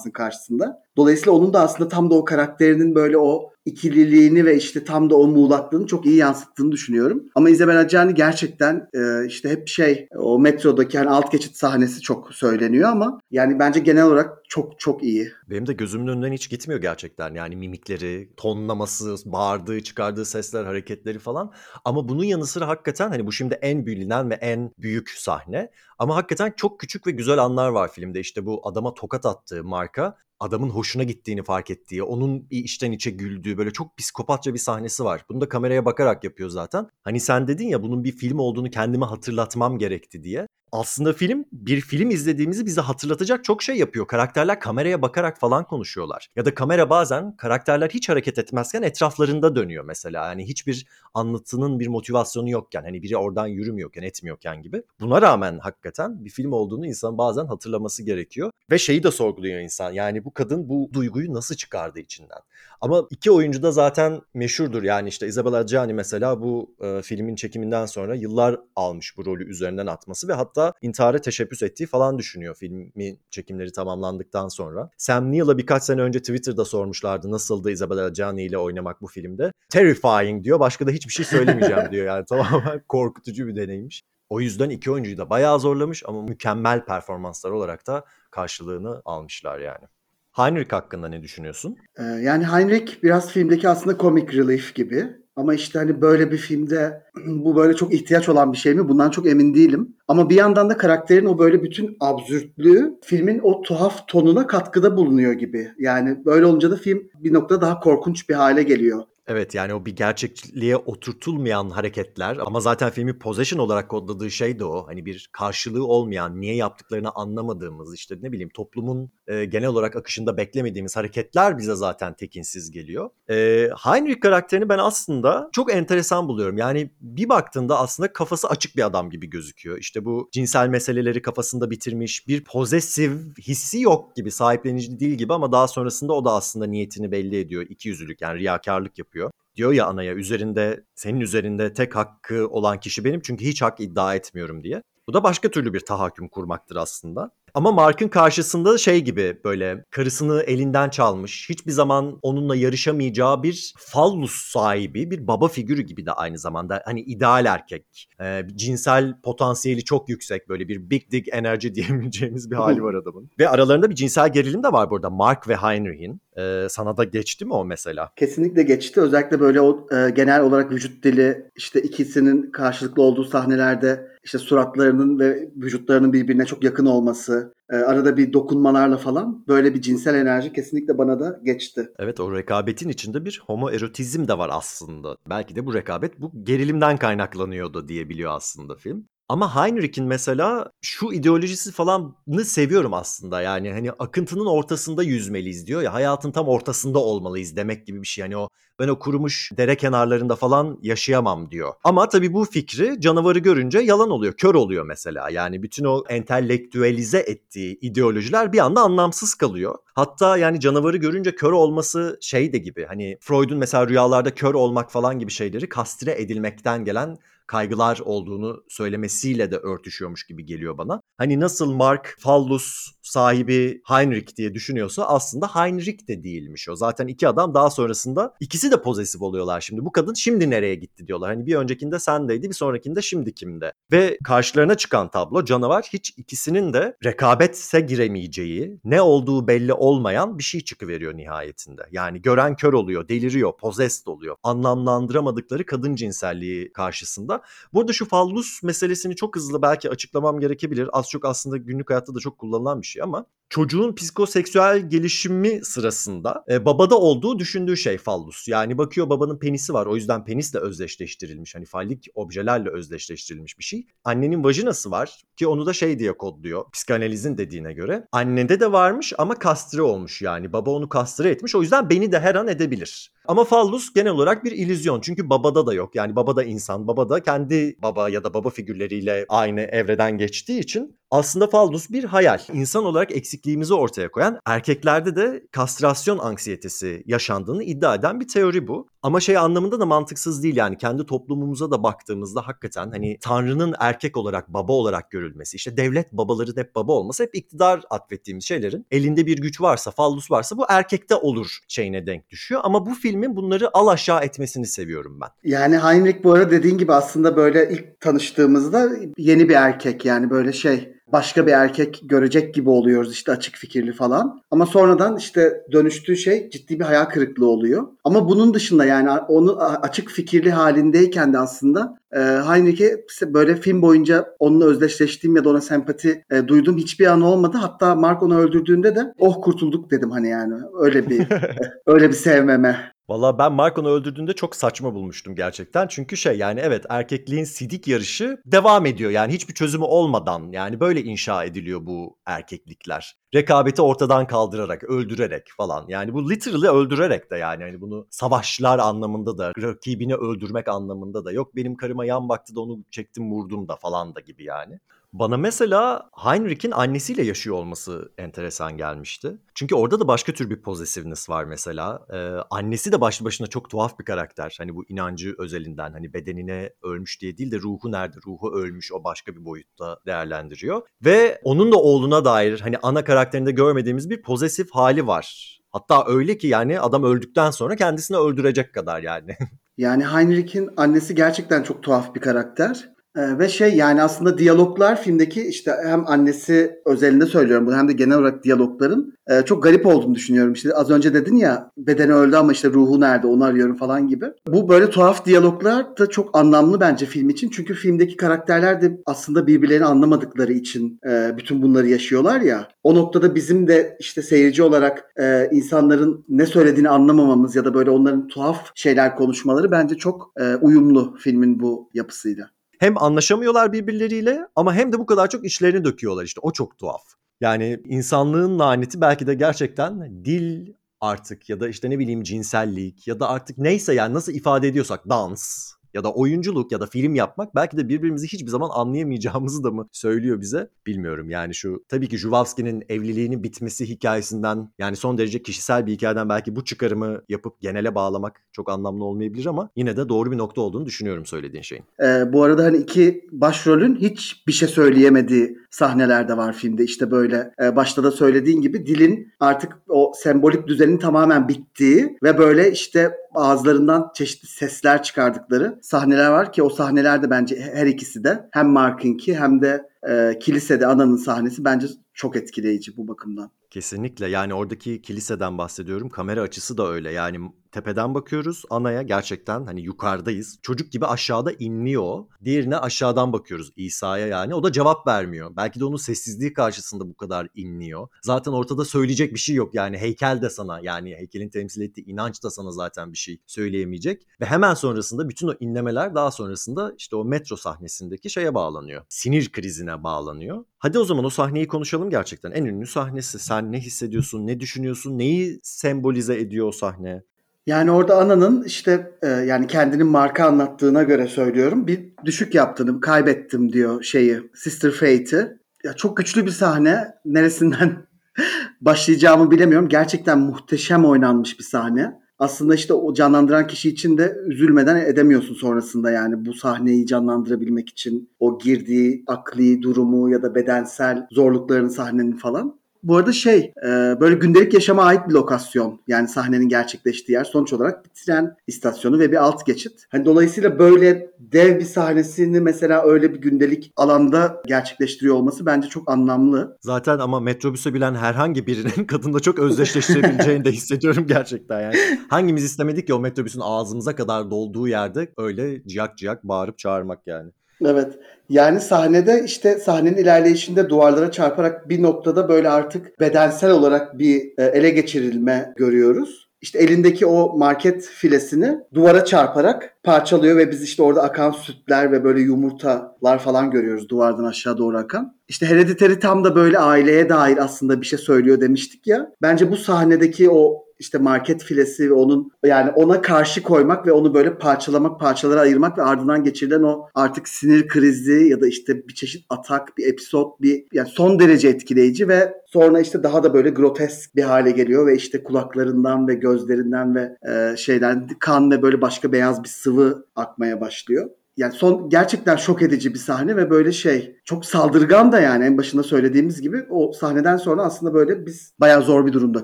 performansın 0.03 0.11
karşısında. 0.11 0.83
Dolayısıyla 0.97 1.31
onun 1.31 1.53
da 1.53 1.61
aslında 1.61 1.89
tam 1.89 2.09
da 2.09 2.15
o 2.15 2.25
karakterinin 2.25 2.95
böyle 2.95 3.17
o 3.17 3.52
ikililiğini 3.65 4.45
ve 4.45 4.57
işte 4.57 4.83
tam 4.83 5.09
da 5.09 5.15
o 5.15 5.27
muğlaklığını 5.27 5.87
çok 5.87 6.05
iyi 6.05 6.15
yansıttığını 6.15 6.71
düşünüyorum. 6.71 7.23
Ama 7.35 7.49
Isabel 7.49 7.79
Adjani 7.79 8.13
gerçekten 8.13 8.89
e, 8.93 9.27
işte 9.27 9.49
hep 9.49 9.67
şey 9.67 10.07
o 10.15 10.39
metrodaki 10.39 10.97
hani 10.97 11.09
alt 11.09 11.31
geçit 11.31 11.57
sahnesi 11.57 12.01
çok 12.01 12.33
söyleniyor 12.33 12.89
ama 12.89 13.19
yani 13.31 13.59
bence 13.59 13.79
genel 13.79 14.05
olarak 14.05 14.43
çok 14.49 14.79
çok 14.79 15.03
iyi. 15.03 15.31
Benim 15.49 15.67
de 15.67 15.73
gözümün 15.73 16.07
önünden 16.07 16.31
hiç 16.31 16.49
gitmiyor 16.49 16.81
gerçekten. 16.81 17.33
Yani 17.33 17.55
mimikleri, 17.55 18.29
tonlaması, 18.37 19.15
bağırdığı, 19.25 19.83
çıkardığı 19.83 20.25
sesler, 20.25 20.63
hareketleri 20.63 21.19
falan. 21.19 21.51
Ama 21.85 22.09
bunun 22.09 22.23
yanı 22.23 22.45
sıra 22.45 22.67
hakikaten 22.67 23.09
hani 23.09 23.25
bu 23.25 23.31
şimdi 23.31 23.53
en 23.53 23.85
bilinen 23.85 24.29
ve 24.29 24.33
en 24.33 24.71
büyük 24.77 25.09
sahne. 25.09 25.71
Ama 25.99 26.15
hakikaten 26.15 26.53
çok 26.57 26.79
küçük 26.79 27.07
ve 27.07 27.11
güzel 27.11 27.37
anlar 27.37 27.69
var 27.69 27.91
filmde. 27.91 28.19
İşte 28.19 28.45
bu 28.45 28.67
adama 28.67 28.93
tokat 28.93 29.25
attığı 29.25 29.63
marka 29.63 30.17
adamın 30.39 30.69
hoşuna 30.69 31.03
gittiğini 31.03 31.43
fark 31.43 31.71
ettiği, 31.71 32.03
onun 32.03 32.47
içten 32.49 32.91
içe 32.91 33.11
güldüğü 33.11 33.57
böyle 33.57 33.71
çok 33.71 33.97
psikopatça 33.97 34.53
bir 34.53 34.59
sahnesi 34.59 35.03
var. 35.03 35.25
Bunu 35.29 35.41
da 35.41 35.49
kameraya 35.49 35.85
bakarak 35.85 36.23
yapıyor 36.23 36.49
zaten. 36.49 36.87
Hani 37.03 37.19
sen 37.19 37.47
dedin 37.47 37.67
ya 37.67 37.83
bunun 37.83 38.03
bir 38.03 38.11
film 38.11 38.39
olduğunu 38.39 38.69
kendime 38.69 39.05
hatırlatmam 39.05 39.77
gerekti 39.77 40.23
diye. 40.23 40.47
Aslında 40.73 41.13
film 41.13 41.45
bir 41.51 41.81
film 41.81 42.09
izlediğimizi 42.09 42.65
bize 42.65 42.81
hatırlatacak 42.81 43.43
çok 43.43 43.63
şey 43.63 43.75
yapıyor. 43.75 44.07
Karakterler 44.07 44.59
kameraya 44.59 45.01
bakarak 45.01 45.39
falan 45.39 45.67
konuşuyorlar. 45.67 46.27
Ya 46.35 46.45
da 46.45 46.55
kamera 46.55 46.89
bazen 46.89 47.35
karakterler 47.37 47.89
hiç 47.89 48.09
hareket 48.09 48.37
etmezken 48.37 48.81
etraflarında 48.81 49.55
dönüyor 49.55 49.83
mesela. 49.83 50.27
Yani 50.27 50.47
hiçbir 50.47 50.85
anlatının 51.13 51.79
bir 51.79 51.87
motivasyonu 51.87 52.49
yokken 52.49 52.83
hani 52.83 53.03
biri 53.03 53.17
oradan 53.17 53.47
yürümüyorken 53.47 54.01
etmiyorken 54.03 54.61
gibi. 54.61 54.83
Buna 54.99 55.21
rağmen 55.21 55.59
hakikaten 55.59 56.25
bir 56.25 56.29
film 56.29 56.51
olduğunu 56.51 56.85
insan 56.85 57.17
bazen 57.17 57.45
hatırlaması 57.45 58.03
gerekiyor. 58.03 58.51
Ve 58.71 58.77
şeyi 58.77 59.03
de 59.03 59.11
sorguluyor 59.11 59.59
insan. 59.59 59.91
Yani 59.91 60.25
bu 60.25 60.33
kadın 60.33 60.69
bu 60.69 60.89
duyguyu 60.93 61.33
nasıl 61.33 61.55
çıkardı 61.55 61.99
içinden? 61.99 62.39
Ama 62.83 63.07
iki 63.09 63.31
oyuncu 63.31 63.63
da 63.63 63.71
zaten 63.71 64.21
meşhurdur. 64.33 64.83
Yani 64.83 65.09
işte 65.09 65.27
Isabella 65.27 65.57
Adjani 65.57 65.93
mesela 65.93 66.41
bu 66.41 66.75
e, 66.81 67.01
filmin 67.01 67.35
çekiminden 67.35 67.85
sonra 67.85 68.15
yıllar 68.15 68.59
almış 68.75 69.17
bu 69.17 69.25
rolü 69.25 69.49
üzerinden 69.49 69.87
atması 69.87 70.27
ve 70.27 70.33
hatta 70.33 70.73
intihara 70.81 71.19
teşebbüs 71.19 71.63
ettiği 71.63 71.85
falan 71.85 72.17
düşünüyor 72.17 72.55
filmin 72.55 73.19
çekimleri 73.29 73.71
tamamlandıktan 73.71 74.47
sonra. 74.47 74.89
Sam 74.97 75.31
Neill'a 75.31 75.57
birkaç 75.57 75.83
sene 75.83 76.01
önce 76.01 76.19
Twitter'da 76.19 76.65
sormuşlardı 76.65 77.31
nasıldı 77.31 77.71
Isabella 77.71 78.05
Adjani 78.05 78.43
ile 78.43 78.57
oynamak 78.57 79.01
bu 79.01 79.07
filmde. 79.07 79.51
Terrifying 79.69 80.43
diyor. 80.43 80.59
Başka 80.59 80.87
da 80.87 80.91
hiçbir 80.91 81.13
şey 81.13 81.25
söylemeyeceğim 81.25 81.83
diyor. 81.91 82.05
Yani 82.05 82.25
tamamen 82.25 82.83
korkutucu 82.87 83.47
bir 83.47 83.55
deneymiş. 83.55 84.03
O 84.29 84.41
yüzden 84.41 84.69
iki 84.69 84.91
oyuncuyu 84.91 85.17
da 85.17 85.29
bayağı 85.29 85.59
zorlamış 85.59 86.03
ama 86.05 86.21
mükemmel 86.21 86.85
performanslar 86.85 87.51
olarak 87.51 87.87
da 87.87 88.05
karşılığını 88.31 89.01
almışlar 89.05 89.59
yani. 89.59 89.85
Heinrich 90.33 90.73
hakkında 90.73 91.07
ne 91.07 91.23
düşünüyorsun? 91.23 91.77
Ee, 91.97 92.03
yani 92.03 92.45
Heinrich 92.45 93.03
biraz 93.03 93.31
filmdeki 93.31 93.69
aslında 93.69 93.97
comic 93.97 94.37
relief 94.37 94.75
gibi. 94.75 95.07
Ama 95.35 95.53
işte 95.53 95.79
hani 95.79 96.01
böyle 96.01 96.31
bir 96.31 96.37
filmde 96.37 97.03
bu 97.27 97.55
böyle 97.55 97.73
çok 97.73 97.93
ihtiyaç 97.93 98.29
olan 98.29 98.53
bir 98.53 98.57
şey 98.57 98.73
mi? 98.73 98.89
Bundan 98.89 99.09
çok 99.09 99.27
emin 99.27 99.53
değilim. 99.53 99.95
Ama 100.07 100.29
bir 100.29 100.35
yandan 100.35 100.69
da 100.69 100.77
karakterin 100.77 101.25
o 101.25 101.39
böyle 101.39 101.63
bütün 101.63 101.97
absürtlüğü 101.99 102.99
filmin 103.03 103.39
o 103.43 103.61
tuhaf 103.61 104.07
tonuna 104.07 104.47
katkıda 104.47 104.97
bulunuyor 104.97 105.33
gibi. 105.33 105.71
Yani 105.79 106.25
böyle 106.25 106.45
olunca 106.45 106.71
da 106.71 106.75
film 106.75 107.03
bir 107.23 107.33
noktada 107.33 107.61
daha 107.61 107.79
korkunç 107.79 108.29
bir 108.29 108.33
hale 108.33 108.63
geliyor. 108.63 109.03
Evet 109.27 109.55
yani 109.55 109.73
o 109.73 109.85
bir 109.85 109.95
gerçekliğe 109.95 110.77
oturtulmayan 110.77 111.69
hareketler 111.69 112.37
ama 112.37 112.59
zaten 112.59 112.89
filmi 112.89 113.19
possession 113.19 113.59
olarak 113.59 113.89
kodladığı 113.89 114.31
şey 114.31 114.59
de 114.59 114.65
o. 114.65 114.87
Hani 114.87 115.05
bir 115.05 115.29
karşılığı 115.31 115.87
olmayan, 115.87 116.41
niye 116.41 116.55
yaptıklarını 116.55 117.11
anlamadığımız 117.11 117.95
işte 117.95 118.15
ne 118.21 118.31
bileyim 118.31 118.49
toplumun 118.53 119.11
e, 119.27 119.45
genel 119.45 119.67
olarak 119.67 119.95
akışında 119.95 120.37
beklemediğimiz 120.37 120.95
hareketler 120.95 121.57
bize 121.57 121.75
zaten 121.75 122.13
tekinsiz 122.13 122.71
geliyor. 122.71 123.09
E, 123.29 123.69
Heinrich 123.83 124.19
karakterini 124.19 124.69
ben 124.69 124.77
aslında 124.77 125.49
çok 125.51 125.73
enteresan 125.73 126.27
buluyorum. 126.27 126.57
Yani 126.57 126.91
bir 127.01 127.29
baktığında 127.29 127.79
aslında 127.79 128.13
kafası 128.13 128.47
açık 128.47 128.77
bir 128.77 128.85
adam 128.85 129.09
gibi 129.09 129.29
gözüküyor. 129.29 129.77
İşte 129.77 130.05
bu 130.05 130.29
cinsel 130.31 130.67
meseleleri 130.67 131.21
kafasında 131.21 131.71
bitirmiş, 131.71 132.27
bir 132.27 132.43
pozesif 132.43 133.11
hissi 133.41 133.81
yok 133.81 134.15
gibi, 134.15 134.31
sahiplenici 134.31 134.99
değil 134.99 135.13
gibi 135.13 135.33
ama 135.33 135.51
daha 135.51 135.67
sonrasında 135.67 136.13
o 136.13 136.25
da 136.25 136.33
aslında 136.33 136.65
niyetini 136.65 137.11
belli 137.11 137.39
ediyor. 137.39 137.65
İki 137.69 137.89
yüzlülük 137.89 138.21
yani 138.21 138.39
riyakarlık 138.39 138.99
yapıyor. 138.99 139.31
Diyor 139.55 139.73
ya 139.73 139.85
anaya 139.85 140.13
üzerinde 140.13 140.83
senin 140.95 141.19
üzerinde 141.19 141.73
tek 141.73 141.95
hakkı 141.95 142.47
olan 142.47 142.79
kişi 142.79 143.05
benim 143.05 143.21
çünkü 143.21 143.45
hiç 143.45 143.61
hak 143.61 143.79
iddia 143.79 144.15
etmiyorum 144.15 144.63
diye. 144.63 144.83
Bu 145.07 145.13
da 145.13 145.23
başka 145.23 145.49
türlü 145.49 145.73
bir 145.73 145.79
tahakküm 145.79 146.27
kurmaktır 146.27 146.75
aslında. 146.75 147.31
Ama 147.55 147.71
Mark'ın 147.71 148.07
karşısında 148.07 148.77
şey 148.77 149.01
gibi 149.01 149.41
böyle 149.43 149.85
karısını 149.91 150.41
elinden 150.41 150.89
çalmış, 150.89 151.49
hiçbir 151.49 151.71
zaman 151.71 152.19
onunla 152.21 152.55
yarışamayacağı 152.55 153.43
bir 153.43 153.73
fallus 153.77 154.51
sahibi, 154.51 155.11
bir 155.11 155.27
baba 155.27 155.47
figürü 155.47 155.81
gibi 155.81 156.05
de 156.05 156.11
aynı 156.11 156.39
zamanda. 156.39 156.81
Hani 156.85 157.01
ideal 157.01 157.45
erkek, 157.45 158.09
e, 158.21 158.41
cinsel 158.55 159.21
potansiyeli 159.21 159.83
çok 159.83 160.09
yüksek 160.09 160.49
böyle 160.49 160.67
bir 160.67 160.89
big 160.89 161.11
dig 161.11 161.27
enerji 161.31 161.75
diyebileceğimiz 161.75 162.51
bir 162.51 162.55
hali 162.55 162.83
var 162.83 162.93
adamın. 162.93 163.29
Ve 163.39 163.49
aralarında 163.49 163.89
bir 163.89 163.95
cinsel 163.95 164.33
gerilim 164.33 164.63
de 164.63 164.71
var 164.71 164.89
burada 164.89 165.09
Mark 165.09 165.47
ve 165.47 165.55
Heinrich'in. 165.55 166.21
E, 166.37 166.67
sana 166.69 166.97
da 166.97 167.03
geçti 167.03 167.45
mi 167.45 167.53
o 167.53 167.65
mesela? 167.65 168.11
Kesinlikle 168.15 168.63
geçti. 168.63 169.01
Özellikle 169.01 169.39
böyle 169.39 169.61
o 169.61 169.87
e, 169.91 170.09
genel 170.09 170.41
olarak 170.41 170.71
vücut 170.71 171.03
dili 171.03 171.51
işte 171.55 171.81
ikisinin 171.81 172.51
karşılıklı 172.51 173.03
olduğu 173.03 173.23
sahnelerde 173.23 174.12
işte 174.23 174.37
suratlarının 174.37 175.19
ve 175.19 175.49
vücutlarının 175.55 176.13
birbirine 176.13 176.45
çok 176.45 176.63
yakın 176.63 176.85
olması, 176.85 177.53
e, 177.69 177.75
arada 177.75 178.17
bir 178.17 178.33
dokunmalarla 178.33 178.97
falan 178.97 179.43
böyle 179.47 179.73
bir 179.73 179.81
cinsel 179.81 180.15
enerji 180.15 180.53
kesinlikle 180.53 180.97
bana 180.97 181.19
da 181.19 181.39
geçti. 181.43 181.89
Evet 181.99 182.19
o 182.19 182.35
rekabetin 182.35 182.89
içinde 182.89 183.25
bir 183.25 183.41
homoerotizm 183.45 184.27
de 184.27 184.37
var 184.37 184.49
aslında. 184.53 185.17
Belki 185.29 185.55
de 185.55 185.65
bu 185.65 185.73
rekabet 185.73 186.21
bu 186.21 186.31
gerilimden 186.43 186.97
kaynaklanıyordu 186.97 187.87
diyebiliyor 187.87 188.31
aslında 188.31 188.75
film. 188.75 189.05
Ama 189.33 189.55
Heinrich'in 189.55 190.05
mesela 190.05 190.71
şu 190.81 191.13
ideolojisi 191.13 191.71
falanı 191.71 192.45
seviyorum 192.45 192.93
aslında. 192.93 193.41
Yani 193.41 193.71
hani 193.71 193.91
akıntının 193.91 194.45
ortasında 194.45 195.03
yüzmeliyiz 195.03 195.67
diyor 195.67 195.81
ya. 195.81 195.93
Hayatın 195.93 196.31
tam 196.31 196.47
ortasında 196.47 196.99
olmalıyız 196.99 197.55
demek 197.55 197.87
gibi 197.87 198.01
bir 198.01 198.07
şey. 198.07 198.21
Hani 198.21 198.37
o 198.37 198.49
ben 198.79 198.87
o 198.87 198.99
kurumuş 198.99 199.51
dere 199.57 199.77
kenarlarında 199.77 200.35
falan 200.35 200.79
yaşayamam 200.81 201.51
diyor. 201.51 201.73
Ama 201.83 202.09
tabii 202.09 202.33
bu 202.33 202.45
fikri 202.45 203.01
canavarı 203.01 203.39
görünce 203.39 203.79
yalan 203.79 204.09
oluyor. 204.09 204.33
Kör 204.33 204.55
oluyor 204.55 204.85
mesela. 204.85 205.29
Yani 205.29 205.63
bütün 205.63 205.85
o 205.85 206.03
entelektüelize 206.09 207.19
ettiği 207.19 207.79
ideolojiler 207.81 208.53
bir 208.53 208.59
anda 208.59 208.81
anlamsız 208.81 209.33
kalıyor. 209.33 209.75
Hatta 209.95 210.37
yani 210.37 210.59
canavarı 210.59 210.97
görünce 210.97 211.35
kör 211.35 211.51
olması 211.51 212.17
şey 212.21 212.53
de 212.53 212.57
gibi. 212.57 212.85
Hani 212.85 213.17
Freud'un 213.21 213.57
mesela 213.57 213.87
rüyalarda 213.87 214.33
kör 214.33 214.53
olmak 214.53 214.91
falan 214.91 215.19
gibi 215.19 215.31
şeyleri 215.31 215.69
kastre 215.69 216.21
edilmekten 216.21 216.85
gelen 216.85 217.17
kaygılar 217.47 217.99
olduğunu 217.99 218.63
söylemesiyle 218.69 219.51
de 219.51 219.57
örtüşüyormuş 219.57 220.27
gibi 220.27 220.45
geliyor 220.45 220.77
bana. 220.77 221.01
Hani 221.17 221.39
nasıl 221.39 221.73
Mark 221.73 222.15
Fallus 222.19 222.91
sahibi 223.03 223.81
Heinrich 223.85 224.35
diye 224.35 224.53
düşünüyorsa 224.53 225.05
aslında 225.05 225.47
Heinrich 225.47 226.07
de 226.07 226.23
değilmiş 226.23 226.69
o. 226.69 226.75
Zaten 226.75 227.07
iki 227.07 227.27
adam 227.27 227.53
daha 227.53 227.69
sonrasında 227.69 228.33
ikisi 228.39 228.71
de 228.71 228.81
pozesif 228.81 229.21
oluyorlar 229.21 229.61
şimdi. 229.61 229.85
Bu 229.85 229.91
kadın 229.91 230.13
şimdi 230.13 230.49
nereye 230.49 230.75
gitti 230.75 231.07
diyorlar. 231.07 231.29
Hani 231.29 231.45
bir 231.45 231.55
öncekinde 231.55 231.99
sendeydi 231.99 232.49
bir 232.49 232.55
sonrakinde 232.55 233.01
şimdi 233.01 233.35
kimde. 233.35 233.73
Ve 233.91 234.17
karşılarına 234.23 234.75
çıkan 234.75 235.11
tablo 235.11 235.45
canavar 235.45 235.85
hiç 235.93 236.13
ikisinin 236.17 236.73
de 236.73 236.97
rekabetse 237.03 237.79
giremeyeceği, 237.79 238.79
ne 238.83 239.01
olduğu 239.01 239.47
belli 239.47 239.73
olmayan 239.73 240.37
bir 240.37 240.43
şey 240.43 240.61
çıkıveriyor 240.61 241.17
nihayetinde. 241.17 241.81
Yani 241.91 242.21
gören 242.21 242.55
kör 242.55 242.73
oluyor, 242.73 243.07
deliriyor, 243.07 243.57
possessed 243.57 244.07
oluyor. 244.07 244.35
Anlamlandıramadıkları 244.43 245.65
kadın 245.65 245.95
cinselliği 245.95 246.73
karşısında. 246.73 247.41
Burada 247.73 247.93
şu 247.93 248.05
fallus 248.05 248.63
meselesini 248.63 249.15
çok 249.15 249.35
hızlı 249.35 249.61
belki 249.61 249.89
açıklamam 249.89 250.39
gerekebilir. 250.39 250.89
Az 250.93 251.09
çok 251.09 251.25
aslında 251.25 251.57
günlük 251.57 251.89
hayatta 251.89 252.15
da 252.15 252.19
çok 252.19 252.37
kullanılan 252.37 252.81
bir 252.81 252.87
şey 252.87 252.92
ama 253.01 253.25
çocuğun 253.53 253.95
psikoseksüel 253.95 254.89
gelişimi 254.89 255.65
sırasında 255.65 256.45
e, 256.49 256.65
babada 256.65 256.97
olduğu 256.97 257.39
düşündüğü 257.39 257.77
şey 257.77 257.97
fallus. 257.97 258.47
Yani 258.47 258.77
bakıyor 258.77 259.09
babanın 259.09 259.39
penisi 259.39 259.73
var 259.73 259.85
o 259.85 259.95
yüzden 259.95 260.25
penisle 260.25 260.59
özdeşleştirilmiş. 260.59 261.55
Hani 261.55 261.65
fallik 261.65 262.07
objelerle 262.15 262.69
özdeşleştirilmiş 262.69 263.59
bir 263.59 263.63
şey. 263.63 263.87
Annenin 264.03 264.43
vajinası 264.43 264.91
var 264.91 265.21
ki 265.37 265.47
onu 265.47 265.65
da 265.65 265.73
şey 265.73 265.99
diye 265.99 266.17
kodluyor 266.17 266.71
psikanalizin 266.71 267.37
dediğine 267.37 267.73
göre. 267.73 268.07
Annede 268.11 268.59
de 268.59 268.71
varmış 268.71 269.13
ama 269.17 269.35
kastre 269.35 269.81
olmuş 269.81 270.21
yani. 270.21 270.53
Baba 270.53 270.71
onu 270.71 270.89
kastre 270.89 271.29
etmiş 271.29 271.55
o 271.55 271.61
yüzden 271.61 271.89
beni 271.89 272.11
de 272.11 272.19
her 272.19 272.35
an 272.35 272.47
edebilir. 272.47 273.13
Ama 273.27 273.43
fallus 273.43 273.93
genel 273.93 274.11
olarak 274.11 274.43
bir 274.43 274.51
illüzyon. 274.51 275.01
Çünkü 275.01 275.29
babada 275.29 275.67
da 275.67 275.73
yok. 275.73 275.95
Yani 275.95 276.15
baba 276.15 276.35
da 276.35 276.43
insan. 276.43 276.87
Baba 276.87 277.09
da 277.09 277.23
kendi 277.23 277.77
baba 277.81 278.09
ya 278.09 278.23
da 278.23 278.33
baba 278.33 278.49
figürleriyle 278.49 279.25
aynı 279.29 279.61
evreden 279.61 280.17
geçtiği 280.17 280.59
için 280.59 280.97
aslında 281.11 281.47
fallus 281.47 281.89
bir 281.89 282.03
hayal. 282.03 282.39
İnsan 282.53 282.85
olarak 282.85 283.11
eksikliğimizi 283.43 283.73
ortaya 283.73 284.11
koyan, 284.11 284.39
erkeklerde 284.45 285.15
de 285.15 285.43
kastrasyon 285.51 286.17
anksiyetesi 286.17 287.03
yaşandığını 287.05 287.63
iddia 287.63 287.95
eden 287.95 288.19
bir 288.19 288.27
teori 288.27 288.67
bu. 288.67 288.87
Ama 289.01 289.19
şey 289.19 289.37
anlamında 289.37 289.79
da 289.79 289.85
mantıksız 289.85 290.43
değil 290.43 290.55
yani 290.55 290.77
kendi 290.77 291.05
toplumumuza 291.05 291.71
da 291.71 291.83
baktığımızda 291.83 292.47
hakikaten 292.47 292.91
hani 292.91 293.17
Tanrı'nın 293.21 293.75
erkek 293.79 294.17
olarak 294.17 294.47
baba 294.47 294.73
olarak 294.73 295.11
görülmesi, 295.11 295.57
işte 295.57 295.77
devlet 295.77 296.11
babaların 296.11 296.61
hep 296.61 296.75
baba 296.75 296.91
olması 296.91 297.23
hep 297.23 297.35
iktidar 297.35 297.81
atfettiğimiz 297.89 298.45
şeylerin 298.45 298.85
elinde 298.91 299.25
bir 299.25 299.37
güç 299.37 299.61
varsa, 299.61 299.91
fallus 299.91 300.31
varsa 300.31 300.57
bu 300.57 300.65
erkekte 300.69 301.15
olur 301.15 301.57
şeyine 301.67 302.07
denk 302.07 302.29
düşüyor. 302.29 302.61
Ama 302.63 302.85
bu 302.85 302.93
filmin 302.93 303.35
bunları 303.35 303.77
al 303.77 303.87
aşağı 303.87 304.23
etmesini 304.23 304.67
seviyorum 304.67 305.19
ben. 305.21 305.29
Yani 305.43 305.77
Heinrich 305.77 306.23
bu 306.23 306.33
arada 306.33 306.51
dediğin 306.51 306.77
gibi 306.77 306.93
aslında 306.93 307.35
böyle 307.35 307.69
ilk 307.71 307.99
tanıştığımızda 307.99 308.89
yeni 309.17 309.49
bir 309.49 309.55
erkek 309.55 310.05
yani 310.05 310.29
böyle 310.29 310.53
şey 310.53 310.93
başka 311.13 311.47
bir 311.47 311.51
erkek 311.51 312.01
görecek 312.03 312.53
gibi 312.53 312.69
oluyoruz 312.69 313.11
işte 313.11 313.31
açık 313.31 313.55
fikirli 313.55 313.93
falan. 313.93 314.41
Ama 314.51 314.65
sonradan 314.65 315.17
işte 315.17 315.63
dönüştüğü 315.71 316.17
şey 316.17 316.49
ciddi 316.49 316.79
bir 316.79 316.85
hayal 316.85 317.05
kırıklığı 317.05 317.47
oluyor. 317.47 317.87
Ama 318.03 318.29
bunun 318.29 318.53
dışında 318.53 318.85
yani 318.85 319.09
onu 319.27 319.59
açık 319.61 320.09
fikirli 320.09 320.51
halindeyken 320.51 321.33
de 321.33 321.39
aslında 321.39 321.97
e, 322.11 322.19
Heinrich'e 322.19 323.03
böyle 323.33 323.55
film 323.55 323.81
boyunca 323.81 324.25
onunla 324.39 324.65
özdeşleştiğim 324.65 325.35
ya 325.35 325.43
da 325.43 325.49
ona 325.49 325.61
sempati 325.61 326.25
e, 326.31 326.47
duyduğum 326.47 326.77
hiçbir 326.77 327.05
an 327.05 327.21
olmadı. 327.21 327.57
Hatta 327.57 327.95
Mark 327.95 328.23
onu 328.23 328.37
öldürdüğünde 328.37 328.95
de 328.95 329.13
oh 329.19 329.41
kurtulduk 329.41 329.91
dedim 329.91 330.11
hani 330.11 330.29
yani 330.29 330.53
öyle 330.79 331.09
bir 331.09 331.27
öyle 331.85 332.09
bir 332.09 332.15
sevmeme 332.15 332.92
Valla 333.09 333.37
ben 333.37 333.51
Marcon'u 333.53 333.89
öldürdüğünde 333.89 334.33
çok 334.33 334.55
saçma 334.55 334.93
bulmuştum 334.93 335.35
gerçekten. 335.35 335.87
Çünkü 335.87 336.17
şey 336.17 336.37
yani 336.37 336.59
evet 336.59 336.85
erkekliğin 336.89 337.43
sidik 337.43 337.87
yarışı 337.87 338.41
devam 338.45 338.85
ediyor. 338.85 339.11
Yani 339.11 339.33
hiçbir 339.33 339.53
çözümü 339.53 339.83
olmadan 339.83 340.51
yani 340.51 340.79
böyle 340.79 341.03
inşa 341.03 341.43
ediliyor 341.43 341.85
bu 341.85 342.17
erkeklikler. 342.25 343.17
Rekabeti 343.35 343.81
ortadan 343.81 344.27
kaldırarak, 344.27 344.83
öldürerek 344.83 345.47
falan. 345.57 345.85
Yani 345.87 346.13
bu 346.13 346.29
literally 346.29 346.67
öldürerek 346.67 347.31
de 347.31 347.37
yani. 347.37 347.63
yani 347.63 347.81
bunu 347.81 348.07
savaşlar 348.09 348.79
anlamında 348.79 349.37
da, 349.37 349.51
rakibini 349.61 350.15
öldürmek 350.15 350.67
anlamında 350.67 351.25
da. 351.25 351.31
Yok 351.31 351.55
benim 351.55 351.75
karıma 351.75 352.05
yan 352.05 352.29
baktı 352.29 352.55
da 352.55 352.61
onu 352.61 352.83
çektim 352.91 353.31
vurdum 353.31 353.67
da 353.67 353.75
falan 353.75 354.15
da 354.15 354.19
gibi 354.19 354.43
yani. 354.43 354.79
Bana 355.13 355.37
mesela 355.37 356.09
Heinrich'in 356.13 356.71
annesiyle 356.71 357.23
yaşıyor 357.23 357.55
olması 357.55 358.11
enteresan 358.17 358.77
gelmişti. 358.77 359.37
Çünkü 359.55 359.75
orada 359.75 359.99
da 359.99 360.07
başka 360.07 360.33
tür 360.33 360.49
bir 360.49 360.61
possessiveness 360.61 361.29
var 361.29 361.43
mesela. 361.43 362.05
Ee, 362.13 362.17
annesi 362.49 362.91
de 362.91 363.01
başlı 363.01 363.25
başına 363.25 363.47
çok 363.47 363.69
tuhaf 363.69 363.99
bir 363.99 364.05
karakter. 364.05 364.55
Hani 364.57 364.75
bu 364.75 364.85
inancı 364.89 365.35
özelinden 365.37 365.93
hani 365.93 366.13
bedenine 366.13 366.69
ölmüş 366.83 367.21
diye 367.21 367.37
değil 367.37 367.51
de 367.51 367.59
ruhu 367.59 367.91
nerede? 367.91 368.17
Ruhu 368.27 368.53
ölmüş 368.53 368.91
o 368.91 369.03
başka 369.03 369.35
bir 369.35 369.45
boyutta 369.45 369.99
değerlendiriyor. 370.05 370.81
Ve 371.05 371.41
onun 371.43 371.71
da 371.71 371.77
oğluna 371.77 372.25
dair 372.25 372.59
hani 372.59 372.77
ana 372.83 373.03
karakterinde 373.03 373.51
görmediğimiz 373.51 374.09
bir 374.09 374.21
possessive 374.21 374.67
hali 374.71 375.07
var. 375.07 375.59
Hatta 375.69 376.05
öyle 376.07 376.37
ki 376.37 376.47
yani 376.47 376.79
adam 376.79 377.03
öldükten 377.03 377.51
sonra 377.51 377.75
kendisini 377.75 378.17
öldürecek 378.17 378.73
kadar 378.73 379.03
yani. 379.03 379.37
Yani 379.77 380.05
Heinrich'in 380.05 380.69
annesi 380.77 381.15
gerçekten 381.15 381.63
çok 381.63 381.83
tuhaf 381.83 382.15
bir 382.15 382.19
karakter. 382.19 382.93
Ee, 383.17 383.39
ve 383.39 383.49
şey 383.49 383.75
yani 383.75 384.01
aslında 384.01 384.37
diyaloglar 384.37 385.01
filmdeki 385.01 385.47
işte 385.47 385.71
hem 385.85 386.07
annesi 386.07 386.79
özelinde 386.85 387.25
söylüyorum 387.25 387.67
bunu 387.67 387.75
hem 387.75 387.87
de 387.87 387.93
genel 387.93 388.17
olarak 388.17 388.43
diyalogların 388.43 389.13
e, 389.27 389.41
çok 389.41 389.63
garip 389.63 389.85
olduğunu 389.85 390.15
düşünüyorum. 390.15 390.53
İşte 390.53 390.73
az 390.73 390.89
önce 390.89 391.13
dedin 391.13 391.35
ya 391.35 391.71
bedeni 391.77 392.13
öldü 392.13 392.35
ama 392.35 392.51
işte 392.51 392.69
ruhu 392.69 393.01
nerede 393.01 393.27
onu 393.27 393.43
arıyorum 393.43 393.75
falan 393.75 394.07
gibi. 394.07 394.25
Bu 394.47 394.69
böyle 394.69 394.89
tuhaf 394.89 395.25
diyaloglar 395.25 395.97
da 395.97 396.07
çok 396.07 396.37
anlamlı 396.37 396.79
bence 396.79 397.05
film 397.05 397.29
için. 397.29 397.49
Çünkü 397.49 397.73
filmdeki 397.73 398.17
karakterler 398.17 398.81
de 398.81 398.97
aslında 399.05 399.47
birbirlerini 399.47 399.85
anlamadıkları 399.85 400.53
için 400.53 400.99
e, 401.09 401.37
bütün 401.37 401.61
bunları 401.61 401.87
yaşıyorlar 401.87 402.41
ya. 402.41 402.67
O 402.83 402.95
noktada 402.95 403.35
bizim 403.35 403.67
de 403.67 403.97
işte 403.99 404.21
seyirci 404.21 404.63
olarak 404.63 405.13
e, 405.19 405.49
insanların 405.51 406.25
ne 406.29 406.45
söylediğini 406.45 406.89
anlamamamız 406.89 407.55
ya 407.55 407.65
da 407.65 407.73
böyle 407.73 407.89
onların 407.89 408.27
tuhaf 408.27 408.71
şeyler 408.75 409.15
konuşmaları 409.15 409.71
bence 409.71 409.95
çok 409.95 410.33
e, 410.39 410.55
uyumlu 410.55 411.15
filmin 411.19 411.59
bu 411.59 411.89
yapısıyla 411.93 412.49
hem 412.79 412.97
anlaşamıyorlar 412.97 413.73
birbirleriyle 413.73 414.47
ama 414.55 414.73
hem 414.73 414.91
de 414.91 414.99
bu 414.99 415.05
kadar 415.05 415.29
çok 415.29 415.45
işlerini 415.45 415.85
döküyorlar 415.85 416.23
işte. 416.23 416.39
O 416.43 416.51
çok 416.51 416.77
tuhaf. 416.77 417.03
Yani 417.41 417.81
insanlığın 417.85 418.59
laneti 418.59 419.01
belki 419.01 419.27
de 419.27 419.33
gerçekten 419.33 420.25
dil 420.25 420.73
artık 421.01 421.49
ya 421.49 421.59
da 421.59 421.69
işte 421.69 421.89
ne 421.89 421.99
bileyim 421.99 422.23
cinsellik 422.23 423.07
ya 423.07 423.19
da 423.19 423.29
artık 423.29 423.57
neyse 423.57 423.93
yani 423.93 424.13
nasıl 424.13 424.33
ifade 424.33 424.67
ediyorsak 424.67 425.09
dans 425.09 425.73
ya 425.93 426.03
da 426.03 426.13
oyunculuk 426.13 426.71
ya 426.71 426.81
da 426.81 426.85
film 426.85 427.15
yapmak 427.15 427.55
belki 427.55 427.77
de 427.77 427.89
birbirimizi 427.89 428.27
hiçbir 428.27 428.47
zaman 428.47 428.69
anlayamayacağımızı 428.73 429.63
da 429.63 429.71
mı 429.71 429.87
söylüyor 429.91 430.41
bize 430.41 430.69
bilmiyorum. 430.87 431.29
Yani 431.29 431.55
şu 431.55 431.83
tabii 431.89 432.09
ki 432.09 432.17
Juvavski'nin 432.17 432.83
evliliğinin 432.89 433.43
bitmesi 433.43 433.89
hikayesinden 433.89 434.69
yani 434.79 434.95
son 434.95 435.17
derece 435.17 435.43
kişisel 435.43 435.85
bir 435.85 435.91
hikayeden 435.91 436.29
belki 436.29 436.55
bu 436.55 436.65
çıkarımı 436.65 437.21
yapıp 437.29 437.61
genele 437.61 437.95
bağlamak 437.95 438.41
çok 438.51 438.69
anlamlı 438.69 439.03
olmayabilir 439.03 439.45
ama 439.45 439.69
yine 439.75 439.97
de 439.97 440.09
doğru 440.09 440.31
bir 440.31 440.37
nokta 440.37 440.61
olduğunu 440.61 440.85
düşünüyorum 440.85 441.25
söylediğin 441.25 441.63
şeyin. 441.63 441.83
Ee, 442.03 442.33
bu 442.33 442.43
arada 442.43 442.63
hani 442.63 442.77
iki 442.77 443.25
başrolün 443.31 443.95
hiç 443.95 444.43
bir 444.47 444.51
şey 444.51 444.67
söyleyemediği 444.67 445.57
sahneler 445.73 446.27
de 446.27 446.37
var 446.37 446.53
filmde. 446.53 446.83
İşte 446.83 447.11
böyle 447.11 447.53
e, 447.63 447.75
başta 447.75 448.03
da 448.03 448.11
söylediğin 448.11 448.61
gibi 448.61 448.85
dilin 448.85 449.33
artık 449.39 449.77
o 449.89 450.11
sembolik 450.15 450.67
düzenin 450.67 450.97
tamamen 450.97 451.47
bittiği 451.47 452.17
ve 452.23 452.37
böyle 452.37 452.71
işte 452.71 453.11
ağızlarından 453.35 454.11
çeşitli 454.13 454.47
sesler 454.47 455.03
çıkardıkları 455.03 455.79
sahneler 455.81 456.29
var 456.29 456.53
ki 456.53 456.63
o 456.63 456.69
sahnelerde 456.69 457.29
bence 457.29 457.71
her 457.73 457.87
ikisi 457.87 458.23
de 458.23 458.49
hem 458.51 458.67
Mark'ınki 458.67 459.39
hem 459.39 459.61
de 459.61 459.89
e, 460.09 460.39
kilisede 460.39 460.87
ananın 460.87 461.17
sahnesi 461.17 461.65
bence 461.65 461.87
çok 462.13 462.35
etkileyici 462.35 462.97
bu 462.97 463.07
bakımdan. 463.07 463.51
Kesinlikle 463.73 464.27
yani 464.27 464.53
oradaki 464.53 465.01
kiliseden 465.01 465.57
bahsediyorum. 465.57 466.09
Kamera 466.09 466.41
açısı 466.41 466.77
da 466.77 466.87
öyle. 466.87 467.11
Yani 467.11 467.51
tepeden 467.71 468.15
bakıyoruz 468.15 468.63
anaya 468.69 469.01
gerçekten 469.01 469.65
hani 469.65 469.81
yukarıdayız. 469.81 470.59
Çocuk 470.61 470.91
gibi 470.91 471.05
aşağıda 471.05 471.51
inliyor. 471.51 472.23
Diğerine 472.43 472.77
aşağıdan 472.77 473.33
bakıyoruz 473.33 473.71
İsa'ya 473.75 474.27
yani. 474.27 474.55
O 474.55 474.63
da 474.63 474.71
cevap 474.71 475.07
vermiyor. 475.07 475.51
Belki 475.55 475.79
de 475.79 475.85
onun 475.85 475.95
sessizliği 475.95 476.53
karşısında 476.53 477.09
bu 477.09 477.15
kadar 477.15 477.47
inliyor. 477.55 478.07
Zaten 478.21 478.51
ortada 478.51 478.85
söyleyecek 478.85 479.33
bir 479.33 479.39
şey 479.39 479.55
yok. 479.55 479.75
Yani 479.75 479.97
heykel 479.97 480.41
de 480.41 480.49
sana 480.49 480.79
yani 480.79 481.15
heykelin 481.15 481.49
temsil 481.49 481.81
ettiği 481.81 482.05
inanç 482.05 482.43
da 482.43 482.49
sana 482.49 482.71
zaten 482.71 483.11
bir 483.11 483.17
şey 483.17 483.41
söyleyemeyecek. 483.47 484.27
Ve 484.41 484.45
hemen 484.45 484.73
sonrasında 484.73 485.29
bütün 485.29 485.47
o 485.47 485.53
inlemeler 485.59 486.15
daha 486.15 486.31
sonrasında 486.31 486.93
işte 486.97 487.15
o 487.15 487.25
metro 487.25 487.55
sahnesindeki 487.55 488.29
şeye 488.29 488.53
bağlanıyor. 488.53 489.05
Sinir 489.09 489.51
krizine 489.51 490.03
bağlanıyor. 490.03 490.65
Hadi 490.77 490.99
o 490.99 491.05
zaman 491.05 491.25
o 491.25 491.29
sahneyi 491.29 491.67
konuşalım 491.67 492.09
gerçekten. 492.09 492.51
En 492.51 492.65
ünlü 492.65 492.87
sahnesi. 492.87 493.39
Sen 493.63 493.71
ne 493.71 493.79
hissediyorsun, 493.79 494.47
ne 494.47 494.59
düşünüyorsun, 494.59 495.17
neyi 495.17 495.59
sembolize 495.63 496.39
ediyor 496.39 496.67
o 496.67 496.71
sahne? 496.71 497.23
Yani 497.67 497.91
orada 497.91 498.17
Ana'nın 498.17 498.63
işte 498.63 499.11
e, 499.21 499.27
yani 499.27 499.67
kendinin 499.67 500.07
marka 500.07 500.45
anlattığına 500.45 501.03
göre 501.03 501.27
söylüyorum. 501.27 501.87
Bir 501.87 502.13
düşük 502.25 502.55
yaptığını 502.55 503.01
kaybettim 503.01 503.73
diyor 503.73 504.03
şeyi 504.03 504.39
Sister 504.55 504.91
Fate'i. 504.91 505.57
Ya 505.83 505.93
çok 505.93 506.17
güçlü 506.17 506.45
bir 506.45 506.51
sahne. 506.51 507.07
Neresinden 507.25 507.97
başlayacağımı 508.81 509.51
bilemiyorum. 509.51 509.89
Gerçekten 509.89 510.39
muhteşem 510.39 511.05
oynanmış 511.05 511.59
bir 511.59 511.63
sahne. 511.63 512.19
Aslında 512.39 512.75
işte 512.75 512.93
o 512.93 513.13
canlandıran 513.13 513.67
kişi 513.67 513.89
için 513.89 514.17
de 514.17 514.37
üzülmeden 514.45 514.95
edemiyorsun 514.95 515.55
sonrasında 515.55 516.11
yani 516.11 516.45
bu 516.45 516.53
sahneyi 516.53 517.05
canlandırabilmek 517.05 517.89
için 517.89 518.29
o 518.39 518.59
girdiği 518.59 519.23
akli 519.27 519.81
durumu 519.81 520.29
ya 520.29 520.41
da 520.41 520.55
bedensel 520.55 521.27
zorluklarını 521.31 521.91
sahnenin 521.91 522.37
falan. 522.37 522.82
Bu 523.03 523.17
arada 523.17 523.33
şey 523.33 523.73
e, 523.85 523.89
böyle 524.19 524.35
gündelik 524.35 524.73
yaşama 524.73 525.03
ait 525.03 525.29
bir 525.29 525.33
lokasyon. 525.33 525.99
Yani 526.07 526.27
sahnenin 526.27 526.69
gerçekleştiği 526.69 527.33
yer 527.33 527.43
sonuç 527.43 527.73
olarak 527.73 528.05
bir 528.05 528.09
tren 528.09 528.55
istasyonu 528.67 529.19
ve 529.19 529.31
bir 529.31 529.37
alt 529.37 529.65
geçit. 529.65 530.05
Hani 530.09 530.25
dolayısıyla 530.25 530.79
böyle 530.79 531.29
dev 531.39 531.79
bir 531.79 531.85
sahnesini 531.85 532.61
mesela 532.61 533.03
öyle 533.05 533.33
bir 533.33 533.41
gündelik 533.41 533.91
alanda 533.95 534.61
gerçekleştiriyor 534.65 535.35
olması 535.35 535.65
bence 535.65 535.89
çok 535.89 536.11
anlamlı. 536.11 536.77
Zaten 536.81 537.19
ama 537.19 537.39
metrobüse 537.39 537.93
bilen 537.93 538.15
herhangi 538.15 538.67
birinin 538.67 539.05
kadınla 539.07 539.39
çok 539.39 539.59
özdeşleştirebileceğini 539.59 540.65
de 540.65 540.71
hissediyorum 540.71 541.27
gerçekten 541.27 541.81
yani. 541.81 541.95
Hangimiz 542.29 542.63
istemedik 542.63 543.07
ki 543.07 543.13
o 543.13 543.19
metrobüsün 543.19 543.61
ağzımıza 543.63 544.15
kadar 544.15 544.51
dolduğu 544.51 544.87
yerde 544.87 545.33
öyle 545.37 545.83
ciyak 545.87 546.17
ciyak 546.17 546.43
bağırıp 546.43 546.77
çağırmak 546.77 547.19
yani. 547.25 547.51
Evet. 547.85 548.13
Yani 548.49 548.81
sahnede 548.81 549.43
işte 549.45 549.79
sahnenin 549.79 550.17
ilerleyişinde 550.17 550.89
duvarlara 550.89 551.31
çarparak 551.31 551.89
bir 551.89 552.03
noktada 552.03 552.49
böyle 552.49 552.69
artık 552.69 553.19
bedensel 553.19 553.71
olarak 553.71 554.19
bir 554.19 554.53
e, 554.57 554.63
ele 554.63 554.89
geçirilme 554.89 555.73
görüyoruz. 555.75 556.43
İşte 556.61 556.79
elindeki 556.79 557.25
o 557.25 557.57
market 557.57 558.03
filesini 558.03 558.77
duvara 558.93 559.25
çarparak 559.25 559.97
parçalıyor 560.03 560.57
ve 560.57 560.71
biz 560.71 560.83
işte 560.83 561.03
orada 561.03 561.23
akan 561.23 561.51
sütler 561.51 562.11
ve 562.11 562.23
böyle 562.23 562.41
yumurtalar 562.41 563.39
falan 563.39 563.71
görüyoruz 563.71 564.09
duvardan 564.09 564.43
aşağı 564.43 564.77
doğru 564.77 564.97
akan. 564.97 565.37
İşte 565.47 565.65
Hereditary 565.65 566.19
tam 566.19 566.43
da 566.43 566.55
böyle 566.55 566.79
aileye 566.79 567.29
dair 567.29 567.57
aslında 567.57 568.01
bir 568.01 568.05
şey 568.05 568.19
söylüyor 568.19 568.61
demiştik 568.61 569.07
ya. 569.07 569.31
Bence 569.41 569.71
bu 569.71 569.77
sahnedeki 569.77 570.49
o 570.49 570.83
işte 571.03 571.17
market 571.17 571.63
filesi 571.63 572.09
ve 572.09 572.13
onun 572.13 572.51
yani 572.65 572.91
ona 572.91 573.21
karşı 573.21 573.63
koymak 573.63 574.07
ve 574.07 574.11
onu 574.11 574.33
böyle 574.33 574.57
parçalamak, 574.57 575.19
parçalara 575.19 575.59
ayırmak 575.59 575.97
ve 575.97 576.03
ardından 576.03 576.43
geçirilen 576.43 576.83
o 576.83 577.07
artık 577.15 577.47
sinir 577.47 577.87
krizi 577.87 578.47
ya 578.49 578.61
da 578.61 578.67
işte 578.67 579.07
bir 579.07 579.13
çeşit 579.13 579.45
atak, 579.49 579.97
bir 579.97 580.07
episod, 580.07 580.51
bir 580.61 580.85
yani 580.93 581.07
son 581.07 581.39
derece 581.39 581.67
etkileyici 581.67 582.27
ve 582.27 582.53
sonra 582.65 582.99
işte 582.99 583.23
daha 583.23 583.43
da 583.43 583.53
böyle 583.53 583.69
grotesk 583.69 584.35
bir 584.35 584.43
hale 584.43 584.71
geliyor 584.71 585.07
ve 585.07 585.15
işte 585.15 585.43
kulaklarından 585.43 586.27
ve 586.27 586.33
gözlerinden 586.33 587.15
ve 587.15 587.37
e, 587.49 587.77
şeyden 587.77 588.27
kan 588.39 588.71
ve 588.71 588.81
böyle 588.81 589.01
başka 589.01 589.31
beyaz 589.31 589.63
bir 589.63 589.69
sıvı 589.69 590.25
akmaya 590.35 590.81
başlıyor 590.81 591.29
yani 591.57 591.73
son 591.73 592.09
gerçekten 592.09 592.55
şok 592.55 592.81
edici 592.81 593.13
bir 593.13 593.19
sahne 593.19 593.55
ve 593.55 593.69
böyle 593.69 593.91
şey 593.91 594.35
çok 594.45 594.65
saldırgan 594.65 595.31
da 595.31 595.39
yani 595.39 595.65
en 595.65 595.77
başında 595.77 596.03
söylediğimiz 596.03 596.61
gibi 596.61 596.85
o 596.89 597.13
sahneden 597.13 597.57
sonra 597.57 597.83
aslında 597.83 598.13
böyle 598.13 598.45
biz 598.45 598.73
bayağı 598.79 599.01
zor 599.01 599.25
bir 599.25 599.33
durumda 599.33 599.63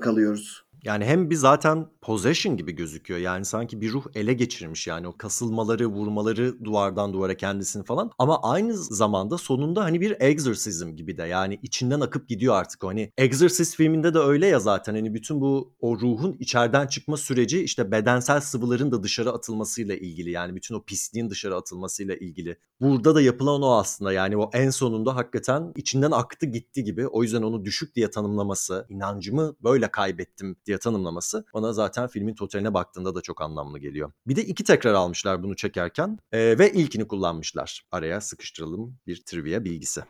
kalıyoruz. 0.00 0.69
Yani 0.84 1.04
hem 1.04 1.30
bir 1.30 1.34
zaten 1.34 1.86
possession 2.00 2.56
gibi 2.56 2.72
gözüküyor. 2.72 3.20
Yani 3.20 3.44
sanki 3.44 3.80
bir 3.80 3.92
ruh 3.92 4.04
ele 4.14 4.32
geçirmiş 4.32 4.86
yani 4.86 5.08
o 5.08 5.16
kasılmaları, 5.18 5.86
vurmaları 5.86 6.64
duvardan 6.64 7.12
duvara 7.12 7.36
kendisini 7.36 7.84
falan. 7.84 8.10
Ama 8.18 8.42
aynı 8.42 8.76
zamanda 8.76 9.38
sonunda 9.38 9.84
hani 9.84 10.00
bir 10.00 10.16
exorcism 10.20 10.96
gibi 10.96 11.16
de 11.16 11.22
yani 11.22 11.58
içinden 11.62 12.00
akıp 12.00 12.28
gidiyor 12.28 12.54
artık. 12.54 12.84
Hani 12.84 13.12
Exorcist 13.18 13.76
filminde 13.76 14.14
de 14.14 14.18
öyle 14.18 14.46
ya 14.46 14.60
zaten 14.60 14.94
hani 14.94 15.14
bütün 15.14 15.40
bu 15.40 15.74
o 15.80 16.00
ruhun 16.00 16.36
içeriden 16.38 16.86
çıkma 16.86 17.16
süreci 17.16 17.62
işte 17.62 17.90
bedensel 17.90 18.40
sıvıların 18.40 18.92
da 18.92 19.02
dışarı 19.02 19.32
atılmasıyla 19.32 19.94
ilgili. 19.94 20.30
Yani 20.30 20.54
bütün 20.56 20.74
o 20.74 20.84
pisliğin 20.84 21.30
dışarı 21.30 21.56
atılmasıyla 21.56 22.16
ilgili. 22.16 22.56
Burada 22.80 23.14
da 23.14 23.20
yapılan 23.20 23.62
o 23.62 23.72
aslında 23.72 24.12
yani 24.12 24.36
o 24.36 24.50
en 24.52 24.70
sonunda 24.70 25.16
hakikaten 25.16 25.72
içinden 25.76 26.10
aktı 26.10 26.46
gitti 26.46 26.84
gibi. 26.84 27.06
O 27.06 27.22
yüzden 27.22 27.42
onu 27.42 27.64
düşük 27.64 27.94
diye 27.94 28.10
tanımlaması, 28.10 28.86
inancımı 28.88 29.56
böyle 29.62 29.90
kaybettim 29.90 30.56
diye 30.70 30.78
tanımlaması 30.78 31.44
bana 31.54 31.72
zaten 31.72 32.06
filmin 32.06 32.34
totaline 32.34 32.74
baktığında 32.74 33.14
da 33.14 33.20
çok 33.20 33.42
anlamlı 33.42 33.78
geliyor. 33.78 34.12
Bir 34.26 34.36
de 34.36 34.44
iki 34.44 34.64
tekrar 34.64 34.94
almışlar 34.94 35.42
bunu 35.42 35.56
çekerken 35.56 36.18
e, 36.32 36.58
ve 36.58 36.72
ilkini 36.72 37.08
kullanmışlar. 37.08 37.82
Araya 37.90 38.20
sıkıştıralım 38.20 38.96
bir 39.06 39.22
trivia 39.26 39.64
bilgisi. 39.64 40.00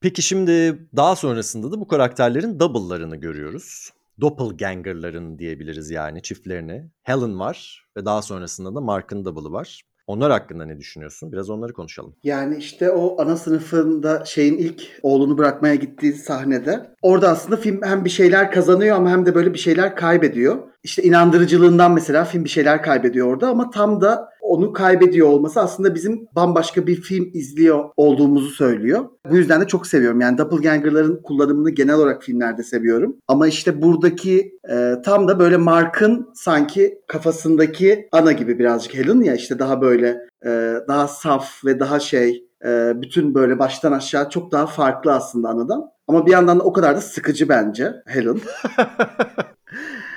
Peki 0.00 0.22
şimdi 0.22 0.88
daha 0.96 1.16
sonrasında 1.16 1.72
da 1.72 1.80
bu 1.80 1.88
karakterlerin 1.88 2.60
double'larını 2.60 3.16
görüyoruz. 3.16 3.90
Doppelganger'ların 4.20 5.38
diyebiliriz 5.38 5.90
yani 5.90 6.22
çiftlerini. 6.22 6.90
Helen 7.02 7.40
var 7.40 7.86
ve 7.96 8.04
daha 8.04 8.22
sonrasında 8.22 8.74
da 8.74 8.80
Mark'ın 8.80 9.24
double'ı 9.24 9.52
var. 9.52 9.82
Onlar 10.08 10.30
hakkında 10.32 10.64
ne 10.64 10.78
düşünüyorsun? 10.78 11.32
Biraz 11.32 11.50
onları 11.50 11.72
konuşalım. 11.72 12.14
Yani 12.24 12.56
işte 12.56 12.90
o 12.90 13.22
ana 13.22 13.36
sınıfında 13.36 14.24
şeyin 14.24 14.58
ilk 14.58 14.82
oğlunu 15.02 15.38
bırakmaya 15.38 15.74
gittiği 15.74 16.12
sahnede 16.12 16.94
orada 17.02 17.28
aslında 17.28 17.56
film 17.56 17.80
hem 17.82 18.04
bir 18.04 18.10
şeyler 18.10 18.52
kazanıyor 18.52 18.96
ama 18.96 19.10
hem 19.10 19.26
de 19.26 19.34
böyle 19.34 19.54
bir 19.54 19.58
şeyler 19.58 19.96
kaybediyor. 19.96 20.58
İşte 20.82 21.02
inandırıcılığından 21.02 21.92
mesela 21.92 22.24
film 22.24 22.44
bir 22.44 22.48
şeyler 22.48 22.82
kaybediyor 22.82 23.26
orada 23.26 23.48
ama 23.48 23.70
tam 23.70 24.00
da 24.00 24.28
onu 24.40 24.72
kaybediyor 24.72 25.28
olması 25.28 25.60
aslında 25.60 25.94
bizim 25.94 26.26
bambaşka 26.36 26.86
bir 26.86 27.00
film 27.00 27.30
izliyor 27.34 27.84
olduğumuzu 27.96 28.50
söylüyor. 28.50 29.04
Bu 29.30 29.36
yüzden 29.36 29.60
de 29.60 29.66
çok 29.66 29.86
seviyorum. 29.86 30.20
Yani 30.20 30.38
Doppelganger'ların 30.38 31.22
kullanımını 31.22 31.70
genel 31.70 31.94
olarak 31.94 32.22
filmlerde 32.22 32.62
seviyorum. 32.62 33.16
Ama 33.28 33.46
işte 33.48 33.82
buradaki 33.82 34.58
e, 34.70 34.94
tam 35.04 35.28
da 35.28 35.38
böyle 35.38 35.56
Mark'ın 35.56 36.30
sanki 36.34 37.00
kafasındaki 37.08 38.08
ana 38.12 38.32
gibi 38.32 38.58
birazcık 38.58 38.94
Helen 38.94 39.20
ya 39.20 39.34
işte 39.34 39.58
daha 39.58 39.80
böyle 39.80 40.18
e, 40.44 40.74
daha 40.88 41.08
saf 41.08 41.64
ve 41.64 41.80
daha 41.80 42.00
şey 42.00 42.44
e, 42.64 42.92
bütün 42.94 43.34
böyle 43.34 43.58
baştan 43.58 43.92
aşağı 43.92 44.30
çok 44.30 44.52
daha 44.52 44.66
farklı 44.66 45.12
aslında 45.12 45.48
anadan. 45.48 45.90
Ama 46.08 46.26
bir 46.26 46.32
yandan 46.32 46.60
da 46.60 46.62
o 46.62 46.72
kadar 46.72 46.96
da 46.96 47.00
sıkıcı 47.00 47.48
bence 47.48 47.94
Helen. 48.06 48.40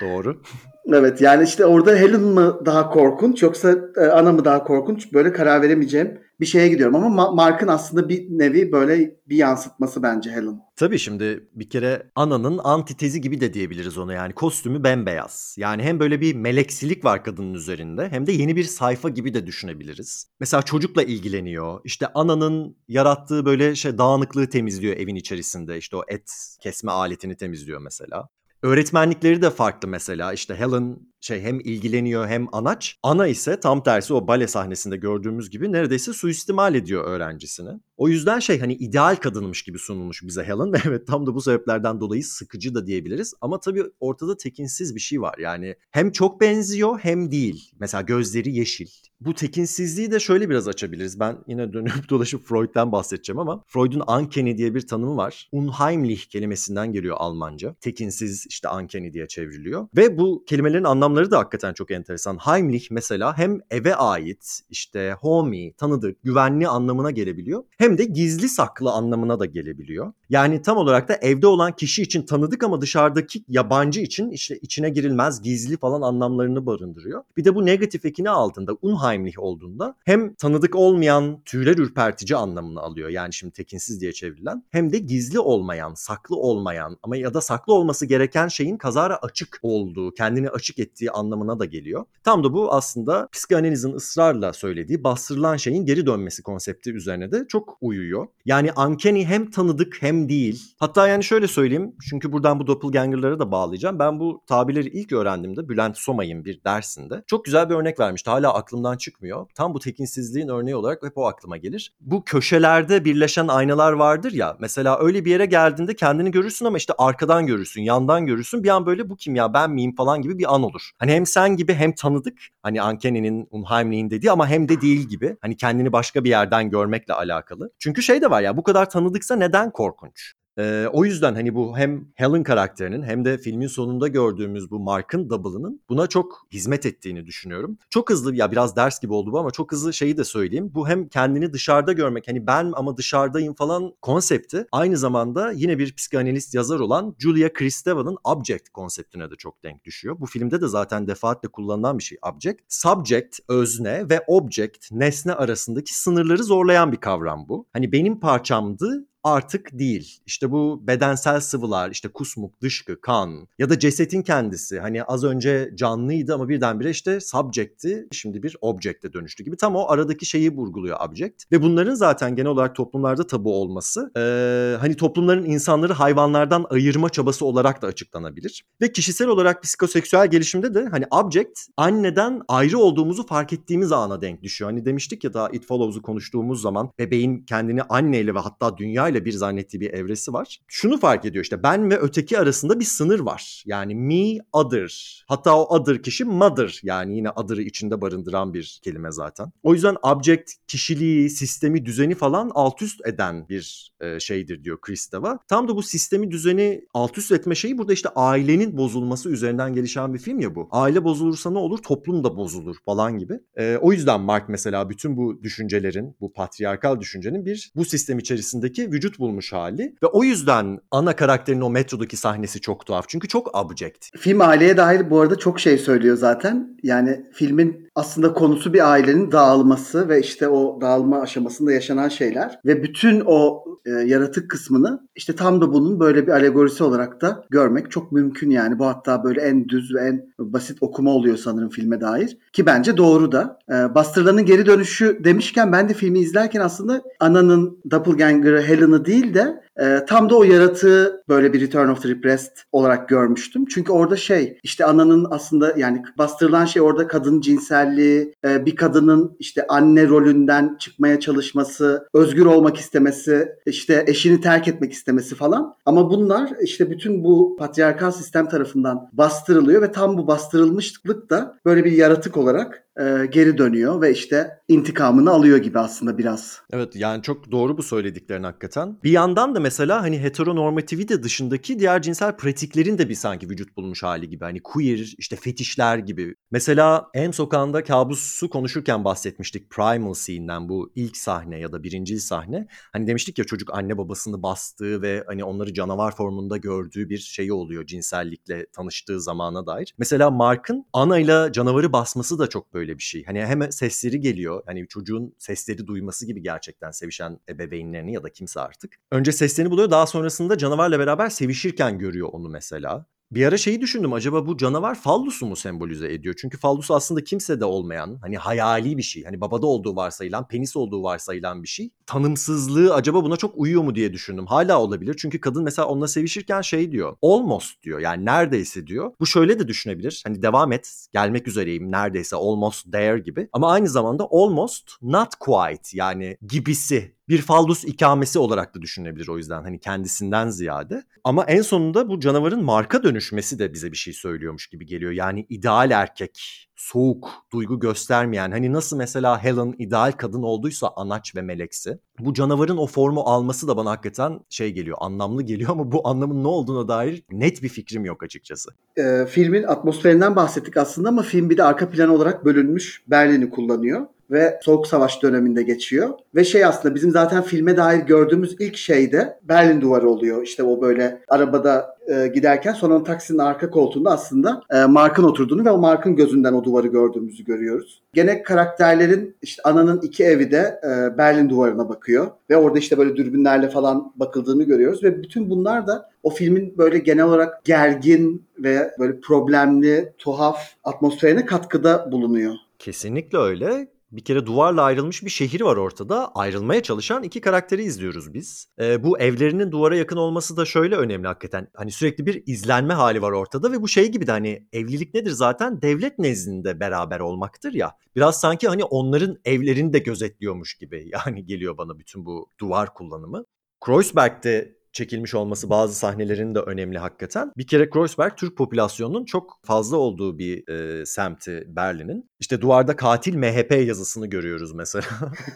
Doğru. 0.02 0.42
Evet 0.86 1.20
yani 1.20 1.44
işte 1.44 1.66
orada 1.66 1.96
Helen 1.96 2.20
mı 2.20 2.60
daha 2.66 2.90
korkunç 2.90 3.42
yoksa 3.42 3.74
e, 3.96 4.00
Ana 4.06 4.32
mı 4.32 4.44
daha 4.44 4.64
korkunç 4.64 5.12
böyle 5.12 5.32
karar 5.32 5.62
veremeyeceğim 5.62 6.18
bir 6.40 6.46
şeye 6.46 6.68
gidiyorum. 6.68 6.94
Ama 6.94 7.22
Ma- 7.22 7.36
Mark'ın 7.36 7.68
aslında 7.68 8.08
bir 8.08 8.26
nevi 8.30 8.72
böyle 8.72 9.16
bir 9.28 9.36
yansıtması 9.36 10.02
bence 10.02 10.30
Helen. 10.30 10.60
Tabii 10.76 10.98
şimdi 10.98 11.48
bir 11.54 11.70
kere 11.70 12.10
Ana'nın 12.14 12.60
antitezi 12.64 13.20
gibi 13.20 13.40
de 13.40 13.54
diyebiliriz 13.54 13.98
ona 13.98 14.12
yani 14.12 14.32
kostümü 14.32 14.84
bembeyaz. 14.84 15.54
Yani 15.58 15.82
hem 15.82 16.00
böyle 16.00 16.20
bir 16.20 16.34
meleksilik 16.34 17.04
var 17.04 17.24
kadının 17.24 17.54
üzerinde 17.54 18.08
hem 18.08 18.26
de 18.26 18.32
yeni 18.32 18.56
bir 18.56 18.64
sayfa 18.64 19.08
gibi 19.08 19.34
de 19.34 19.46
düşünebiliriz. 19.46 20.26
Mesela 20.40 20.62
çocukla 20.62 21.02
ilgileniyor. 21.02 21.80
İşte 21.84 22.06
Ana'nın 22.14 22.76
yarattığı 22.88 23.46
böyle 23.46 23.74
şey 23.74 23.98
dağınıklığı 23.98 24.46
temizliyor 24.46 24.96
evin 24.96 25.14
içerisinde. 25.16 25.78
İşte 25.78 25.96
o 25.96 26.02
et 26.08 26.30
kesme 26.62 26.92
aletini 26.92 27.36
temizliyor 27.36 27.80
mesela. 27.80 28.28
Öğretmenlikleri 28.62 29.42
de 29.42 29.50
farklı 29.50 29.88
mesela. 29.88 30.32
İşte 30.32 30.54
Helen 30.54 30.98
şey 31.22 31.40
hem 31.40 31.60
ilgileniyor 31.60 32.28
hem 32.28 32.46
anaç. 32.52 32.98
Ana 33.02 33.26
ise 33.26 33.60
tam 33.60 33.82
tersi 33.82 34.14
o 34.14 34.26
bale 34.26 34.48
sahnesinde 34.48 34.96
gördüğümüz 34.96 35.50
gibi 35.50 35.72
neredeyse 35.72 36.12
suistimal 36.12 36.74
ediyor 36.74 37.04
öğrencisini. 37.04 37.80
O 37.96 38.08
yüzden 38.08 38.38
şey 38.38 38.60
hani 38.60 38.74
ideal 38.74 39.16
kadınmış 39.16 39.62
gibi 39.62 39.78
sunulmuş 39.78 40.22
bize 40.22 40.42
Helen. 40.42 40.72
Evet 40.86 41.06
tam 41.06 41.26
da 41.26 41.34
bu 41.34 41.40
sebeplerden 41.40 42.00
dolayı 42.00 42.24
sıkıcı 42.24 42.74
da 42.74 42.86
diyebiliriz. 42.86 43.34
Ama 43.40 43.60
tabii 43.60 43.84
ortada 44.00 44.36
tekinsiz 44.36 44.94
bir 44.94 45.00
şey 45.00 45.20
var. 45.20 45.34
Yani 45.38 45.76
hem 45.90 46.12
çok 46.12 46.40
benziyor 46.40 46.98
hem 46.98 47.30
değil. 47.30 47.70
Mesela 47.80 48.02
gözleri 48.02 48.56
yeşil. 48.56 48.88
Bu 49.20 49.34
tekinsizliği 49.34 50.10
de 50.10 50.20
şöyle 50.20 50.50
biraz 50.50 50.68
açabiliriz. 50.68 51.20
Ben 51.20 51.38
yine 51.46 51.72
dönüp 51.72 51.92
dolaşıp 52.10 52.44
Freud'den 52.44 52.92
bahsedeceğim 52.92 53.38
ama 53.38 53.64
Freud'un 53.66 54.00
uncanny 54.00 54.58
diye 54.58 54.74
bir 54.74 54.86
tanımı 54.86 55.16
var. 55.16 55.48
Unheimlich 55.52 56.26
kelimesinden 56.26 56.92
geliyor 56.92 57.16
Almanca. 57.18 57.74
Tekinsiz 57.80 58.46
işte 58.52 58.68
uncanny 58.68 59.12
diye 59.12 59.26
çevriliyor. 59.28 59.88
Ve 59.96 60.18
bu 60.18 60.44
kelimelerin 60.46 60.84
anlamları 60.84 61.30
da 61.30 61.38
hakikaten 61.38 61.72
çok 61.72 61.90
enteresan. 61.90 62.38
Heimlich 62.38 62.90
mesela 62.90 63.38
hem 63.38 63.60
eve 63.70 63.94
ait 63.94 64.60
işte 64.70 65.16
homey, 65.20 65.72
tanıdık, 65.72 66.22
güvenli 66.22 66.68
anlamına 66.68 67.10
gelebiliyor. 67.10 67.64
Hem 67.78 67.98
de 67.98 68.04
gizli 68.04 68.48
saklı 68.48 68.90
anlamına 68.90 69.40
da 69.40 69.46
gelebiliyor. 69.46 70.12
Yani 70.30 70.62
tam 70.62 70.76
olarak 70.76 71.08
da 71.08 71.14
evde 71.14 71.46
olan 71.46 71.72
kişi 71.72 72.02
için 72.02 72.22
tanıdık 72.22 72.64
ama 72.64 72.80
dışarıdaki 72.80 73.44
yabancı 73.48 74.00
için 74.00 74.30
işte 74.30 74.58
içine 74.62 74.90
girilmez 74.90 75.42
gizli 75.42 75.76
falan 75.76 76.02
anlamlarını 76.02 76.66
barındırıyor. 76.66 77.22
Bir 77.36 77.44
de 77.44 77.54
bu 77.54 77.66
negatif 77.66 78.04
ekini 78.04 78.30
altında 78.30 78.72
unheimlich 78.82 79.38
olduğunda 79.38 79.94
hem 80.04 80.34
tanıdık 80.34 80.76
olmayan 80.76 81.40
tüyler 81.44 81.78
ürpertici 81.78 82.36
anlamını 82.36 82.80
alıyor. 82.80 83.08
Yani 83.08 83.32
şimdi 83.32 83.52
tekinsiz 83.52 84.00
diye 84.00 84.12
çevrilen 84.12 84.64
hem 84.70 84.92
de 84.92 84.98
gizli 84.98 85.38
olmayan, 85.40 85.94
saklı 85.94 86.36
olmayan 86.36 86.96
ama 87.02 87.16
ya 87.16 87.34
da 87.34 87.40
saklı 87.40 87.74
olması 87.74 88.06
gereken 88.06 88.41
şeyin 88.48 88.76
kazara 88.76 89.16
açık 89.16 89.58
olduğu, 89.62 90.14
kendini 90.14 90.50
açık 90.50 90.78
ettiği 90.78 91.10
anlamına 91.10 91.58
da 91.58 91.64
geliyor. 91.64 92.04
Tam 92.24 92.44
da 92.44 92.52
bu 92.52 92.72
aslında 92.72 93.28
psikanalizin 93.32 93.92
ısrarla 93.92 94.52
söylediği 94.52 95.04
bastırılan 95.04 95.56
şeyin 95.56 95.86
geri 95.86 96.06
dönmesi 96.06 96.42
konsepti 96.42 96.92
üzerine 96.92 97.32
de 97.32 97.44
çok 97.48 97.78
uyuyor. 97.80 98.26
Yani 98.44 98.70
uncanny 98.72 99.24
hem 99.24 99.50
tanıdık 99.50 100.02
hem 100.02 100.28
değil. 100.28 100.62
Hatta 100.78 101.08
yani 101.08 101.24
şöyle 101.24 101.48
söyleyeyim 101.48 101.96
çünkü 102.08 102.32
buradan 102.32 102.60
bu 102.60 102.66
doppelganger'lara 102.66 103.38
da 103.38 103.52
bağlayacağım. 103.52 103.98
Ben 103.98 104.20
bu 104.20 104.42
tabirleri 104.46 104.88
ilk 104.88 105.12
öğrendiğimde 105.12 105.68
Bülent 105.68 105.98
Somay'ın 105.98 106.44
bir 106.44 106.64
dersinde 106.64 107.22
çok 107.26 107.44
güzel 107.44 107.70
bir 107.70 107.74
örnek 107.74 108.00
vermişti. 108.00 108.30
Hala 108.30 108.54
aklımdan 108.54 108.96
çıkmıyor. 108.96 109.46
Tam 109.54 109.74
bu 109.74 109.78
tekinsizliğin 109.78 110.48
örneği 110.48 110.76
olarak 110.76 111.02
hep 111.02 111.18
o 111.18 111.26
aklıma 111.26 111.56
gelir. 111.56 111.92
Bu 112.00 112.24
köşelerde 112.24 113.04
birleşen 113.04 113.48
aynalar 113.48 113.92
vardır 113.92 114.32
ya. 114.32 114.56
Mesela 114.60 114.98
öyle 114.98 115.24
bir 115.24 115.30
yere 115.30 115.46
geldiğinde 115.46 115.96
kendini 115.96 116.30
görürsün 116.30 116.66
ama 116.66 116.76
işte 116.76 116.92
arkadan 116.98 117.46
görürsün, 117.46 117.82
yandan 117.82 118.26
görürsün. 118.26 118.31
Bir 118.38 118.68
an 118.68 118.86
böyle 118.86 119.10
bu 119.10 119.16
kim 119.16 119.34
ya 119.36 119.54
ben 119.54 119.70
miyim 119.70 119.94
falan 119.94 120.22
gibi 120.22 120.38
bir 120.38 120.54
an 120.54 120.62
olur. 120.62 120.90
Hani 120.98 121.12
hem 121.12 121.26
sen 121.26 121.56
gibi 121.56 121.74
hem 121.74 121.92
tanıdık. 121.94 122.38
Hani 122.62 122.82
Uncanny'nin, 122.82 123.48
Unheimlich'in 123.50 124.10
dediği 124.10 124.30
ama 124.30 124.48
hem 124.48 124.68
de 124.68 124.80
değil 124.80 125.08
gibi. 125.08 125.36
Hani 125.40 125.56
kendini 125.56 125.92
başka 125.92 126.24
bir 126.24 126.28
yerden 126.28 126.70
görmekle 126.70 127.14
alakalı. 127.14 127.70
Çünkü 127.78 128.02
şey 128.02 128.22
de 128.22 128.30
var 128.30 128.42
ya 128.42 128.56
bu 128.56 128.62
kadar 128.62 128.90
tanıdıksa 128.90 129.36
neden 129.36 129.70
korkunç? 129.70 130.34
Ee, 130.58 130.86
o 130.92 131.04
yüzden 131.04 131.34
hani 131.34 131.54
bu 131.54 131.78
hem 131.78 132.04
Helen 132.14 132.42
karakterinin 132.42 133.02
hem 133.02 133.24
de 133.24 133.38
filmin 133.38 133.66
sonunda 133.66 134.08
gördüğümüz 134.08 134.70
bu 134.70 134.78
Mark'ın 134.78 135.30
double'ının 135.30 135.80
buna 135.88 136.06
çok 136.06 136.46
hizmet 136.52 136.86
ettiğini 136.86 137.26
düşünüyorum. 137.26 137.78
Çok 137.90 138.10
hızlı 138.10 138.34
ya 138.34 138.52
biraz 138.52 138.76
ders 138.76 139.00
gibi 139.00 139.12
oldu 139.12 139.32
bu 139.32 139.38
ama 139.38 139.50
çok 139.50 139.72
hızlı 139.72 139.94
şeyi 139.94 140.16
de 140.16 140.24
söyleyeyim. 140.24 140.70
Bu 140.74 140.88
hem 140.88 141.08
kendini 141.08 141.52
dışarıda 141.52 141.92
görmek 141.92 142.28
hani 142.28 142.46
ben 142.46 142.72
ama 142.76 142.96
dışarıdayım 142.96 143.54
falan 143.54 143.94
konsepti 144.02 144.66
aynı 144.72 144.96
zamanda 144.96 145.52
yine 145.52 145.78
bir 145.78 145.94
psikanalist 145.94 146.54
yazar 146.54 146.80
olan 146.80 147.16
Julia 147.18 147.52
Kristeva'nın 147.52 148.18
object 148.24 148.68
konseptine 148.68 149.30
de 149.30 149.34
çok 149.34 149.62
denk 149.62 149.84
düşüyor. 149.84 150.20
Bu 150.20 150.26
filmde 150.26 150.60
de 150.60 150.68
zaten 150.68 151.06
defaatle 151.06 151.48
kullanılan 151.48 151.98
bir 151.98 152.02
şey 152.04 152.18
object. 152.34 152.60
Subject 152.68 153.38
özne 153.48 154.08
ve 154.10 154.20
object 154.26 154.92
nesne 154.92 155.32
arasındaki 155.32 155.98
sınırları 155.98 156.44
zorlayan 156.44 156.92
bir 156.92 156.96
kavram 156.96 157.48
bu. 157.48 157.66
Hani 157.72 157.92
benim 157.92 158.20
parçamdı 158.20 159.06
artık 159.24 159.78
değil. 159.78 160.20
İşte 160.26 160.50
bu 160.50 160.82
bedensel 160.86 161.40
sıvılar, 161.40 161.90
işte 161.90 162.08
kusmuk, 162.08 162.60
dışkı, 162.60 163.00
kan 163.00 163.48
ya 163.58 163.70
da 163.70 163.78
cesetin 163.78 164.22
kendisi. 164.22 164.80
Hani 164.80 165.04
az 165.04 165.24
önce 165.24 165.70
canlıydı 165.74 166.34
ama 166.34 166.48
birdenbire 166.48 166.90
işte 166.90 167.20
subject'i 167.20 168.08
şimdi 168.12 168.42
bir 168.42 168.56
object'e 168.60 169.12
dönüştü 169.12 169.44
gibi. 169.44 169.56
Tam 169.56 169.76
o 169.76 169.88
aradaki 169.88 170.26
şeyi 170.26 170.52
vurguluyor 170.56 171.00
object. 171.08 171.52
Ve 171.52 171.62
bunların 171.62 171.94
zaten 171.94 172.36
genel 172.36 172.50
olarak 172.50 172.76
toplumlarda 172.76 173.26
tabu 173.26 173.54
olması 173.54 174.12
ee, 174.16 174.76
hani 174.80 174.96
toplumların 174.96 175.44
insanları 175.44 175.92
hayvanlardan 175.92 176.66
ayırma 176.70 177.08
çabası 177.08 177.46
olarak 177.46 177.82
da 177.82 177.86
açıklanabilir. 177.86 178.64
Ve 178.80 178.92
kişisel 178.92 179.28
olarak 179.28 179.62
psikoseksüel 179.62 180.26
gelişimde 180.26 180.74
de 180.74 180.84
hani 180.90 181.04
object 181.10 181.60
anneden 181.76 182.42
ayrı 182.48 182.78
olduğumuzu 182.78 183.26
fark 183.26 183.52
ettiğimiz 183.52 183.92
ana 183.92 184.20
denk 184.20 184.42
düşüyor. 184.42 184.70
Hani 184.70 184.84
demiştik 184.84 185.24
ya 185.24 185.34
da 185.34 185.48
It 185.52 185.66
Follows'u 185.66 186.02
konuştuğumuz 186.02 186.62
zaman 186.62 186.90
bebeğin 186.98 187.44
kendini 187.44 187.82
anneyle 187.82 188.34
ve 188.34 188.38
hatta 188.38 188.78
dünya 188.78 189.11
ile 189.12 189.24
bir 189.24 189.32
zannettiği 189.32 189.80
bir 189.80 189.92
evresi 189.92 190.32
var. 190.32 190.60
Şunu 190.68 190.98
fark 190.98 191.24
ediyor 191.24 191.44
işte 191.44 191.62
ben 191.62 191.90
ve 191.90 191.98
öteki 191.98 192.38
arasında 192.38 192.80
bir 192.80 192.84
sınır 192.84 193.20
var. 193.20 193.62
Yani 193.66 193.94
me, 193.94 194.44
other. 194.52 195.22
Hatta 195.28 195.58
o 195.58 195.78
other 195.78 196.02
kişi 196.02 196.24
mother 196.24 196.80
yani 196.82 197.16
yine 197.16 197.30
other'ı 197.30 197.62
içinde 197.62 198.00
barındıran 198.00 198.54
bir 198.54 198.80
kelime 198.84 199.12
zaten. 199.12 199.52
O 199.62 199.74
yüzden 199.74 199.96
object 200.02 200.52
kişiliği, 200.66 201.30
sistemi, 201.30 201.86
düzeni 201.86 202.14
falan 202.14 202.50
alt 202.54 202.82
üst 202.82 203.06
eden 203.06 203.48
bir 203.48 203.92
e, 204.00 204.20
şeydir 204.20 204.64
diyor 204.64 204.80
Kristeva. 204.80 205.38
Tam 205.48 205.68
da 205.68 205.76
bu 205.76 205.82
sistemi, 205.82 206.30
düzeni 206.30 206.84
alt 206.94 207.18
üst 207.18 207.32
etme 207.32 207.54
şeyi 207.54 207.78
burada 207.78 207.92
işte 207.92 208.08
ailenin 208.08 208.76
bozulması 208.76 209.30
üzerinden 209.30 209.74
gelişen 209.74 210.14
bir 210.14 210.18
film 210.18 210.40
ya 210.40 210.54
bu. 210.54 210.68
Aile 210.70 211.04
bozulursa 211.04 211.50
ne 211.50 211.58
olur? 211.58 211.78
Toplum 211.78 212.24
da 212.24 212.36
bozulur 212.36 212.76
falan 212.84 213.18
gibi. 213.18 213.40
E, 213.56 213.76
o 213.76 213.92
yüzden 213.92 214.20
Mark 214.20 214.48
mesela 214.48 214.90
bütün 214.90 215.16
bu 215.16 215.42
düşüncelerin, 215.42 216.16
bu 216.20 216.32
patriarkal 216.32 217.00
düşüncenin 217.00 217.46
bir 217.46 217.72
bu 217.76 217.84
sistem 217.84 218.18
içerisindeki 218.18 218.92
vücut 219.02 219.18
bulmuş 219.18 219.52
hali 219.52 219.94
ve 220.02 220.06
o 220.06 220.24
yüzden 220.24 220.80
ana 220.90 221.16
karakterin 221.16 221.60
o 221.60 221.70
metrodaki 221.70 222.16
sahnesi 222.16 222.60
çok 222.60 222.86
tuhaf. 222.86 223.08
Çünkü 223.08 223.28
çok 223.28 223.54
object. 223.54 224.18
Film 224.18 224.40
aileye 224.40 224.76
dair 224.76 225.10
bu 225.10 225.20
arada 225.20 225.38
çok 225.38 225.60
şey 225.60 225.78
söylüyor 225.78 226.16
zaten. 226.16 226.76
Yani 226.82 227.26
filmin 227.32 227.88
aslında 227.94 228.32
konusu 228.32 228.72
bir 228.72 228.90
ailenin 228.92 229.32
dağılması 229.32 230.08
ve 230.08 230.20
işte 230.20 230.48
o 230.48 230.80
dağılma 230.80 231.20
aşamasında 231.20 231.72
yaşanan 231.72 232.08
şeyler 232.08 232.58
ve 232.64 232.82
bütün 232.82 233.22
o 233.26 233.64
e, 233.84 233.90
yaratık 233.90 234.50
kısmını 234.50 235.08
işte 235.16 235.36
tam 235.36 235.60
da 235.60 235.72
bunun 235.72 236.00
böyle 236.00 236.26
bir 236.26 236.32
alegorisi 236.32 236.84
olarak 236.84 237.20
da 237.20 237.44
görmek 237.50 237.90
çok 237.90 238.12
mümkün 238.12 238.50
yani. 238.50 238.78
Bu 238.78 238.86
hatta 238.86 239.24
böyle 239.24 239.40
en 239.40 239.68
düz 239.68 239.94
ve 239.94 240.00
en 240.00 240.26
basit 240.38 240.78
okuma 240.80 241.10
oluyor 241.10 241.36
sanırım 241.36 241.68
filme 241.68 242.00
dair. 242.00 242.38
Ki 242.52 242.66
bence 242.66 242.96
doğru 242.96 243.32
da. 243.32 243.58
E, 243.68 243.94
Bastırlan'ın 243.94 244.46
geri 244.46 244.66
dönüşü 244.66 245.20
demişken 245.24 245.72
ben 245.72 245.88
de 245.88 245.94
filmi 245.94 246.18
izlerken 246.18 246.60
aslında 246.60 247.02
ananın 247.20 247.78
doppelganger'ı 247.90 248.62
Helen'ı 248.92 249.04
değil 249.04 249.34
de 249.34 249.62
e, 249.80 250.04
tam 250.08 250.30
da 250.30 250.36
o 250.36 250.44
yaratığı 250.44 251.22
böyle 251.28 251.52
bir 251.52 251.60
Return 251.60 251.88
of 251.88 252.02
the 252.02 252.08
Repressed 252.08 252.52
olarak 252.72 253.08
görmüştüm. 253.08 253.66
Çünkü 253.66 253.92
orada 253.92 254.16
şey 254.16 254.58
işte 254.62 254.84
ananın 254.84 255.26
aslında 255.30 255.74
yani 255.76 256.02
bastırılan 256.18 256.64
şey 256.64 256.82
orada 256.82 257.06
kadın 257.06 257.40
cinselliği, 257.40 258.34
e, 258.44 258.66
bir 258.66 258.76
kadının 258.76 259.36
işte 259.38 259.66
anne 259.66 260.08
rolünden 260.08 260.76
çıkmaya 260.78 261.20
çalışması, 261.20 262.08
özgür 262.14 262.46
olmak 262.46 262.76
istemesi, 262.76 263.48
işte 263.66 264.04
eşini 264.06 264.40
terk 264.40 264.68
etmek 264.68 264.92
istemesi 264.92 265.34
falan. 265.34 265.74
Ama 265.86 266.10
bunlar 266.10 266.50
işte 266.62 266.90
bütün 266.90 267.24
bu 267.24 267.56
patriarkal 267.58 268.10
sistem 268.10 268.48
tarafından 268.48 269.08
bastırılıyor 269.12 269.82
ve 269.82 269.92
tam 269.92 270.18
bu 270.18 270.26
bastırılmışlık 270.26 271.30
da 271.30 271.58
böyle 271.64 271.84
bir 271.84 271.92
yaratık 271.92 272.36
olarak 272.36 272.84
e, 273.00 273.26
geri 273.26 273.58
dönüyor 273.58 274.00
ve 274.00 274.12
işte 274.12 274.58
intikamını 274.68 275.30
alıyor 275.30 275.58
gibi 275.58 275.78
aslında 275.78 276.18
biraz. 276.18 276.60
Evet 276.72 276.96
yani 276.96 277.22
çok 277.22 277.52
doğru 277.52 277.78
bu 277.78 277.82
söylediklerin 277.82 278.42
hakikaten. 278.42 278.96
Bir 279.04 279.10
yandan 279.10 279.54
da 279.54 279.60
mesela 279.62 280.02
hani 280.02 280.22
heteronormativite 280.22 281.22
dışındaki 281.22 281.78
diğer 281.78 282.02
cinsel 282.02 282.36
pratiklerin 282.36 282.98
de 282.98 283.08
bir 283.08 283.14
sanki 283.14 283.50
vücut 283.50 283.76
bulmuş 283.76 284.02
hali 284.02 284.28
gibi. 284.28 284.44
Hani 284.44 284.60
queer, 284.62 285.14
işte 285.18 285.36
fetişler 285.36 285.98
gibi. 285.98 286.34
Mesela 286.50 287.10
En 287.14 287.30
Sokağında 287.30 287.84
Kabusu 287.84 288.50
konuşurken 288.50 289.04
bahsetmiştik 289.04 289.70
Primal 289.70 290.14
Scene'den 290.14 290.68
bu 290.68 290.92
ilk 290.94 291.16
sahne 291.16 291.58
ya 291.58 291.72
da 291.72 291.82
birinci 291.82 292.20
sahne. 292.20 292.66
Hani 292.92 293.06
demiştik 293.06 293.38
ya 293.38 293.44
çocuk 293.44 293.74
anne 293.74 293.98
babasını 293.98 294.42
bastığı 294.42 295.02
ve 295.02 295.24
hani 295.26 295.44
onları 295.44 295.74
canavar 295.74 296.16
formunda 296.16 296.56
gördüğü 296.56 297.08
bir 297.08 297.18
şeyi 297.18 297.52
oluyor 297.52 297.86
cinsellikle 297.86 298.66
tanıştığı 298.66 299.20
zamana 299.20 299.66
dair. 299.66 299.94
Mesela 299.98 300.30
Mark'ın 300.30 300.86
Ana 300.92 301.18
ile 301.18 301.52
canavarı 301.52 301.92
basması 301.92 302.38
da 302.38 302.46
çok 302.46 302.74
böyle 302.74 302.98
bir 302.98 303.02
şey. 303.02 303.24
Hani 303.24 303.46
hemen 303.46 303.70
sesleri 303.70 304.20
geliyor. 304.20 304.62
Hani 304.66 304.88
çocuğun 304.88 305.34
sesleri 305.38 305.86
duyması 305.86 306.26
gibi 306.26 306.42
gerçekten 306.42 306.90
sevişen 306.90 307.38
ebeveynlerini 307.48 308.12
ya 308.12 308.22
da 308.22 308.32
kimse 308.32 308.60
artık. 308.60 308.96
Önce 309.10 309.32
seslerini 309.52 309.70
buluyor 309.70 309.90
daha 309.90 310.06
sonrasında 310.06 310.58
canavarla 310.58 310.98
beraber 310.98 311.28
sevişirken 311.28 311.98
görüyor 311.98 312.28
onu 312.32 312.48
mesela. 312.48 313.06
Bir 313.30 313.46
ara 313.46 313.56
şeyi 313.56 313.80
düşündüm 313.80 314.12
acaba 314.12 314.46
bu 314.46 314.56
canavar 314.56 314.94
fallusu 314.94 315.46
mu 315.46 315.56
sembolize 315.56 316.12
ediyor? 316.12 316.34
Çünkü 316.40 316.58
fallus 316.58 316.90
aslında 316.90 317.24
kimsede 317.24 317.64
olmayan 317.64 318.18
hani 318.22 318.36
hayali 318.36 318.96
bir 318.96 319.02
şey. 319.02 319.24
Hani 319.24 319.40
babada 319.40 319.66
olduğu 319.66 319.96
varsayılan, 319.96 320.48
penis 320.48 320.76
olduğu 320.76 321.02
varsayılan 321.02 321.62
bir 321.62 321.68
şey. 321.68 321.90
Tanımsızlığı 322.06 322.94
acaba 322.94 323.24
buna 323.24 323.36
çok 323.36 323.54
uyuyor 323.56 323.82
mu 323.82 323.94
diye 323.94 324.12
düşündüm. 324.12 324.46
Hala 324.46 324.80
olabilir. 324.80 325.16
Çünkü 325.18 325.40
kadın 325.40 325.64
mesela 325.64 325.88
onunla 325.88 326.08
sevişirken 326.08 326.60
şey 326.60 326.92
diyor. 326.92 327.16
Almost 327.22 327.82
diyor. 327.82 328.00
Yani 328.00 328.24
neredeyse 328.24 328.86
diyor. 328.86 329.12
Bu 329.20 329.26
şöyle 329.26 329.58
de 329.58 329.68
düşünebilir. 329.68 330.22
Hani 330.26 330.42
devam 330.42 330.72
et. 330.72 331.06
Gelmek 331.12 331.48
üzereyim. 331.48 331.92
Neredeyse 331.92 332.36
almost 332.36 332.92
there 332.92 333.18
gibi. 333.18 333.48
Ama 333.52 333.70
aynı 333.70 333.88
zamanda 333.88 334.28
almost 334.30 334.90
not 335.02 335.34
quite 335.40 335.88
yani 335.92 336.36
gibisi 336.48 337.14
bir 337.32 337.42
fallus 337.42 337.84
ikamesi 337.84 338.38
olarak 338.38 338.74
da 338.74 338.82
düşünülebilir 338.82 339.28
o 339.28 339.36
yüzden 339.36 339.62
hani 339.62 339.78
kendisinden 339.78 340.48
ziyade. 340.48 341.02
Ama 341.24 341.44
en 341.44 341.62
sonunda 341.62 342.08
bu 342.08 342.20
canavarın 342.20 342.64
marka 342.64 343.02
dönüşmesi 343.02 343.58
de 343.58 343.72
bize 343.72 343.92
bir 343.92 343.96
şey 343.96 344.14
söylüyormuş 344.14 344.66
gibi 344.66 344.86
geliyor. 344.86 345.12
Yani 345.12 345.46
ideal 345.48 345.90
erkek, 345.90 346.68
soğuk, 346.76 347.30
duygu 347.52 347.80
göstermeyen 347.80 348.50
hani 348.50 348.72
nasıl 348.72 348.96
mesela 348.96 349.44
Helen 349.44 349.74
ideal 349.78 350.12
kadın 350.12 350.42
olduysa 350.42 350.92
anaç 350.96 351.36
ve 351.36 351.42
meleksi. 351.42 351.98
Bu 352.18 352.34
canavarın 352.34 352.76
o 352.76 352.86
formu 352.86 353.20
alması 353.20 353.68
da 353.68 353.76
bana 353.76 353.90
hakikaten 353.90 354.40
şey 354.50 354.72
geliyor, 354.72 354.96
anlamlı 355.00 355.42
geliyor 355.42 355.70
ama 355.70 355.92
bu 355.92 356.08
anlamın 356.08 356.44
ne 356.44 356.48
olduğuna 356.48 356.88
dair 356.88 357.22
net 357.30 357.62
bir 357.62 357.68
fikrim 357.68 358.04
yok 358.04 358.22
açıkçası. 358.22 358.70
Ee, 358.96 359.26
filmin 359.28 359.62
atmosferinden 359.62 360.36
bahsettik 360.36 360.76
aslında 360.76 361.08
ama 361.08 361.22
film 361.22 361.50
bir 361.50 361.56
de 361.56 361.64
arka 361.64 361.90
plan 361.90 362.08
olarak 362.08 362.44
bölünmüş 362.44 363.02
Berlin'i 363.06 363.50
kullanıyor 363.50 364.06
ve 364.32 364.58
Soğuk 364.62 364.86
Savaş 364.86 365.22
döneminde 365.22 365.62
geçiyor. 365.62 366.10
Ve 366.34 366.44
şey 366.44 366.64
aslında 366.64 366.94
bizim 366.94 367.10
zaten 367.10 367.42
filme 367.42 367.76
dair 367.76 368.00
gördüğümüz 368.00 368.56
ilk 368.60 368.76
şey 368.76 369.12
de 369.12 369.38
Berlin 369.42 369.80
Duvarı 369.80 370.08
oluyor. 370.08 370.42
İşte 370.42 370.62
o 370.62 370.80
böyle 370.80 371.22
arabada 371.28 371.96
e, 372.08 372.26
giderken 372.26 372.72
sonra 372.72 373.04
taksinin 373.04 373.38
arka 373.38 373.70
koltuğunda 373.70 374.10
aslında 374.10 374.62
e, 374.70 374.84
Mark'ın 374.84 375.24
oturduğunu 375.24 375.64
ve 375.64 375.70
o 375.70 375.78
Mark'ın 375.78 376.16
gözünden 376.16 376.52
o 376.52 376.64
duvarı 376.64 376.86
gördüğümüzü 376.86 377.44
görüyoruz. 377.44 378.02
Gene 378.14 378.42
karakterlerin 378.42 379.36
işte 379.42 379.62
ananın 379.64 380.00
iki 380.00 380.24
evi 380.24 380.50
de 380.50 380.80
e, 380.84 381.18
Berlin 381.18 381.50
Duvarı'na 381.50 381.88
bakıyor 381.88 382.26
ve 382.50 382.56
orada 382.56 382.78
işte 382.78 382.98
böyle 382.98 383.16
dürbünlerle 383.16 383.68
falan 383.68 384.12
bakıldığını 384.16 384.62
görüyoruz 384.62 385.04
ve 385.04 385.22
bütün 385.22 385.50
bunlar 385.50 385.86
da 385.86 386.10
o 386.22 386.30
filmin 386.30 386.78
böyle 386.78 386.98
genel 386.98 387.24
olarak 387.24 387.64
gergin 387.64 388.46
ve 388.58 388.90
böyle 388.98 389.20
problemli, 389.20 390.12
tuhaf 390.18 390.58
atmosferine 390.84 391.46
katkıda 391.46 392.12
bulunuyor. 392.12 392.54
Kesinlikle 392.78 393.38
öyle 393.38 393.88
bir 394.12 394.24
kere 394.24 394.46
duvarla 394.46 394.82
ayrılmış 394.82 395.24
bir 395.24 395.30
şehir 395.30 395.60
var 395.60 395.76
ortada. 395.76 396.32
Ayrılmaya 396.34 396.82
çalışan 396.82 397.22
iki 397.22 397.40
karakteri 397.40 397.82
izliyoruz 397.82 398.34
biz. 398.34 398.66
E, 398.80 399.04
bu 399.04 399.18
evlerinin 399.18 399.72
duvara 399.72 399.96
yakın 399.96 400.16
olması 400.16 400.56
da 400.56 400.64
şöyle 400.64 400.96
önemli 400.96 401.26
hakikaten. 401.26 401.68
Hani 401.74 401.90
sürekli 401.90 402.26
bir 402.26 402.42
izlenme 402.46 402.94
hali 402.94 403.22
var 403.22 403.32
ortada 403.32 403.72
ve 403.72 403.82
bu 403.82 403.88
şey 403.88 404.12
gibi 404.12 404.26
de 404.26 404.30
hani 404.30 404.68
evlilik 404.72 405.14
nedir 405.14 405.30
zaten? 405.30 405.82
Devlet 405.82 406.18
nezdinde 406.18 406.80
beraber 406.80 407.20
olmaktır 407.20 407.72
ya. 407.72 407.96
Biraz 408.16 408.40
sanki 408.40 408.68
hani 408.68 408.84
onların 408.84 409.36
evlerini 409.44 409.92
de 409.92 409.98
gözetliyormuş 409.98 410.74
gibi 410.74 411.10
yani 411.26 411.46
geliyor 411.46 411.78
bana 411.78 411.98
bütün 411.98 412.26
bu 412.26 412.50
duvar 412.60 412.94
kullanımı. 412.94 413.44
Kreuzberg'de 413.80 414.82
çekilmiş 414.92 415.34
olması 415.34 415.70
bazı 415.70 415.94
sahnelerin 415.94 416.54
de 416.54 416.58
önemli 416.58 416.98
hakikaten. 416.98 417.52
Bir 417.56 417.66
kere 417.66 417.90
Kreuzberg 417.90 418.36
Türk 418.36 418.56
popülasyonunun 418.56 419.24
çok 419.24 419.60
fazla 419.64 419.96
olduğu 419.96 420.38
bir 420.38 420.68
e, 420.68 421.06
semti 421.06 421.64
Berlin'in. 421.68 422.30
İşte 422.42 422.60
duvarda 422.60 422.96
katil 422.96 423.36
MHP 423.36 423.72
yazısını 423.86 424.26
görüyoruz 424.26 424.72
mesela. 424.72 425.06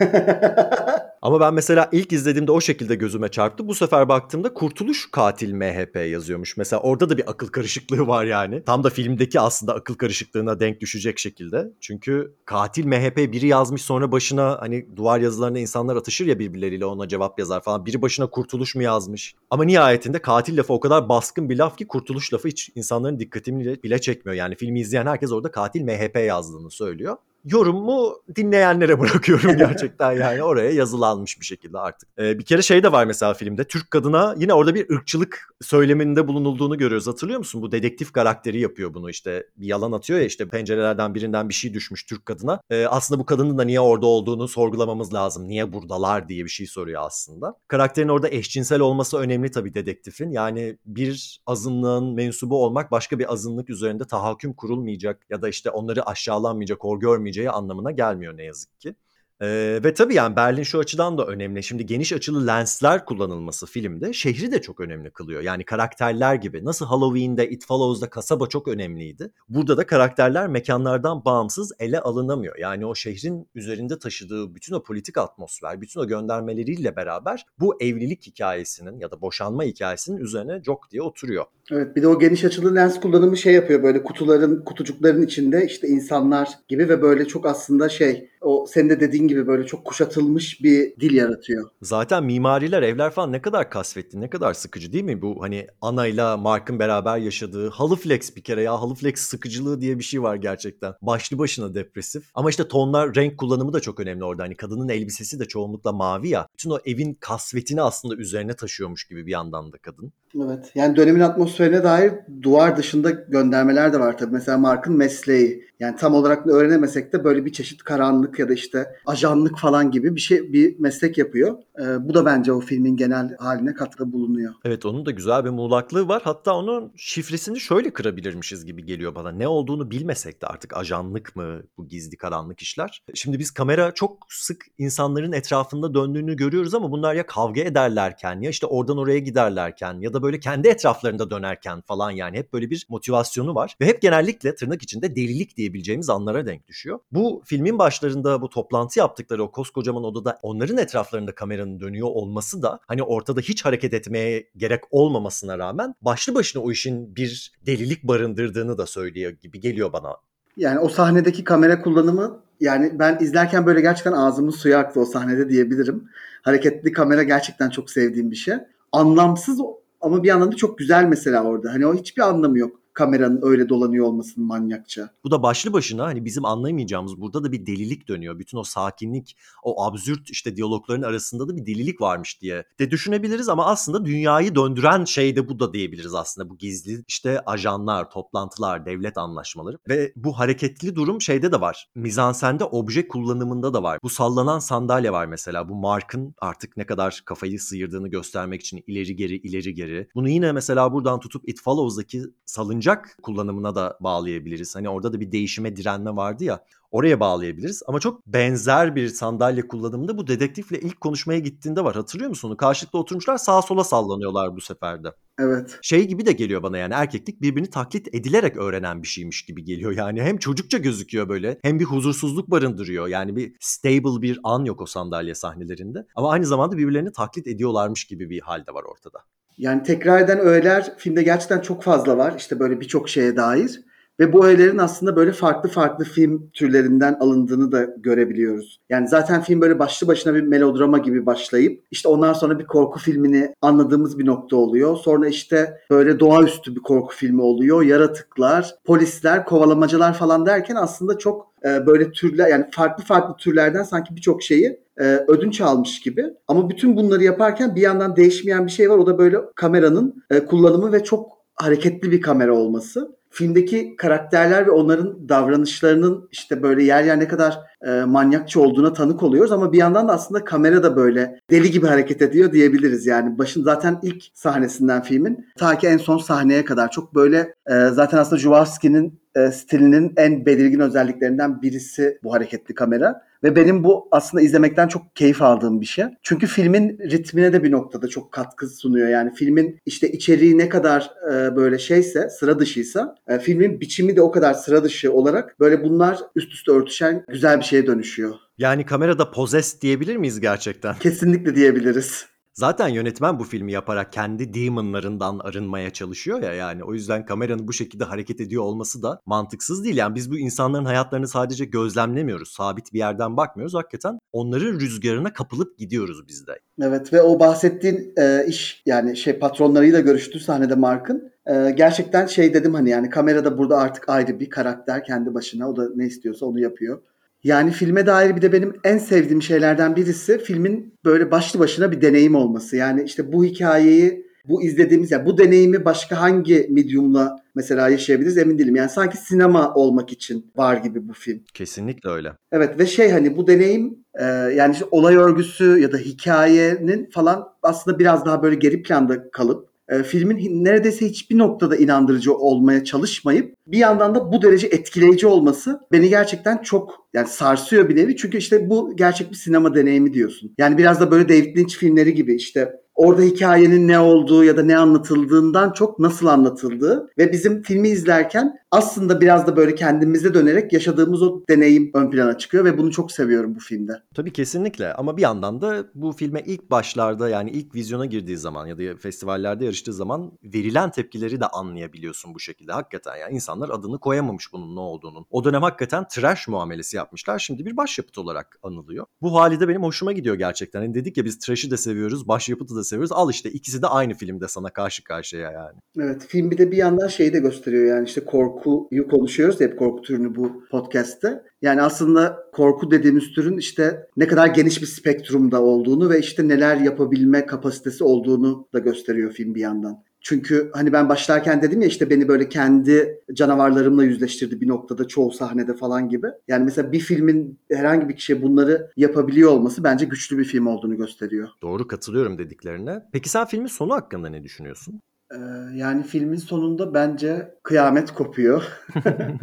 Ama 1.22 1.40
ben 1.40 1.54
mesela 1.54 1.88
ilk 1.92 2.12
izlediğimde 2.12 2.52
o 2.52 2.60
şekilde 2.60 2.94
gözüme 2.94 3.28
çarptı. 3.28 3.68
Bu 3.68 3.74
sefer 3.74 4.08
baktığımda 4.08 4.54
Kurtuluş 4.54 5.10
Katil 5.10 5.52
MHP 5.52 5.96
yazıyormuş. 5.96 6.56
Mesela 6.56 6.82
orada 6.82 7.08
da 7.08 7.16
bir 7.16 7.30
akıl 7.30 7.46
karışıklığı 7.46 8.06
var 8.06 8.24
yani. 8.24 8.64
Tam 8.64 8.84
da 8.84 8.90
filmdeki 8.90 9.40
aslında 9.40 9.74
akıl 9.74 9.94
karışıklığına 9.94 10.60
denk 10.60 10.80
düşecek 10.80 11.18
şekilde. 11.18 11.72
Çünkü 11.80 12.34
Katil 12.44 12.86
MHP 12.86 13.16
biri 13.16 13.46
yazmış 13.46 13.82
sonra 13.82 14.12
başına 14.12 14.56
hani 14.60 14.96
duvar 14.96 15.20
yazılarına 15.20 15.58
insanlar 15.58 15.96
atışır 15.96 16.26
ya 16.26 16.38
birbirleriyle 16.38 16.84
ona 16.84 17.08
cevap 17.08 17.38
yazar 17.38 17.62
falan. 17.62 17.86
Biri 17.86 18.02
başına 18.02 18.26
Kurtuluş 18.26 18.74
mu 18.74 18.82
yazmış? 18.82 19.34
Ama 19.50 19.64
nihayetinde 19.64 20.18
katil 20.18 20.58
lafı 20.58 20.72
o 20.72 20.80
kadar 20.80 21.08
baskın 21.08 21.50
bir 21.50 21.58
laf 21.58 21.78
ki 21.78 21.86
Kurtuluş 21.86 22.32
lafı 22.32 22.48
hiç 22.48 22.70
insanların 22.74 23.18
dikkatini 23.18 23.82
bile 23.82 24.00
çekmiyor. 24.00 24.36
Yani 24.36 24.54
filmi 24.54 24.80
izleyen 24.80 25.06
herkes 25.06 25.32
orada 25.32 25.50
Katil 25.50 25.82
MHP 25.82 26.16
yazdığını 26.16 26.70
söylüyor 26.76 27.16
yorumumu 27.46 28.22
dinleyenlere 28.36 29.00
bırakıyorum 29.00 29.56
gerçekten 29.58 30.12
yani 30.12 30.42
oraya 30.42 30.70
yazılanmış 30.70 31.40
bir 31.40 31.46
şekilde 31.46 31.78
artık. 31.78 32.08
Ee, 32.18 32.38
bir 32.38 32.44
kere 32.44 32.62
şey 32.62 32.82
de 32.82 32.92
var 32.92 33.04
mesela 33.04 33.34
filmde 33.34 33.64
Türk 33.64 33.90
kadına 33.90 34.34
yine 34.38 34.54
orada 34.54 34.74
bir 34.74 34.90
ırkçılık 34.90 35.54
söyleminde 35.60 36.28
bulunulduğunu 36.28 36.78
görüyoruz. 36.78 37.06
Hatırlıyor 37.06 37.38
musun? 37.38 37.62
Bu 37.62 37.72
dedektif 37.72 38.12
karakteri 38.12 38.60
yapıyor 38.60 38.94
bunu 38.94 39.10
işte 39.10 39.46
bir 39.56 39.66
yalan 39.66 39.92
atıyor 39.92 40.18
ya 40.18 40.24
işte 40.24 40.48
pencerelerden 40.48 41.14
birinden 41.14 41.48
bir 41.48 41.54
şey 41.54 41.74
düşmüş 41.74 42.04
Türk 42.06 42.26
kadına. 42.26 42.60
Ee, 42.70 42.86
aslında 42.86 43.20
bu 43.20 43.26
kadının 43.26 43.58
da 43.58 43.64
niye 43.64 43.80
orada 43.80 44.06
olduğunu 44.06 44.48
sorgulamamız 44.48 45.14
lazım. 45.14 45.48
Niye 45.48 45.72
buradalar 45.72 46.28
diye 46.28 46.44
bir 46.44 46.50
şey 46.50 46.66
soruyor 46.66 47.02
aslında. 47.04 47.54
Karakterin 47.68 48.08
orada 48.08 48.28
eşcinsel 48.28 48.80
olması 48.80 49.18
önemli 49.18 49.50
tabii 49.50 49.74
dedektifin. 49.74 50.30
Yani 50.30 50.78
bir 50.86 51.40
azınlığın 51.46 52.14
mensubu 52.14 52.64
olmak 52.64 52.90
başka 52.90 53.18
bir 53.18 53.32
azınlık 53.32 53.70
üzerinde 53.70 54.04
tahakküm 54.04 54.52
kurulmayacak 54.52 55.26
ya 55.30 55.42
da 55.42 55.48
işte 55.48 55.70
onları 55.70 56.06
aşağılanmayacak, 56.06 56.84
hor 56.84 57.00
görmeyecek 57.00 57.35
olabileceği 57.36 57.50
anlamına 57.50 57.90
gelmiyor 57.90 58.36
ne 58.36 58.44
yazık 58.44 58.80
ki. 58.80 58.94
Ee, 59.42 59.80
ve 59.84 59.94
tabii 59.94 60.14
yani 60.14 60.36
Berlin 60.36 60.62
şu 60.62 60.78
açıdan 60.78 61.18
da 61.18 61.26
önemli. 61.26 61.62
Şimdi 61.62 61.86
geniş 61.86 62.12
açılı 62.12 62.46
lensler 62.46 63.04
kullanılması 63.04 63.66
filmde 63.66 64.12
şehri 64.12 64.52
de 64.52 64.62
çok 64.62 64.80
önemli 64.80 65.10
kılıyor. 65.10 65.42
Yani 65.42 65.64
karakterler 65.64 66.34
gibi 66.34 66.64
nasıl 66.64 66.86
Halloween'de, 66.86 67.50
It 67.50 67.66
Follows'da 67.66 68.10
kasaba 68.10 68.46
çok 68.46 68.68
önemliydi. 68.68 69.32
Burada 69.48 69.76
da 69.76 69.86
karakterler 69.86 70.48
mekanlardan 70.48 71.24
bağımsız 71.24 71.72
ele 71.78 72.00
alınamıyor. 72.00 72.58
Yani 72.58 72.86
o 72.86 72.94
şehrin 72.94 73.48
üzerinde 73.54 73.98
taşıdığı 73.98 74.54
bütün 74.54 74.74
o 74.74 74.82
politik 74.82 75.18
atmosfer, 75.18 75.80
bütün 75.80 76.00
o 76.00 76.06
göndermeleriyle 76.06 76.96
beraber 76.96 77.44
bu 77.58 77.82
evlilik 77.82 78.26
hikayesinin 78.26 78.98
ya 79.00 79.10
da 79.10 79.20
boşanma 79.20 79.64
hikayesinin 79.64 80.18
üzerine 80.18 80.62
çok 80.62 80.90
diye 80.90 81.02
oturuyor. 81.02 81.44
Evet 81.72 81.96
bir 81.96 82.02
de 82.02 82.08
o 82.08 82.18
geniş 82.18 82.44
açılı 82.44 82.74
lens 82.74 83.00
kullanımı 83.00 83.36
şey 83.36 83.54
yapıyor 83.54 83.82
böyle 83.82 84.02
kutuların 84.02 84.64
kutucukların 84.64 85.22
içinde 85.22 85.66
işte 85.66 85.88
insanlar 85.88 86.48
gibi 86.68 86.88
ve 86.88 87.02
böyle 87.02 87.24
çok 87.24 87.46
aslında 87.46 87.88
şey 87.88 88.30
o 88.40 88.66
senin 88.68 88.90
de 88.90 89.00
dediğin 89.00 89.28
gibi 89.28 89.46
böyle 89.46 89.66
çok 89.66 89.84
kuşatılmış 89.84 90.62
bir 90.62 90.96
dil 91.00 91.14
yaratıyor. 91.14 91.70
Zaten 91.82 92.24
mimariler, 92.24 92.82
evler 92.82 93.10
falan 93.10 93.32
ne 93.32 93.42
kadar 93.42 93.70
kasvetli, 93.70 94.20
ne 94.20 94.30
kadar 94.30 94.54
sıkıcı 94.54 94.92
değil 94.92 95.04
mi? 95.04 95.22
Bu 95.22 95.42
hani 95.42 95.66
Ana'yla 95.80 96.36
Mark'ın 96.36 96.78
beraber 96.78 97.18
yaşadığı 97.18 97.68
Halıflex 97.68 98.36
bir 98.36 98.42
kere 98.42 98.62
ya. 98.62 98.80
Halıflex 98.80 99.18
sıkıcılığı 99.18 99.80
diye 99.80 99.98
bir 99.98 100.04
şey 100.04 100.22
var 100.22 100.36
gerçekten. 100.36 100.94
Başlı 101.02 101.38
başına 101.38 101.74
depresif. 101.74 102.30
Ama 102.34 102.50
işte 102.50 102.68
tonlar, 102.68 103.14
renk 103.14 103.38
kullanımı 103.38 103.72
da 103.72 103.80
çok 103.80 104.00
önemli 104.00 104.24
orada. 104.24 104.42
Hani 104.42 104.56
kadının 104.56 104.88
elbisesi 104.88 105.40
de 105.40 105.44
çoğunlukla 105.44 105.92
mavi 105.92 106.28
ya. 106.28 106.46
Bütün 106.52 106.70
o 106.70 106.78
evin 106.84 107.14
kasvetini 107.14 107.82
aslında 107.82 108.16
üzerine 108.16 108.56
taşıyormuş 108.56 109.04
gibi 109.04 109.26
bir 109.26 109.32
yandan 109.32 109.72
da 109.72 109.78
kadın. 109.78 110.12
Evet. 110.44 110.72
Yani 110.74 110.96
dönemin 110.96 111.20
atmosferine 111.20 111.84
dair 111.84 112.12
duvar 112.42 112.76
dışında 112.76 113.10
göndermeler 113.10 113.92
de 113.92 114.00
var 114.00 114.18
tabii. 114.18 114.32
Mesela 114.32 114.58
Mark'ın 114.58 114.96
mesleği. 114.96 115.66
Yani 115.80 115.96
tam 115.96 116.14
olarak 116.14 116.46
öğrenemesek 116.46 117.12
de 117.12 117.24
böyle 117.24 117.44
bir 117.44 117.52
çeşit 117.52 117.82
karanlık 117.82 118.38
ya 118.38 118.48
da 118.48 118.52
işte 118.52 118.86
ajanlık 119.06 119.58
falan 119.58 119.90
gibi 119.90 120.14
bir 120.14 120.20
şey 120.20 120.52
bir 120.52 120.80
meslek 120.80 121.18
yapıyor. 121.18 121.58
Ee, 121.80 122.08
bu 122.08 122.14
da 122.14 122.24
bence 122.24 122.52
o 122.52 122.60
filmin 122.60 122.96
genel 122.96 123.36
haline 123.36 123.74
katkıda 123.74 124.12
bulunuyor. 124.12 124.54
Evet 124.64 124.86
onun 124.86 125.06
da 125.06 125.10
güzel 125.10 125.44
bir 125.44 125.50
muğlaklığı 125.50 126.08
var. 126.08 126.22
Hatta 126.24 126.56
onun 126.56 126.92
şifresini 126.96 127.60
şöyle 127.60 127.90
kırabilirmişiz 127.90 128.64
gibi 128.64 128.84
geliyor 128.84 129.14
bana. 129.14 129.32
Ne 129.32 129.48
olduğunu 129.48 129.90
bilmesek 129.90 130.42
de 130.42 130.46
artık 130.46 130.76
ajanlık 130.76 131.36
mı 131.36 131.62
bu 131.78 131.88
gizli 131.88 132.16
karanlık 132.16 132.60
işler. 132.60 133.02
Şimdi 133.14 133.38
biz 133.38 133.50
kamera 133.50 133.92
çok 133.94 134.26
sık 134.28 134.66
insanların 134.78 135.32
etrafında 135.32 135.94
döndüğünü 135.94 136.36
görüyoruz 136.36 136.74
ama 136.74 136.90
bunlar 136.90 137.14
ya 137.14 137.26
kavga 137.26 137.60
ederlerken 137.60 138.40
ya 138.40 138.50
işte 138.50 138.66
oradan 138.66 138.98
oraya 138.98 139.18
giderlerken 139.18 140.00
ya 140.00 140.12
da 140.12 140.22
böyle 140.26 140.40
kendi 140.40 140.68
etraflarında 140.68 141.30
dönerken 141.30 141.80
falan 141.80 142.10
yani 142.10 142.38
hep 142.38 142.52
böyle 142.52 142.70
bir 142.70 142.86
motivasyonu 142.88 143.54
var. 143.54 143.76
Ve 143.80 143.86
hep 143.86 144.02
genellikle 144.02 144.54
tırnak 144.54 144.82
içinde 144.82 145.16
delilik 145.16 145.56
diyebileceğimiz 145.56 146.10
anlara 146.10 146.46
denk 146.46 146.66
düşüyor. 146.66 146.98
Bu 147.12 147.42
filmin 147.44 147.78
başlarında 147.78 148.42
bu 148.42 148.48
toplantı 148.48 148.98
yaptıkları 148.98 149.42
o 149.42 149.50
koskocaman 149.50 150.04
odada 150.04 150.38
onların 150.42 150.78
etraflarında 150.78 151.34
kameranın 151.34 151.80
dönüyor 151.80 152.08
olması 152.08 152.62
da 152.62 152.80
hani 152.86 153.02
ortada 153.02 153.40
hiç 153.40 153.64
hareket 153.64 153.94
etmeye 153.94 154.50
gerek 154.56 154.80
olmamasına 154.90 155.58
rağmen 155.58 155.94
başlı 156.02 156.34
başına 156.34 156.62
o 156.62 156.70
işin 156.70 157.16
bir 157.16 157.52
delilik 157.66 158.02
barındırdığını 158.02 158.78
da 158.78 158.86
söylüyor 158.86 159.30
gibi 159.30 159.60
geliyor 159.60 159.92
bana. 159.92 160.16
Yani 160.56 160.78
o 160.78 160.88
sahnedeki 160.88 161.44
kamera 161.44 161.82
kullanımı 161.82 162.42
yani 162.60 162.98
ben 162.98 163.18
izlerken 163.20 163.66
böyle 163.66 163.80
gerçekten 163.80 164.12
ağzımın 164.12 164.50
suyu 164.50 164.76
aktı 164.76 165.00
o 165.00 165.04
sahnede 165.04 165.48
diyebilirim. 165.48 166.08
Hareketli 166.42 166.92
kamera 166.92 167.22
gerçekten 167.22 167.70
çok 167.70 167.90
sevdiğim 167.90 168.30
bir 168.30 168.36
şey. 168.36 168.54
Anlamsız 168.92 169.60
ama 170.06 170.22
bir 170.22 170.28
yandan 170.28 170.52
da 170.52 170.56
çok 170.56 170.78
güzel 170.78 171.04
mesela 171.04 171.44
orada. 171.44 171.72
Hani 171.72 171.86
o 171.86 171.94
hiçbir 171.94 172.22
anlamı 172.22 172.58
yok 172.58 172.80
kameranın 172.96 173.40
öyle 173.42 173.68
dolanıyor 173.68 174.06
olmasının 174.06 174.46
manyakça. 174.46 175.10
Bu 175.24 175.30
da 175.30 175.42
başlı 175.42 175.72
başına 175.72 176.04
hani 176.04 176.24
bizim 176.24 176.44
anlayamayacağımız 176.44 177.20
burada 177.20 177.44
da 177.44 177.52
bir 177.52 177.66
delilik 177.66 178.08
dönüyor. 178.08 178.38
Bütün 178.38 178.58
o 178.58 178.62
sakinlik, 178.62 179.36
o 179.62 179.84
absürt 179.84 180.30
işte 180.30 180.56
diyalogların 180.56 181.02
arasında 181.02 181.48
da 181.48 181.56
bir 181.56 181.66
delilik 181.66 182.00
varmış 182.00 182.42
diye 182.42 182.64
de 182.78 182.90
düşünebiliriz 182.90 183.48
ama 183.48 183.66
aslında 183.66 184.04
dünyayı 184.04 184.54
döndüren 184.54 185.04
şey 185.04 185.36
de 185.36 185.48
bu 185.48 185.60
da 185.60 185.72
diyebiliriz 185.72 186.14
aslında. 186.14 186.50
Bu 186.50 186.58
gizli 186.58 187.04
işte 187.08 187.40
ajanlar, 187.40 188.10
toplantılar, 188.10 188.86
devlet 188.86 189.18
anlaşmaları 189.18 189.78
ve 189.88 190.12
bu 190.16 190.38
hareketli 190.38 190.94
durum 190.94 191.20
şeyde 191.20 191.52
de 191.52 191.60
var. 191.60 191.88
Mizansende 191.94 192.64
obje 192.64 193.08
kullanımında 193.08 193.74
da 193.74 193.82
var. 193.82 193.98
Bu 194.02 194.08
sallanan 194.08 194.58
sandalye 194.58 195.12
var 195.12 195.26
mesela. 195.26 195.68
Bu 195.68 195.74
Mark'ın 195.74 196.34
artık 196.38 196.76
ne 196.76 196.86
kadar 196.86 197.22
kafayı 197.24 197.60
sıyırdığını 197.60 198.08
göstermek 198.08 198.60
için 198.60 198.84
ileri 198.86 199.16
geri 199.16 199.36
ileri 199.36 199.74
geri. 199.74 200.08
Bunu 200.14 200.28
yine 200.28 200.52
mesela 200.52 200.92
buradan 200.92 201.20
tutup 201.20 201.48
It 201.48 201.62
Follows'daki 201.62 202.22
salınca 202.44 202.85
salıncak 202.86 203.18
kullanımına 203.22 203.74
da 203.74 203.98
bağlayabiliriz. 204.00 204.76
Hani 204.76 204.88
orada 204.88 205.12
da 205.12 205.20
bir 205.20 205.32
değişime 205.32 205.76
direnme 205.76 206.16
vardı 206.16 206.44
ya. 206.44 206.64
Oraya 206.90 207.20
bağlayabiliriz. 207.20 207.82
Ama 207.86 208.00
çok 208.00 208.26
benzer 208.26 208.96
bir 208.96 209.08
sandalye 209.08 209.68
kullanımında 209.68 210.18
bu 210.18 210.26
dedektifle 210.26 210.80
ilk 210.80 211.00
konuşmaya 211.00 211.38
gittiğinde 211.38 211.84
var. 211.84 211.96
Hatırlıyor 211.96 212.28
musun? 212.28 212.56
Karşılıklı 212.56 212.98
oturmuşlar 212.98 213.38
sağa 213.38 213.62
sola 213.62 213.84
sallanıyorlar 213.84 214.56
bu 214.56 214.60
seferde. 214.60 215.08
Evet. 215.38 215.78
Şey 215.82 216.08
gibi 216.08 216.26
de 216.26 216.32
geliyor 216.32 216.62
bana 216.62 216.78
yani 216.78 216.94
erkeklik 216.94 217.42
birbirini 217.42 217.70
taklit 217.70 218.14
edilerek 218.14 218.56
öğrenen 218.56 219.02
bir 219.02 219.08
şeymiş 219.08 219.44
gibi 219.44 219.64
geliyor. 219.64 219.92
Yani 219.96 220.22
hem 220.22 220.38
çocukça 220.38 220.78
gözüküyor 220.78 221.28
böyle 221.28 221.58
hem 221.62 221.78
bir 221.78 221.84
huzursuzluk 221.84 222.50
barındırıyor. 222.50 223.08
Yani 223.08 223.36
bir 223.36 223.56
stable 223.60 224.22
bir 224.22 224.40
an 224.44 224.64
yok 224.64 224.80
o 224.80 224.86
sandalye 224.86 225.34
sahnelerinde. 225.34 226.06
Ama 226.16 226.30
aynı 226.30 226.46
zamanda 226.46 226.76
birbirlerini 226.76 227.12
taklit 227.12 227.46
ediyorlarmış 227.46 228.04
gibi 228.04 228.30
bir 228.30 228.40
halde 228.40 228.74
var 228.74 228.84
ortada. 228.84 229.18
Yani 229.58 229.82
tekrar 229.82 230.20
eden 230.20 230.38
öğeler 230.38 230.96
filmde 230.98 231.22
gerçekten 231.22 231.60
çok 231.60 231.82
fazla 231.82 232.18
var. 232.18 232.34
İşte 232.38 232.58
böyle 232.60 232.80
birçok 232.80 233.08
şeye 233.08 233.36
dair. 233.36 233.80
Ve 234.20 234.32
bu 234.32 234.46
öğelerin 234.46 234.78
aslında 234.78 235.16
böyle 235.16 235.32
farklı 235.32 235.68
farklı 235.68 236.04
film 236.04 236.50
türlerinden 236.52 237.16
alındığını 237.20 237.72
da 237.72 237.84
görebiliyoruz. 237.96 238.80
Yani 238.88 239.08
zaten 239.08 239.42
film 239.42 239.60
böyle 239.60 239.78
başlı 239.78 240.06
başına 240.06 240.34
bir 240.34 240.42
melodrama 240.42 240.98
gibi 240.98 241.26
başlayıp 241.26 241.84
işte 241.90 242.08
ondan 242.08 242.32
sonra 242.32 242.58
bir 242.58 242.66
korku 242.66 242.98
filmini 242.98 243.54
anladığımız 243.62 244.18
bir 244.18 244.26
nokta 244.26 244.56
oluyor. 244.56 244.96
Sonra 244.96 245.28
işte 245.28 245.80
böyle 245.90 246.20
doğaüstü 246.20 246.76
bir 246.76 246.80
korku 246.80 247.14
filmi 247.14 247.42
oluyor. 247.42 247.82
Yaratıklar, 247.82 248.74
polisler, 248.84 249.44
kovalamacalar 249.44 250.14
falan 250.14 250.46
derken 250.46 250.76
aslında 250.76 251.18
çok 251.18 251.52
e, 251.64 251.86
böyle 251.86 252.10
türler 252.10 252.48
yani 252.48 252.66
farklı 252.70 253.04
farklı 253.04 253.36
türlerden 253.36 253.82
sanki 253.82 254.16
birçok 254.16 254.42
şeyi 254.42 254.80
e, 255.00 255.04
ödünç 255.04 255.60
almış 255.60 256.00
gibi. 256.00 256.24
Ama 256.48 256.70
bütün 256.70 256.96
bunları 256.96 257.24
yaparken 257.24 257.74
bir 257.74 257.80
yandan 257.80 258.16
değişmeyen 258.16 258.66
bir 258.66 258.72
şey 258.72 258.90
var. 258.90 258.98
O 258.98 259.06
da 259.06 259.18
böyle 259.18 259.38
kameranın 259.54 260.24
e, 260.30 260.44
kullanımı 260.44 260.92
ve 260.92 261.04
çok 261.04 261.36
hareketli 261.54 262.12
bir 262.12 262.20
kamera 262.20 262.54
olması 262.54 263.15
filmdeki 263.36 263.96
karakterler 263.96 264.66
ve 264.66 264.70
onların 264.70 265.28
davranışlarının 265.28 266.28
işte 266.32 266.62
böyle 266.62 266.82
yer 266.82 267.04
yer 267.04 267.20
ne 267.20 267.28
kadar 267.28 267.58
e, 267.86 267.90
manyakça 267.90 268.60
olduğuna 268.60 268.92
tanık 268.92 269.22
oluyoruz 269.22 269.52
ama 269.52 269.72
bir 269.72 269.78
yandan 269.78 270.08
da 270.08 270.12
aslında 270.12 270.44
kamera 270.44 270.82
da 270.82 270.96
böyle 270.96 271.40
deli 271.50 271.70
gibi 271.70 271.86
hareket 271.86 272.22
ediyor 272.22 272.52
diyebiliriz. 272.52 273.06
Yani 273.06 273.38
başın 273.38 273.62
zaten 273.62 273.98
ilk 274.02 274.24
sahnesinden 274.34 275.02
filmin 275.02 275.46
ta 275.58 275.78
ki 275.78 275.86
en 275.86 275.96
son 275.96 276.18
sahneye 276.18 276.64
kadar 276.64 276.90
çok 276.90 277.14
böyle 277.14 277.54
e, 277.70 277.88
zaten 277.92 278.18
aslında 278.18 278.40
Juvavski'nin 278.40 279.20
e, 279.36 279.50
stilinin 279.50 280.12
en 280.16 280.46
belirgin 280.46 280.80
özelliklerinden 280.80 281.62
birisi 281.62 282.18
bu 282.24 282.34
hareketli 282.34 282.74
kamera. 282.74 283.22
Ve 283.44 283.56
benim 283.56 283.84
bu 283.84 284.08
aslında 284.10 284.42
izlemekten 284.42 284.88
çok 284.88 285.16
keyif 285.16 285.42
aldığım 285.42 285.80
bir 285.80 285.86
şey. 285.86 286.04
Çünkü 286.22 286.46
filmin 286.46 286.98
ritmine 286.98 287.52
de 287.52 287.62
bir 287.62 287.72
noktada 287.72 288.08
çok 288.08 288.32
katkı 288.32 288.66
sunuyor. 288.66 289.08
Yani 289.08 289.34
filmin 289.34 289.80
işte 289.86 290.12
içeriği 290.12 290.58
ne 290.58 290.68
kadar 290.68 291.10
e, 291.32 291.56
böyle 291.56 291.78
şeyse, 291.78 292.28
sıra 292.28 292.58
dışıysa, 292.58 293.14
e, 293.28 293.38
filmin 293.38 293.80
biçimi 293.80 294.16
de 294.16 294.22
o 294.22 294.30
kadar 294.30 294.54
sıra 294.54 294.84
dışı 294.84 295.12
olarak 295.12 295.60
böyle 295.60 295.84
bunlar 295.84 296.18
üst 296.36 296.52
üste 296.52 296.72
örtüşen 296.72 297.24
güzel 297.28 297.58
bir 297.58 297.64
şeye 297.64 297.86
dönüşüyor. 297.86 298.34
Yani 298.58 298.86
kamerada 298.86 299.30
pozes 299.30 299.80
diyebilir 299.80 300.16
miyiz 300.16 300.40
gerçekten? 300.40 300.94
Kesinlikle 300.94 301.54
diyebiliriz. 301.54 302.26
Zaten 302.58 302.88
yönetmen 302.88 303.38
bu 303.38 303.44
filmi 303.44 303.72
yaparak 303.72 304.12
kendi 304.12 304.54
demonlarından 304.54 305.38
arınmaya 305.38 305.90
çalışıyor 305.92 306.42
ya 306.42 306.52
yani. 306.52 306.84
O 306.84 306.94
yüzden 306.94 307.26
kameranın 307.26 307.68
bu 307.68 307.72
şekilde 307.72 308.04
hareket 308.04 308.40
ediyor 308.40 308.62
olması 308.62 309.02
da 309.02 309.20
mantıksız 309.26 309.84
değil. 309.84 309.96
Yani 309.96 310.14
biz 310.14 310.30
bu 310.30 310.38
insanların 310.38 310.84
hayatlarını 310.84 311.28
sadece 311.28 311.64
gözlemlemiyoruz. 311.64 312.48
Sabit 312.52 312.92
bir 312.92 312.98
yerden 312.98 313.36
bakmıyoruz. 313.36 313.74
Hakikaten 313.74 314.18
onların 314.32 314.80
rüzgarına 314.80 315.32
kapılıp 315.32 315.78
gidiyoruz 315.78 316.28
biz 316.28 316.46
de. 316.46 316.52
Evet 316.82 317.12
ve 317.12 317.22
o 317.22 317.40
bahsettiğin 317.40 318.12
e, 318.18 318.44
iş 318.48 318.82
yani 318.86 319.16
şey 319.16 319.38
patronlarıyla 319.38 320.00
görüştüğü 320.00 320.40
sahnede 320.40 320.74
Mark'ın 320.74 321.32
e, 321.46 321.70
gerçekten 321.70 322.26
şey 322.26 322.54
dedim 322.54 322.74
hani 322.74 322.90
yani 322.90 323.10
kamerada 323.10 323.58
burada 323.58 323.76
artık 323.78 324.08
ayrı 324.08 324.40
bir 324.40 324.50
karakter 324.50 325.04
kendi 325.04 325.34
başına. 325.34 325.70
O 325.70 325.76
da 325.76 325.88
ne 325.96 326.06
istiyorsa 326.06 326.46
onu 326.46 326.60
yapıyor. 326.60 327.02
Yani 327.44 327.70
filme 327.70 328.06
dair 328.06 328.36
bir 328.36 328.42
de 328.42 328.52
benim 328.52 328.76
en 328.84 328.98
sevdiğim 328.98 329.42
şeylerden 329.42 329.96
birisi 329.96 330.38
filmin 330.38 330.94
böyle 331.04 331.30
başlı 331.30 331.60
başına 331.60 331.92
bir 331.92 332.00
deneyim 332.00 332.34
olması. 332.34 332.76
Yani 332.76 333.02
işte 333.02 333.32
bu 333.32 333.44
hikayeyi 333.44 334.26
bu 334.48 334.62
izlediğimiz 334.62 335.10
yani 335.10 335.26
bu 335.26 335.38
deneyimi 335.38 335.84
başka 335.84 336.20
hangi 336.20 336.66
medyumla 336.70 337.36
mesela 337.54 337.88
yaşayabiliriz 337.88 338.38
emin 338.38 338.58
değilim. 338.58 338.76
Yani 338.76 338.90
sanki 338.90 339.16
sinema 339.16 339.74
olmak 339.74 340.12
için 340.12 340.52
var 340.56 340.76
gibi 340.76 341.08
bu 341.08 341.12
film. 341.12 341.42
Kesinlikle 341.54 342.10
öyle. 342.10 342.32
Evet 342.52 342.78
ve 342.78 342.86
şey 342.86 343.10
hani 343.10 343.36
bu 343.36 343.46
deneyim 343.46 343.98
e, 344.14 344.24
yani 344.24 344.72
işte 344.72 344.84
olay 344.90 345.16
örgüsü 345.16 345.78
ya 345.80 345.92
da 345.92 345.98
hikayenin 345.98 347.10
falan 347.10 347.48
aslında 347.62 347.98
biraz 347.98 348.26
daha 348.26 348.42
böyle 348.42 348.56
geri 348.56 348.82
planda 348.82 349.30
kalıp 349.30 349.68
e, 349.88 350.02
filmin 350.02 350.64
neredeyse 350.64 351.06
hiçbir 351.06 351.38
noktada 351.38 351.76
inandırıcı 351.76 352.34
olmaya 352.34 352.84
çalışmayıp 352.84 353.54
bir 353.66 353.78
yandan 353.78 354.14
da 354.14 354.32
bu 354.32 354.42
derece 354.42 354.66
etkileyici 354.66 355.26
olması 355.26 355.80
beni 355.92 356.08
gerçekten 356.08 356.58
çok 356.58 357.05
Yani 357.16 357.28
sarsıyor 357.28 357.88
bir 357.88 357.96
nevi 357.96 358.16
çünkü 358.16 358.38
işte 358.38 358.70
bu 358.70 358.96
gerçek 358.96 359.30
bir 359.30 359.36
sinema 359.36 359.74
deneyimi 359.74 360.12
diyorsun. 360.12 360.54
Yani 360.58 360.78
biraz 360.78 361.00
da 361.00 361.10
böyle 361.10 361.28
David 361.28 361.56
Lynch 361.56 361.76
filmleri 361.76 362.14
gibi 362.14 362.34
işte 362.34 362.72
orada 362.96 363.22
hikayenin 363.22 363.88
ne 363.88 363.98
olduğu 363.98 364.44
ya 364.44 364.56
da 364.56 364.62
ne 364.62 364.78
anlatıldığından 364.78 365.72
çok 365.72 365.98
nasıl 365.98 366.26
anlatıldığı 366.26 367.08
ve 367.18 367.32
bizim 367.32 367.62
filmi 367.62 367.88
izlerken 367.88 368.58
aslında 368.70 369.20
biraz 369.20 369.46
da 369.46 369.56
böyle 369.56 369.74
kendimize 369.74 370.34
dönerek 370.34 370.72
yaşadığımız 370.72 371.22
o 371.22 371.42
deneyim 371.50 371.90
ön 371.94 372.10
plana 372.10 372.38
çıkıyor 372.38 372.64
ve 372.64 372.78
bunu 372.78 372.90
çok 372.90 373.12
seviyorum 373.12 373.54
bu 373.54 373.60
filmde. 373.60 373.92
Tabii 374.14 374.32
kesinlikle 374.32 374.94
ama 374.94 375.16
bir 375.16 375.22
yandan 375.22 375.60
da 375.60 375.84
bu 375.94 376.12
filme 376.12 376.42
ilk 376.46 376.70
başlarda 376.70 377.28
yani 377.28 377.50
ilk 377.50 377.74
vizyona 377.74 378.06
girdiği 378.06 378.36
zaman 378.36 378.66
ya 378.66 378.78
da 378.78 378.96
festivallerde 378.96 379.64
yarıştığı 379.64 379.92
zaman 379.92 380.32
verilen 380.44 380.90
tepkileri 380.90 381.40
de 381.40 381.46
anlayabiliyorsun 381.46 382.34
bu 382.34 382.40
şekilde. 382.40 382.72
Hakikaten 382.72 383.16
yani 383.16 383.34
insanlar 383.34 383.68
adını 383.68 383.98
koyamamış 383.98 384.52
bunun 384.52 384.76
ne 384.76 384.80
olduğunun. 384.80 385.26
O 385.30 385.44
dönem 385.44 385.62
hakikaten 385.62 386.04
trash 386.08 386.48
muamelesi 386.48 386.96
yapmışlar. 387.06 387.38
Şimdi 387.38 387.66
bir 387.66 387.76
başyapıt 387.76 388.18
olarak 388.18 388.58
anılıyor. 388.62 389.06
Bu 389.22 389.40
hali 389.40 389.60
de 389.60 389.68
benim 389.68 389.82
hoşuma 389.82 390.12
gidiyor 390.12 390.36
gerçekten. 390.36 390.80
Hani 390.80 390.94
dedik 390.94 391.16
ya 391.16 391.24
biz 391.24 391.38
trash'i 391.38 391.70
de 391.70 391.76
seviyoruz, 391.76 392.28
başyapıtı 392.28 392.76
da 392.76 392.84
seviyoruz. 392.84 393.12
Al 393.12 393.30
işte 393.30 393.50
ikisi 393.50 393.82
de 393.82 393.86
aynı 393.86 394.14
filmde 394.14 394.48
sana 394.48 394.70
karşı 394.70 395.04
karşıya 395.04 395.50
yani. 395.50 395.78
Evet 395.98 396.26
film 396.28 396.50
bir 396.50 396.58
de 396.58 396.70
bir 396.70 396.76
yandan 396.76 397.08
şeyi 397.08 397.32
de 397.32 397.38
gösteriyor 397.38 397.96
yani 397.96 398.06
işte 398.06 398.24
korkuyu 398.24 399.08
konuşuyoruz 399.10 399.60
hep 399.60 399.78
korku 399.78 400.02
türünü 400.02 400.34
bu 400.34 400.62
podcast'te. 400.70 401.42
Yani 401.62 401.82
aslında 401.82 402.38
korku 402.52 402.90
dediğimiz 402.90 403.32
türün 403.32 403.58
işte 403.58 404.06
ne 404.16 404.26
kadar 404.26 404.46
geniş 404.46 404.82
bir 404.82 404.86
spektrumda 404.86 405.62
olduğunu 405.62 406.10
ve 406.10 406.18
işte 406.18 406.48
neler 406.48 406.76
yapabilme 406.76 407.46
kapasitesi 407.46 408.04
olduğunu 408.04 408.68
da 408.74 408.78
gösteriyor 408.78 409.32
film 409.32 409.54
bir 409.54 409.60
yandan. 409.60 410.02
Çünkü 410.28 410.70
hani 410.74 410.92
ben 410.92 411.08
başlarken 411.08 411.62
dedim 411.62 411.80
ya 411.80 411.88
işte 411.88 412.10
beni 412.10 412.28
böyle 412.28 412.48
kendi 412.48 413.20
canavarlarımla 413.32 414.04
yüzleştirdi 414.04 414.60
bir 414.60 414.68
noktada 414.68 415.08
çoğu 415.08 415.30
sahnede 415.30 415.74
falan 415.74 416.08
gibi. 416.08 416.26
Yani 416.48 416.64
mesela 416.64 416.92
bir 416.92 417.00
filmin 417.00 417.58
herhangi 417.72 418.08
bir 418.08 418.16
kişiye 418.16 418.42
bunları 418.42 418.90
yapabiliyor 418.96 419.50
olması 419.50 419.84
bence 419.84 420.04
güçlü 420.04 420.38
bir 420.38 420.44
film 420.44 420.66
olduğunu 420.66 420.96
gösteriyor. 420.96 421.48
Doğru 421.62 421.88
katılıyorum 421.88 422.38
dediklerine. 422.38 423.02
Peki 423.12 423.28
sen 423.28 423.46
filmin 423.46 423.66
sonu 423.66 423.94
hakkında 423.94 424.28
ne 424.28 424.44
düşünüyorsun? 424.44 425.00
Ee, 425.32 425.36
yani 425.74 426.02
filmin 426.02 426.36
sonunda 426.36 426.94
bence 426.94 427.54
kıyamet 427.62 428.10
kopuyor. 428.10 428.62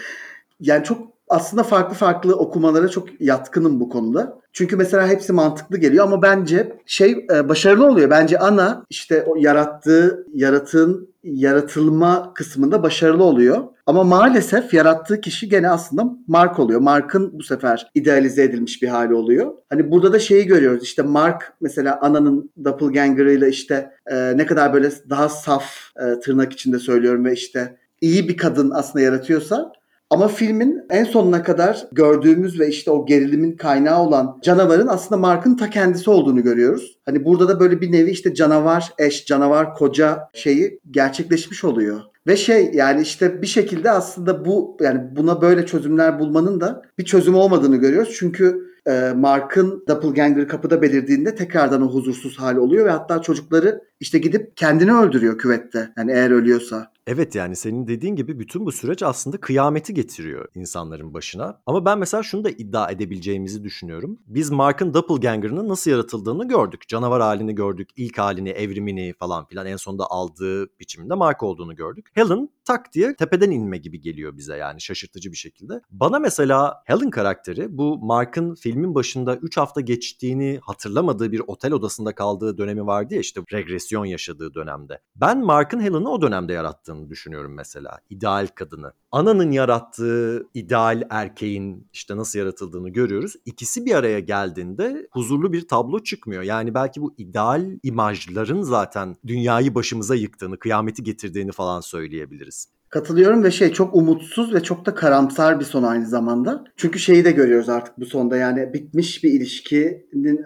yani 0.60 0.84
çok 0.84 1.11
aslında 1.32 1.62
farklı 1.62 1.94
farklı 1.94 2.36
okumalara 2.36 2.88
çok 2.88 3.20
yatkınım 3.20 3.80
bu 3.80 3.88
konuda. 3.88 4.42
Çünkü 4.52 4.76
mesela 4.76 5.08
hepsi 5.08 5.32
mantıklı 5.32 5.78
geliyor 5.78 6.04
ama 6.04 6.22
bence 6.22 6.76
şey 6.86 7.26
e, 7.34 7.48
başarılı 7.48 7.86
oluyor. 7.86 8.10
Bence 8.10 8.38
ana 8.38 8.84
işte 8.90 9.24
o 9.26 9.36
yarattığı 9.36 10.26
yaratığın 10.34 11.12
yaratılma 11.24 12.34
kısmında 12.34 12.82
başarılı 12.82 13.24
oluyor. 13.24 13.62
Ama 13.86 14.04
maalesef 14.04 14.74
yarattığı 14.74 15.20
kişi 15.20 15.48
gene 15.48 15.70
aslında 15.70 16.04
Mark 16.26 16.58
oluyor. 16.58 16.80
Mark'ın 16.80 17.38
bu 17.38 17.42
sefer 17.42 17.90
idealize 17.94 18.42
edilmiş 18.42 18.82
bir 18.82 18.88
hali 18.88 19.14
oluyor. 19.14 19.52
Hani 19.70 19.90
burada 19.90 20.12
da 20.12 20.18
şeyi 20.18 20.46
görüyoruz. 20.46 20.84
İşte 20.84 21.02
Mark 21.02 21.52
mesela 21.60 21.98
ananın 22.00 22.50
doppelganger'ıyla 22.64 23.48
işte 23.48 23.90
e, 24.06 24.36
ne 24.36 24.46
kadar 24.46 24.72
böyle 24.72 24.90
daha 25.10 25.28
saf 25.28 25.64
e, 25.96 26.20
tırnak 26.20 26.52
içinde 26.52 26.78
söylüyorum 26.78 27.24
ve 27.24 27.32
işte 27.32 27.76
iyi 28.00 28.28
bir 28.28 28.36
kadın 28.36 28.70
aslında 28.70 29.04
yaratıyorsa 29.04 29.72
ama 30.12 30.28
filmin 30.28 30.80
en 30.90 31.04
sonuna 31.04 31.42
kadar 31.42 31.86
gördüğümüz 31.92 32.60
ve 32.60 32.68
işte 32.68 32.90
o 32.90 33.06
gerilimin 33.06 33.56
kaynağı 33.56 34.02
olan 34.02 34.38
canavarın 34.42 34.86
aslında 34.86 35.20
Mark'ın 35.20 35.56
ta 35.56 35.70
kendisi 35.70 36.10
olduğunu 36.10 36.42
görüyoruz. 36.42 36.98
Hani 37.04 37.24
burada 37.24 37.48
da 37.48 37.60
böyle 37.60 37.80
bir 37.80 37.92
nevi 37.92 38.10
işte 38.10 38.34
canavar 38.34 38.92
eş, 38.98 39.26
canavar 39.26 39.74
koca 39.74 40.18
şeyi 40.34 40.80
gerçekleşmiş 40.90 41.64
oluyor. 41.64 42.00
Ve 42.26 42.36
şey 42.36 42.70
yani 42.74 43.02
işte 43.02 43.42
bir 43.42 43.46
şekilde 43.46 43.90
aslında 43.90 44.44
bu 44.44 44.76
yani 44.80 45.00
buna 45.16 45.42
böyle 45.42 45.66
çözümler 45.66 46.18
bulmanın 46.18 46.60
da 46.60 46.82
bir 46.98 47.04
çözüm 47.04 47.34
olmadığını 47.34 47.76
görüyoruz. 47.76 48.16
Çünkü 48.18 48.72
e, 48.86 49.12
Mark'ın 49.16 49.84
doppelganger 49.88 50.48
kapıda 50.48 50.82
belirdiğinde 50.82 51.34
tekrardan 51.34 51.82
o 51.82 51.86
huzursuz 51.86 52.38
hali 52.38 52.60
oluyor 52.60 52.86
ve 52.86 52.90
hatta 52.90 53.22
çocukları 53.22 53.80
işte 54.00 54.18
gidip 54.18 54.56
kendini 54.56 54.94
öldürüyor 54.94 55.38
küvette. 55.38 55.92
Yani 55.98 56.12
eğer 56.12 56.30
ölüyorsa. 56.30 56.92
Evet 57.06 57.34
yani 57.34 57.56
senin 57.56 57.86
dediğin 57.86 58.16
gibi 58.16 58.38
bütün 58.38 58.66
bu 58.66 58.72
süreç 58.72 59.02
aslında 59.02 59.40
kıyameti 59.40 59.94
getiriyor 59.94 60.48
insanların 60.54 61.14
başına. 61.14 61.60
Ama 61.66 61.84
ben 61.84 61.98
mesela 61.98 62.22
şunu 62.22 62.44
da 62.44 62.50
iddia 62.50 62.90
edebileceğimizi 62.90 63.64
düşünüyorum. 63.64 64.18
Biz 64.26 64.50
Mark'ın 64.50 64.94
Doppelganger'ının 64.94 65.68
nasıl 65.68 65.90
yaratıldığını 65.90 66.48
gördük. 66.48 66.88
Canavar 66.88 67.22
halini 67.22 67.54
gördük, 67.54 67.90
ilk 67.96 68.18
halini, 68.18 68.48
evrimini 68.48 69.14
falan 69.18 69.46
filan 69.46 69.66
en 69.66 69.76
sonunda 69.76 70.10
aldığı 70.10 70.78
biçimde 70.78 71.14
Mark 71.14 71.42
olduğunu 71.42 71.76
gördük. 71.76 72.10
Helen 72.14 72.48
tak 72.64 72.92
diye 72.92 73.16
tepeden 73.16 73.50
inme 73.50 73.78
gibi 73.78 74.00
geliyor 74.00 74.36
bize 74.36 74.56
yani 74.56 74.80
şaşırtıcı 74.80 75.32
bir 75.32 75.36
şekilde. 75.36 75.80
Bana 75.90 76.18
mesela 76.18 76.82
Helen 76.84 77.10
karakteri 77.10 77.78
bu 77.78 77.98
Mark'ın 77.98 78.54
filmin 78.54 78.94
başında 78.94 79.36
3 79.36 79.56
hafta 79.56 79.80
geçtiğini 79.80 80.58
hatırlamadığı 80.62 81.32
bir 81.32 81.42
otel 81.46 81.72
odasında 81.72 82.14
kaldığı 82.14 82.58
dönemi 82.58 82.86
vardı 82.86 83.14
ya 83.14 83.20
işte 83.20 83.40
regresyon 83.52 84.04
yaşadığı 84.04 84.54
dönemde. 84.54 85.00
Ben 85.16 85.44
Mark'ın 85.44 85.80
Helen'ı 85.80 86.10
o 86.10 86.22
dönemde 86.22 86.52
yarattığını 86.52 86.91
düşünüyorum 87.10 87.54
mesela. 87.54 87.98
İdeal 88.10 88.46
kadını. 88.54 88.92
Ananın 89.12 89.50
yarattığı 89.50 90.46
ideal 90.54 91.02
erkeğin 91.10 91.86
işte 91.92 92.16
nasıl 92.16 92.38
yaratıldığını 92.38 92.88
görüyoruz. 92.88 93.34
İkisi 93.44 93.86
bir 93.86 93.94
araya 93.94 94.20
geldiğinde 94.20 95.08
huzurlu 95.10 95.52
bir 95.52 95.68
tablo 95.68 96.02
çıkmıyor. 96.02 96.42
Yani 96.42 96.74
belki 96.74 97.00
bu 97.00 97.14
ideal 97.18 97.78
imajların 97.82 98.62
zaten 98.62 99.16
dünyayı 99.26 99.74
başımıza 99.74 100.14
yıktığını, 100.14 100.58
kıyameti 100.58 101.02
getirdiğini 101.02 101.52
falan 101.52 101.80
söyleyebiliriz. 101.80 102.68
Katılıyorum 102.88 103.44
ve 103.44 103.50
şey 103.50 103.72
çok 103.72 103.94
umutsuz 103.94 104.54
ve 104.54 104.62
çok 104.62 104.86
da 104.86 104.94
karamsar 104.94 105.60
bir 105.60 105.64
son 105.64 105.82
aynı 105.82 106.06
zamanda. 106.06 106.64
Çünkü 106.76 106.98
şeyi 106.98 107.24
de 107.24 107.32
görüyoruz 107.32 107.68
artık 107.68 108.00
bu 108.00 108.06
sonda 108.06 108.36
yani 108.36 108.72
bitmiş 108.74 109.24
bir 109.24 109.32
ilişkinin 109.32 110.40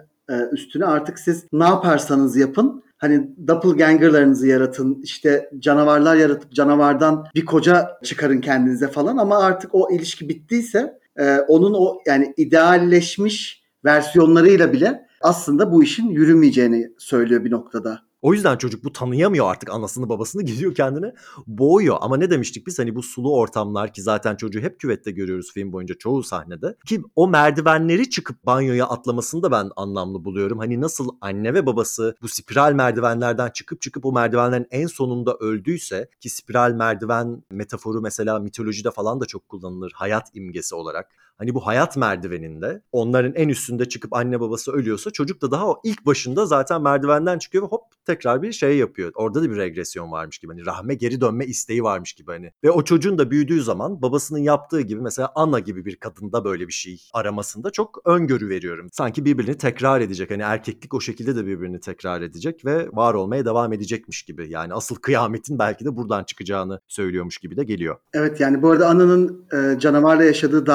üstüne 0.51 0.85
artık 0.85 1.19
siz 1.19 1.45
ne 1.53 1.63
yaparsanız 1.63 2.37
yapın 2.37 2.83
hani 2.97 3.29
doppelgangerlarınızı 3.47 4.47
yaratın 4.47 5.01
işte 5.03 5.49
canavarlar 5.59 6.15
yaratıp 6.15 6.51
canavardan 6.51 7.25
bir 7.35 7.45
koca 7.45 7.87
çıkarın 8.03 8.41
kendinize 8.41 8.87
falan 8.87 9.17
ama 9.17 9.37
artık 9.37 9.75
o 9.75 9.91
ilişki 9.91 10.29
bittiyse 10.29 10.99
e, 11.15 11.37
onun 11.39 11.73
o 11.73 11.97
yani 12.05 12.33
idealleşmiş 12.37 13.63
versiyonlarıyla 13.85 14.73
bile 14.73 15.07
aslında 15.21 15.71
bu 15.71 15.83
işin 15.83 16.09
yürümeyeceğini 16.09 16.91
söylüyor 16.97 17.45
bir 17.45 17.51
noktada. 17.51 18.06
O 18.21 18.33
yüzden 18.33 18.57
çocuk 18.57 18.83
bu 18.83 18.93
tanıyamıyor 18.93 19.51
artık 19.51 19.69
anasını 19.69 20.09
babasını 20.09 20.41
gidiyor 20.45 20.75
kendini 20.75 21.13
boğuyor. 21.47 21.97
Ama 22.01 22.17
ne 22.17 22.29
demiştik 22.29 22.67
biz 22.67 22.79
hani 22.79 22.95
bu 22.95 23.03
sulu 23.03 23.35
ortamlar 23.35 23.93
ki 23.93 24.01
zaten 24.01 24.35
çocuğu 24.35 24.59
hep 24.59 24.79
küvette 24.79 25.11
görüyoruz 25.11 25.53
film 25.53 25.71
boyunca 25.71 25.95
çoğu 25.95 26.23
sahnede. 26.23 26.75
Ki 26.85 27.01
o 27.15 27.27
merdivenleri 27.27 28.09
çıkıp 28.09 28.45
banyoya 28.45 28.87
atlamasını 28.87 29.43
da 29.43 29.51
ben 29.51 29.69
anlamlı 29.75 30.25
buluyorum. 30.25 30.59
Hani 30.59 30.81
nasıl 30.81 31.09
anne 31.21 31.53
ve 31.53 31.65
babası 31.65 32.15
bu 32.21 32.27
spiral 32.27 32.73
merdivenlerden 32.73 33.49
çıkıp 33.49 33.81
çıkıp 33.81 34.05
o 34.05 34.11
merdivenlerin 34.11 34.67
en 34.71 34.87
sonunda 34.87 35.33
öldüyse 35.39 36.09
ki 36.19 36.29
spiral 36.29 36.71
merdiven 36.71 37.43
metaforu 37.51 38.01
mesela 38.01 38.39
mitolojide 38.39 38.91
falan 38.91 39.21
da 39.21 39.25
çok 39.25 39.49
kullanılır 39.49 39.91
hayat 39.95 40.27
imgesi 40.33 40.75
olarak. 40.75 41.26
Hani 41.37 41.55
bu 41.55 41.67
hayat 41.67 41.97
merdiveninde 41.97 42.81
onların 42.91 43.33
en 43.35 43.49
üstünde 43.49 43.89
çıkıp 43.89 44.13
anne 44.15 44.39
babası 44.39 44.71
ölüyorsa 44.71 45.11
çocuk 45.11 45.41
da 45.41 45.51
daha 45.51 45.67
o 45.67 45.81
ilk 45.83 46.05
başında 46.05 46.45
zaten 46.45 46.81
merdivenden 46.81 47.39
çıkıyor 47.39 47.63
ve 47.63 47.67
hop 47.67 47.81
tekrar 48.05 48.41
bir 48.41 48.51
şey 48.51 48.77
yapıyor. 48.77 49.11
Orada 49.15 49.43
da 49.43 49.51
bir 49.51 49.57
regresyon 49.57 50.11
varmış 50.11 50.37
gibi. 50.37 50.51
Hani 50.51 50.65
rahme 50.65 50.95
geri 50.95 51.21
dönme 51.21 51.45
isteği 51.45 51.83
varmış 51.83 52.13
gibi 52.13 52.31
hani. 52.31 52.51
Ve 52.63 52.71
o 52.71 52.83
çocuğun 52.83 53.17
da 53.17 53.31
büyüdüğü 53.31 53.61
zaman 53.61 54.01
babasının 54.01 54.39
yaptığı 54.39 54.81
gibi 54.81 55.01
mesela 55.01 55.31
Anna 55.35 55.59
gibi 55.59 55.85
bir 55.85 55.95
kadında 55.95 56.45
böyle 56.45 56.67
bir 56.67 56.73
şey 56.73 57.01
aramasında 57.13 57.71
çok 57.71 58.01
öngörü 58.05 58.49
veriyorum. 58.49 58.87
Sanki 58.91 59.25
birbirini 59.25 59.57
tekrar 59.57 60.01
edecek. 60.01 60.31
Hani 60.31 60.41
erkeklik 60.41 60.93
o 60.93 61.01
şekilde 61.01 61.35
de 61.35 61.45
birbirini 61.45 61.79
tekrar 61.79 62.21
edecek 62.21 62.65
ve 62.65 62.89
var 62.93 63.13
olmaya 63.13 63.45
devam 63.45 63.73
edecekmiş 63.73 64.23
gibi. 64.23 64.49
Yani 64.49 64.73
asıl 64.73 64.95
kıyametin 64.95 65.59
belki 65.59 65.85
de 65.85 65.97
buradan 65.97 66.23
çıkacağını 66.23 66.79
söylüyormuş 66.87 67.37
gibi 67.37 67.57
de 67.57 67.63
geliyor. 67.63 67.97
Evet 68.13 68.39
yani 68.39 68.61
bu 68.61 68.71
arada 68.71 68.89
Anna'nın 68.89 69.45
canavarla 69.79 70.23
yaşadığı 70.23 70.65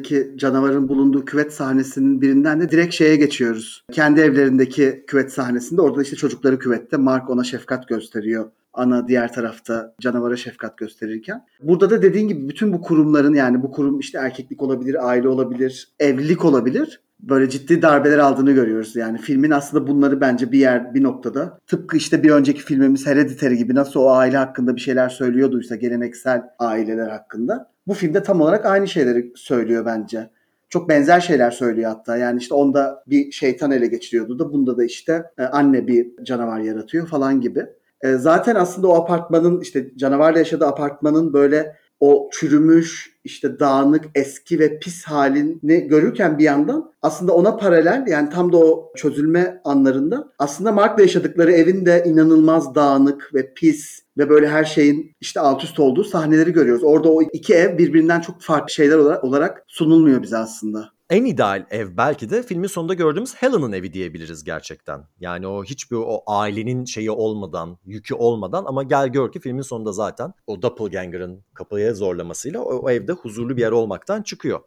dairesindeki 0.00 0.38
canavarın 0.38 0.88
bulunduğu 0.88 1.24
küvet 1.24 1.52
sahnesinin 1.52 2.20
birinden 2.20 2.60
de 2.60 2.70
direkt 2.70 2.94
şeye 2.94 3.16
geçiyoruz. 3.16 3.84
Kendi 3.92 4.20
evlerindeki 4.20 5.04
küvet 5.06 5.32
sahnesinde 5.32 5.80
orada 5.80 6.02
işte 6.02 6.16
çocukları 6.16 6.58
küvet 6.58 6.80
küvette 6.80 6.96
Mark 6.96 7.30
ona 7.30 7.44
şefkat 7.44 7.88
gösteriyor. 7.88 8.50
Ana 8.72 9.08
diğer 9.08 9.32
tarafta 9.32 9.94
canavara 10.00 10.36
şefkat 10.36 10.78
gösterirken. 10.78 11.46
Burada 11.62 11.90
da 11.90 12.02
dediğin 12.02 12.28
gibi 12.28 12.48
bütün 12.48 12.72
bu 12.72 12.80
kurumların 12.80 13.34
yani 13.34 13.62
bu 13.62 13.70
kurum 13.70 13.98
işte 13.98 14.18
erkeklik 14.18 14.62
olabilir, 14.62 15.08
aile 15.08 15.28
olabilir, 15.28 15.88
evlilik 15.98 16.44
olabilir. 16.44 17.00
Böyle 17.22 17.50
ciddi 17.50 17.82
darbeler 17.82 18.18
aldığını 18.18 18.52
görüyoruz. 18.52 18.96
Yani 18.96 19.18
filmin 19.18 19.50
aslında 19.50 19.86
bunları 19.86 20.20
bence 20.20 20.52
bir 20.52 20.58
yer 20.58 20.94
bir 20.94 21.02
noktada 21.02 21.58
tıpkı 21.66 21.96
işte 21.96 22.22
bir 22.22 22.30
önceki 22.30 22.62
filmimiz 22.62 23.06
Hereditary 23.06 23.54
gibi 23.54 23.74
nasıl 23.74 24.00
o 24.00 24.10
aile 24.10 24.36
hakkında 24.36 24.76
bir 24.76 24.80
şeyler 24.80 25.08
söylüyorduysa 25.08 25.76
geleneksel 25.76 26.42
aileler 26.58 27.08
hakkında. 27.08 27.70
Bu 27.86 27.94
filmde 27.94 28.22
tam 28.22 28.40
olarak 28.40 28.66
aynı 28.66 28.88
şeyleri 28.88 29.32
söylüyor 29.36 29.86
bence 29.86 30.30
çok 30.70 30.88
benzer 30.88 31.20
şeyler 31.20 31.50
söylüyor 31.50 31.90
hatta. 31.90 32.16
Yani 32.16 32.38
işte 32.38 32.54
onda 32.54 33.04
bir 33.06 33.32
şeytan 33.32 33.70
ele 33.70 33.86
geçiriyordu 33.86 34.38
da 34.38 34.52
bunda 34.52 34.76
da 34.76 34.84
işte 34.84 35.24
e, 35.38 35.42
anne 35.42 35.86
bir 35.86 36.24
canavar 36.24 36.60
yaratıyor 36.60 37.06
falan 37.06 37.40
gibi. 37.40 37.66
E, 38.02 38.12
zaten 38.12 38.54
aslında 38.54 38.88
o 38.88 38.94
apartmanın 38.94 39.60
işte 39.60 39.90
canavarla 39.96 40.38
yaşadığı 40.38 40.66
apartmanın 40.66 41.32
böyle 41.32 41.76
o 42.00 42.30
çürümüş, 42.32 43.10
işte 43.24 43.60
dağınık, 43.60 44.04
eski 44.14 44.58
ve 44.58 44.78
pis 44.78 45.04
halini 45.04 45.88
görürken 45.88 46.38
bir 46.38 46.44
yandan 46.44 46.92
aslında 47.02 47.32
ona 47.34 47.56
paralel 47.56 48.04
yani 48.08 48.30
tam 48.30 48.52
da 48.52 48.56
o 48.56 48.92
çözülme 48.96 49.60
anlarında 49.64 50.32
aslında 50.38 50.72
Mark'la 50.72 51.02
yaşadıkları 51.02 51.52
evin 51.52 51.86
de 51.86 52.04
inanılmaz 52.06 52.74
dağınık 52.74 53.30
ve 53.34 53.54
pis 53.54 54.00
ve 54.18 54.28
böyle 54.28 54.48
her 54.48 54.64
şeyin 54.64 55.16
işte 55.20 55.40
alt 55.40 55.64
üst 55.64 55.80
olduğu 55.80 56.04
sahneleri 56.04 56.52
görüyoruz. 56.52 56.84
Orada 56.84 57.12
o 57.12 57.22
iki 57.22 57.54
ev 57.54 57.78
birbirinden 57.78 58.20
çok 58.20 58.42
farklı 58.42 58.72
şeyler 58.72 58.96
olarak 58.96 59.64
sunulmuyor 59.66 60.22
bize 60.22 60.36
aslında. 60.36 60.99
En 61.10 61.24
ideal 61.24 61.66
ev 61.70 61.96
belki 61.96 62.30
de 62.30 62.42
filmin 62.42 62.68
sonunda 62.68 62.94
gördüğümüz 62.94 63.34
Helen'ın 63.34 63.72
evi 63.72 63.92
diyebiliriz 63.92 64.44
gerçekten. 64.44 65.04
Yani 65.20 65.46
o 65.46 65.64
hiçbir 65.64 65.96
o 65.96 66.22
ailenin 66.26 66.84
şeyi 66.84 67.10
olmadan, 67.10 67.78
yükü 67.84 68.14
olmadan 68.14 68.64
ama 68.64 68.82
gel 68.82 69.08
gör 69.08 69.32
ki 69.32 69.40
filmin 69.40 69.62
sonunda 69.62 69.92
zaten 69.92 70.32
o 70.46 70.62
doppelganger'ın 70.62 71.44
kapıya 71.54 71.94
zorlamasıyla 71.94 72.60
o, 72.60 72.74
o 72.74 72.90
evde 72.90 73.12
huzurlu 73.12 73.56
bir 73.56 73.60
yer 73.60 73.70
olmaktan 73.70 74.22
çıkıyor. 74.22 74.60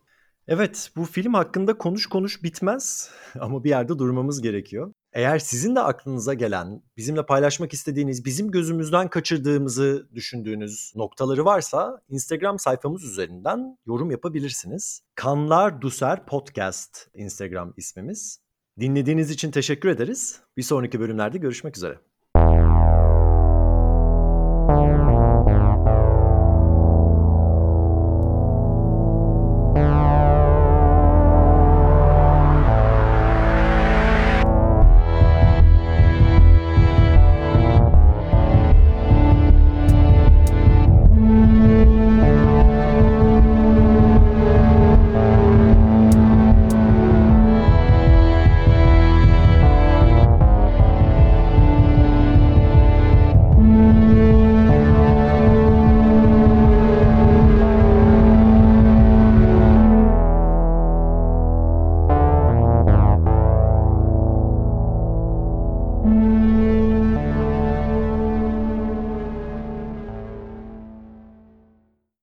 Evet 0.48 0.92
bu 0.96 1.06
film 1.06 1.34
hakkında 1.34 1.78
konuş 1.78 2.08
konuş 2.08 2.44
bitmez 2.44 3.10
ama 3.40 3.64
bir 3.64 3.70
yerde 3.70 4.00
durmamız 4.00 4.42
gerekiyor. 4.42 4.94
Eğer 5.14 5.40
sizin 5.40 5.76
de 5.76 5.80
aklınıza 5.80 6.34
gelen, 6.34 6.82
bizimle 6.98 7.26
paylaşmak 7.26 7.74
istediğiniz, 7.74 8.26
bizim 8.26 8.52
gözümüzden 8.52 9.10
kaçırdığımızı 9.10 10.08
düşündüğünüz 10.16 10.94
noktaları 10.96 11.46
varsa 11.46 12.02
Instagram 12.10 12.60
sayfamız 12.60 13.04
üzerinden 13.04 13.78
yorum 13.86 14.12
yapabilirsiniz. 14.12 15.02
Kanlar 15.16 15.82
Duser 15.82 16.26
Podcast 16.26 17.08
Instagram 17.14 17.74
ismimiz. 17.78 18.40
Dinlediğiniz 18.80 19.32
için 19.32 19.52
teşekkür 19.52 19.90
ederiz. 19.90 20.40
Bir 20.58 20.64
sonraki 20.64 21.00
bölümlerde 21.00 21.38
görüşmek 21.38 21.78
üzere. 21.78 22.13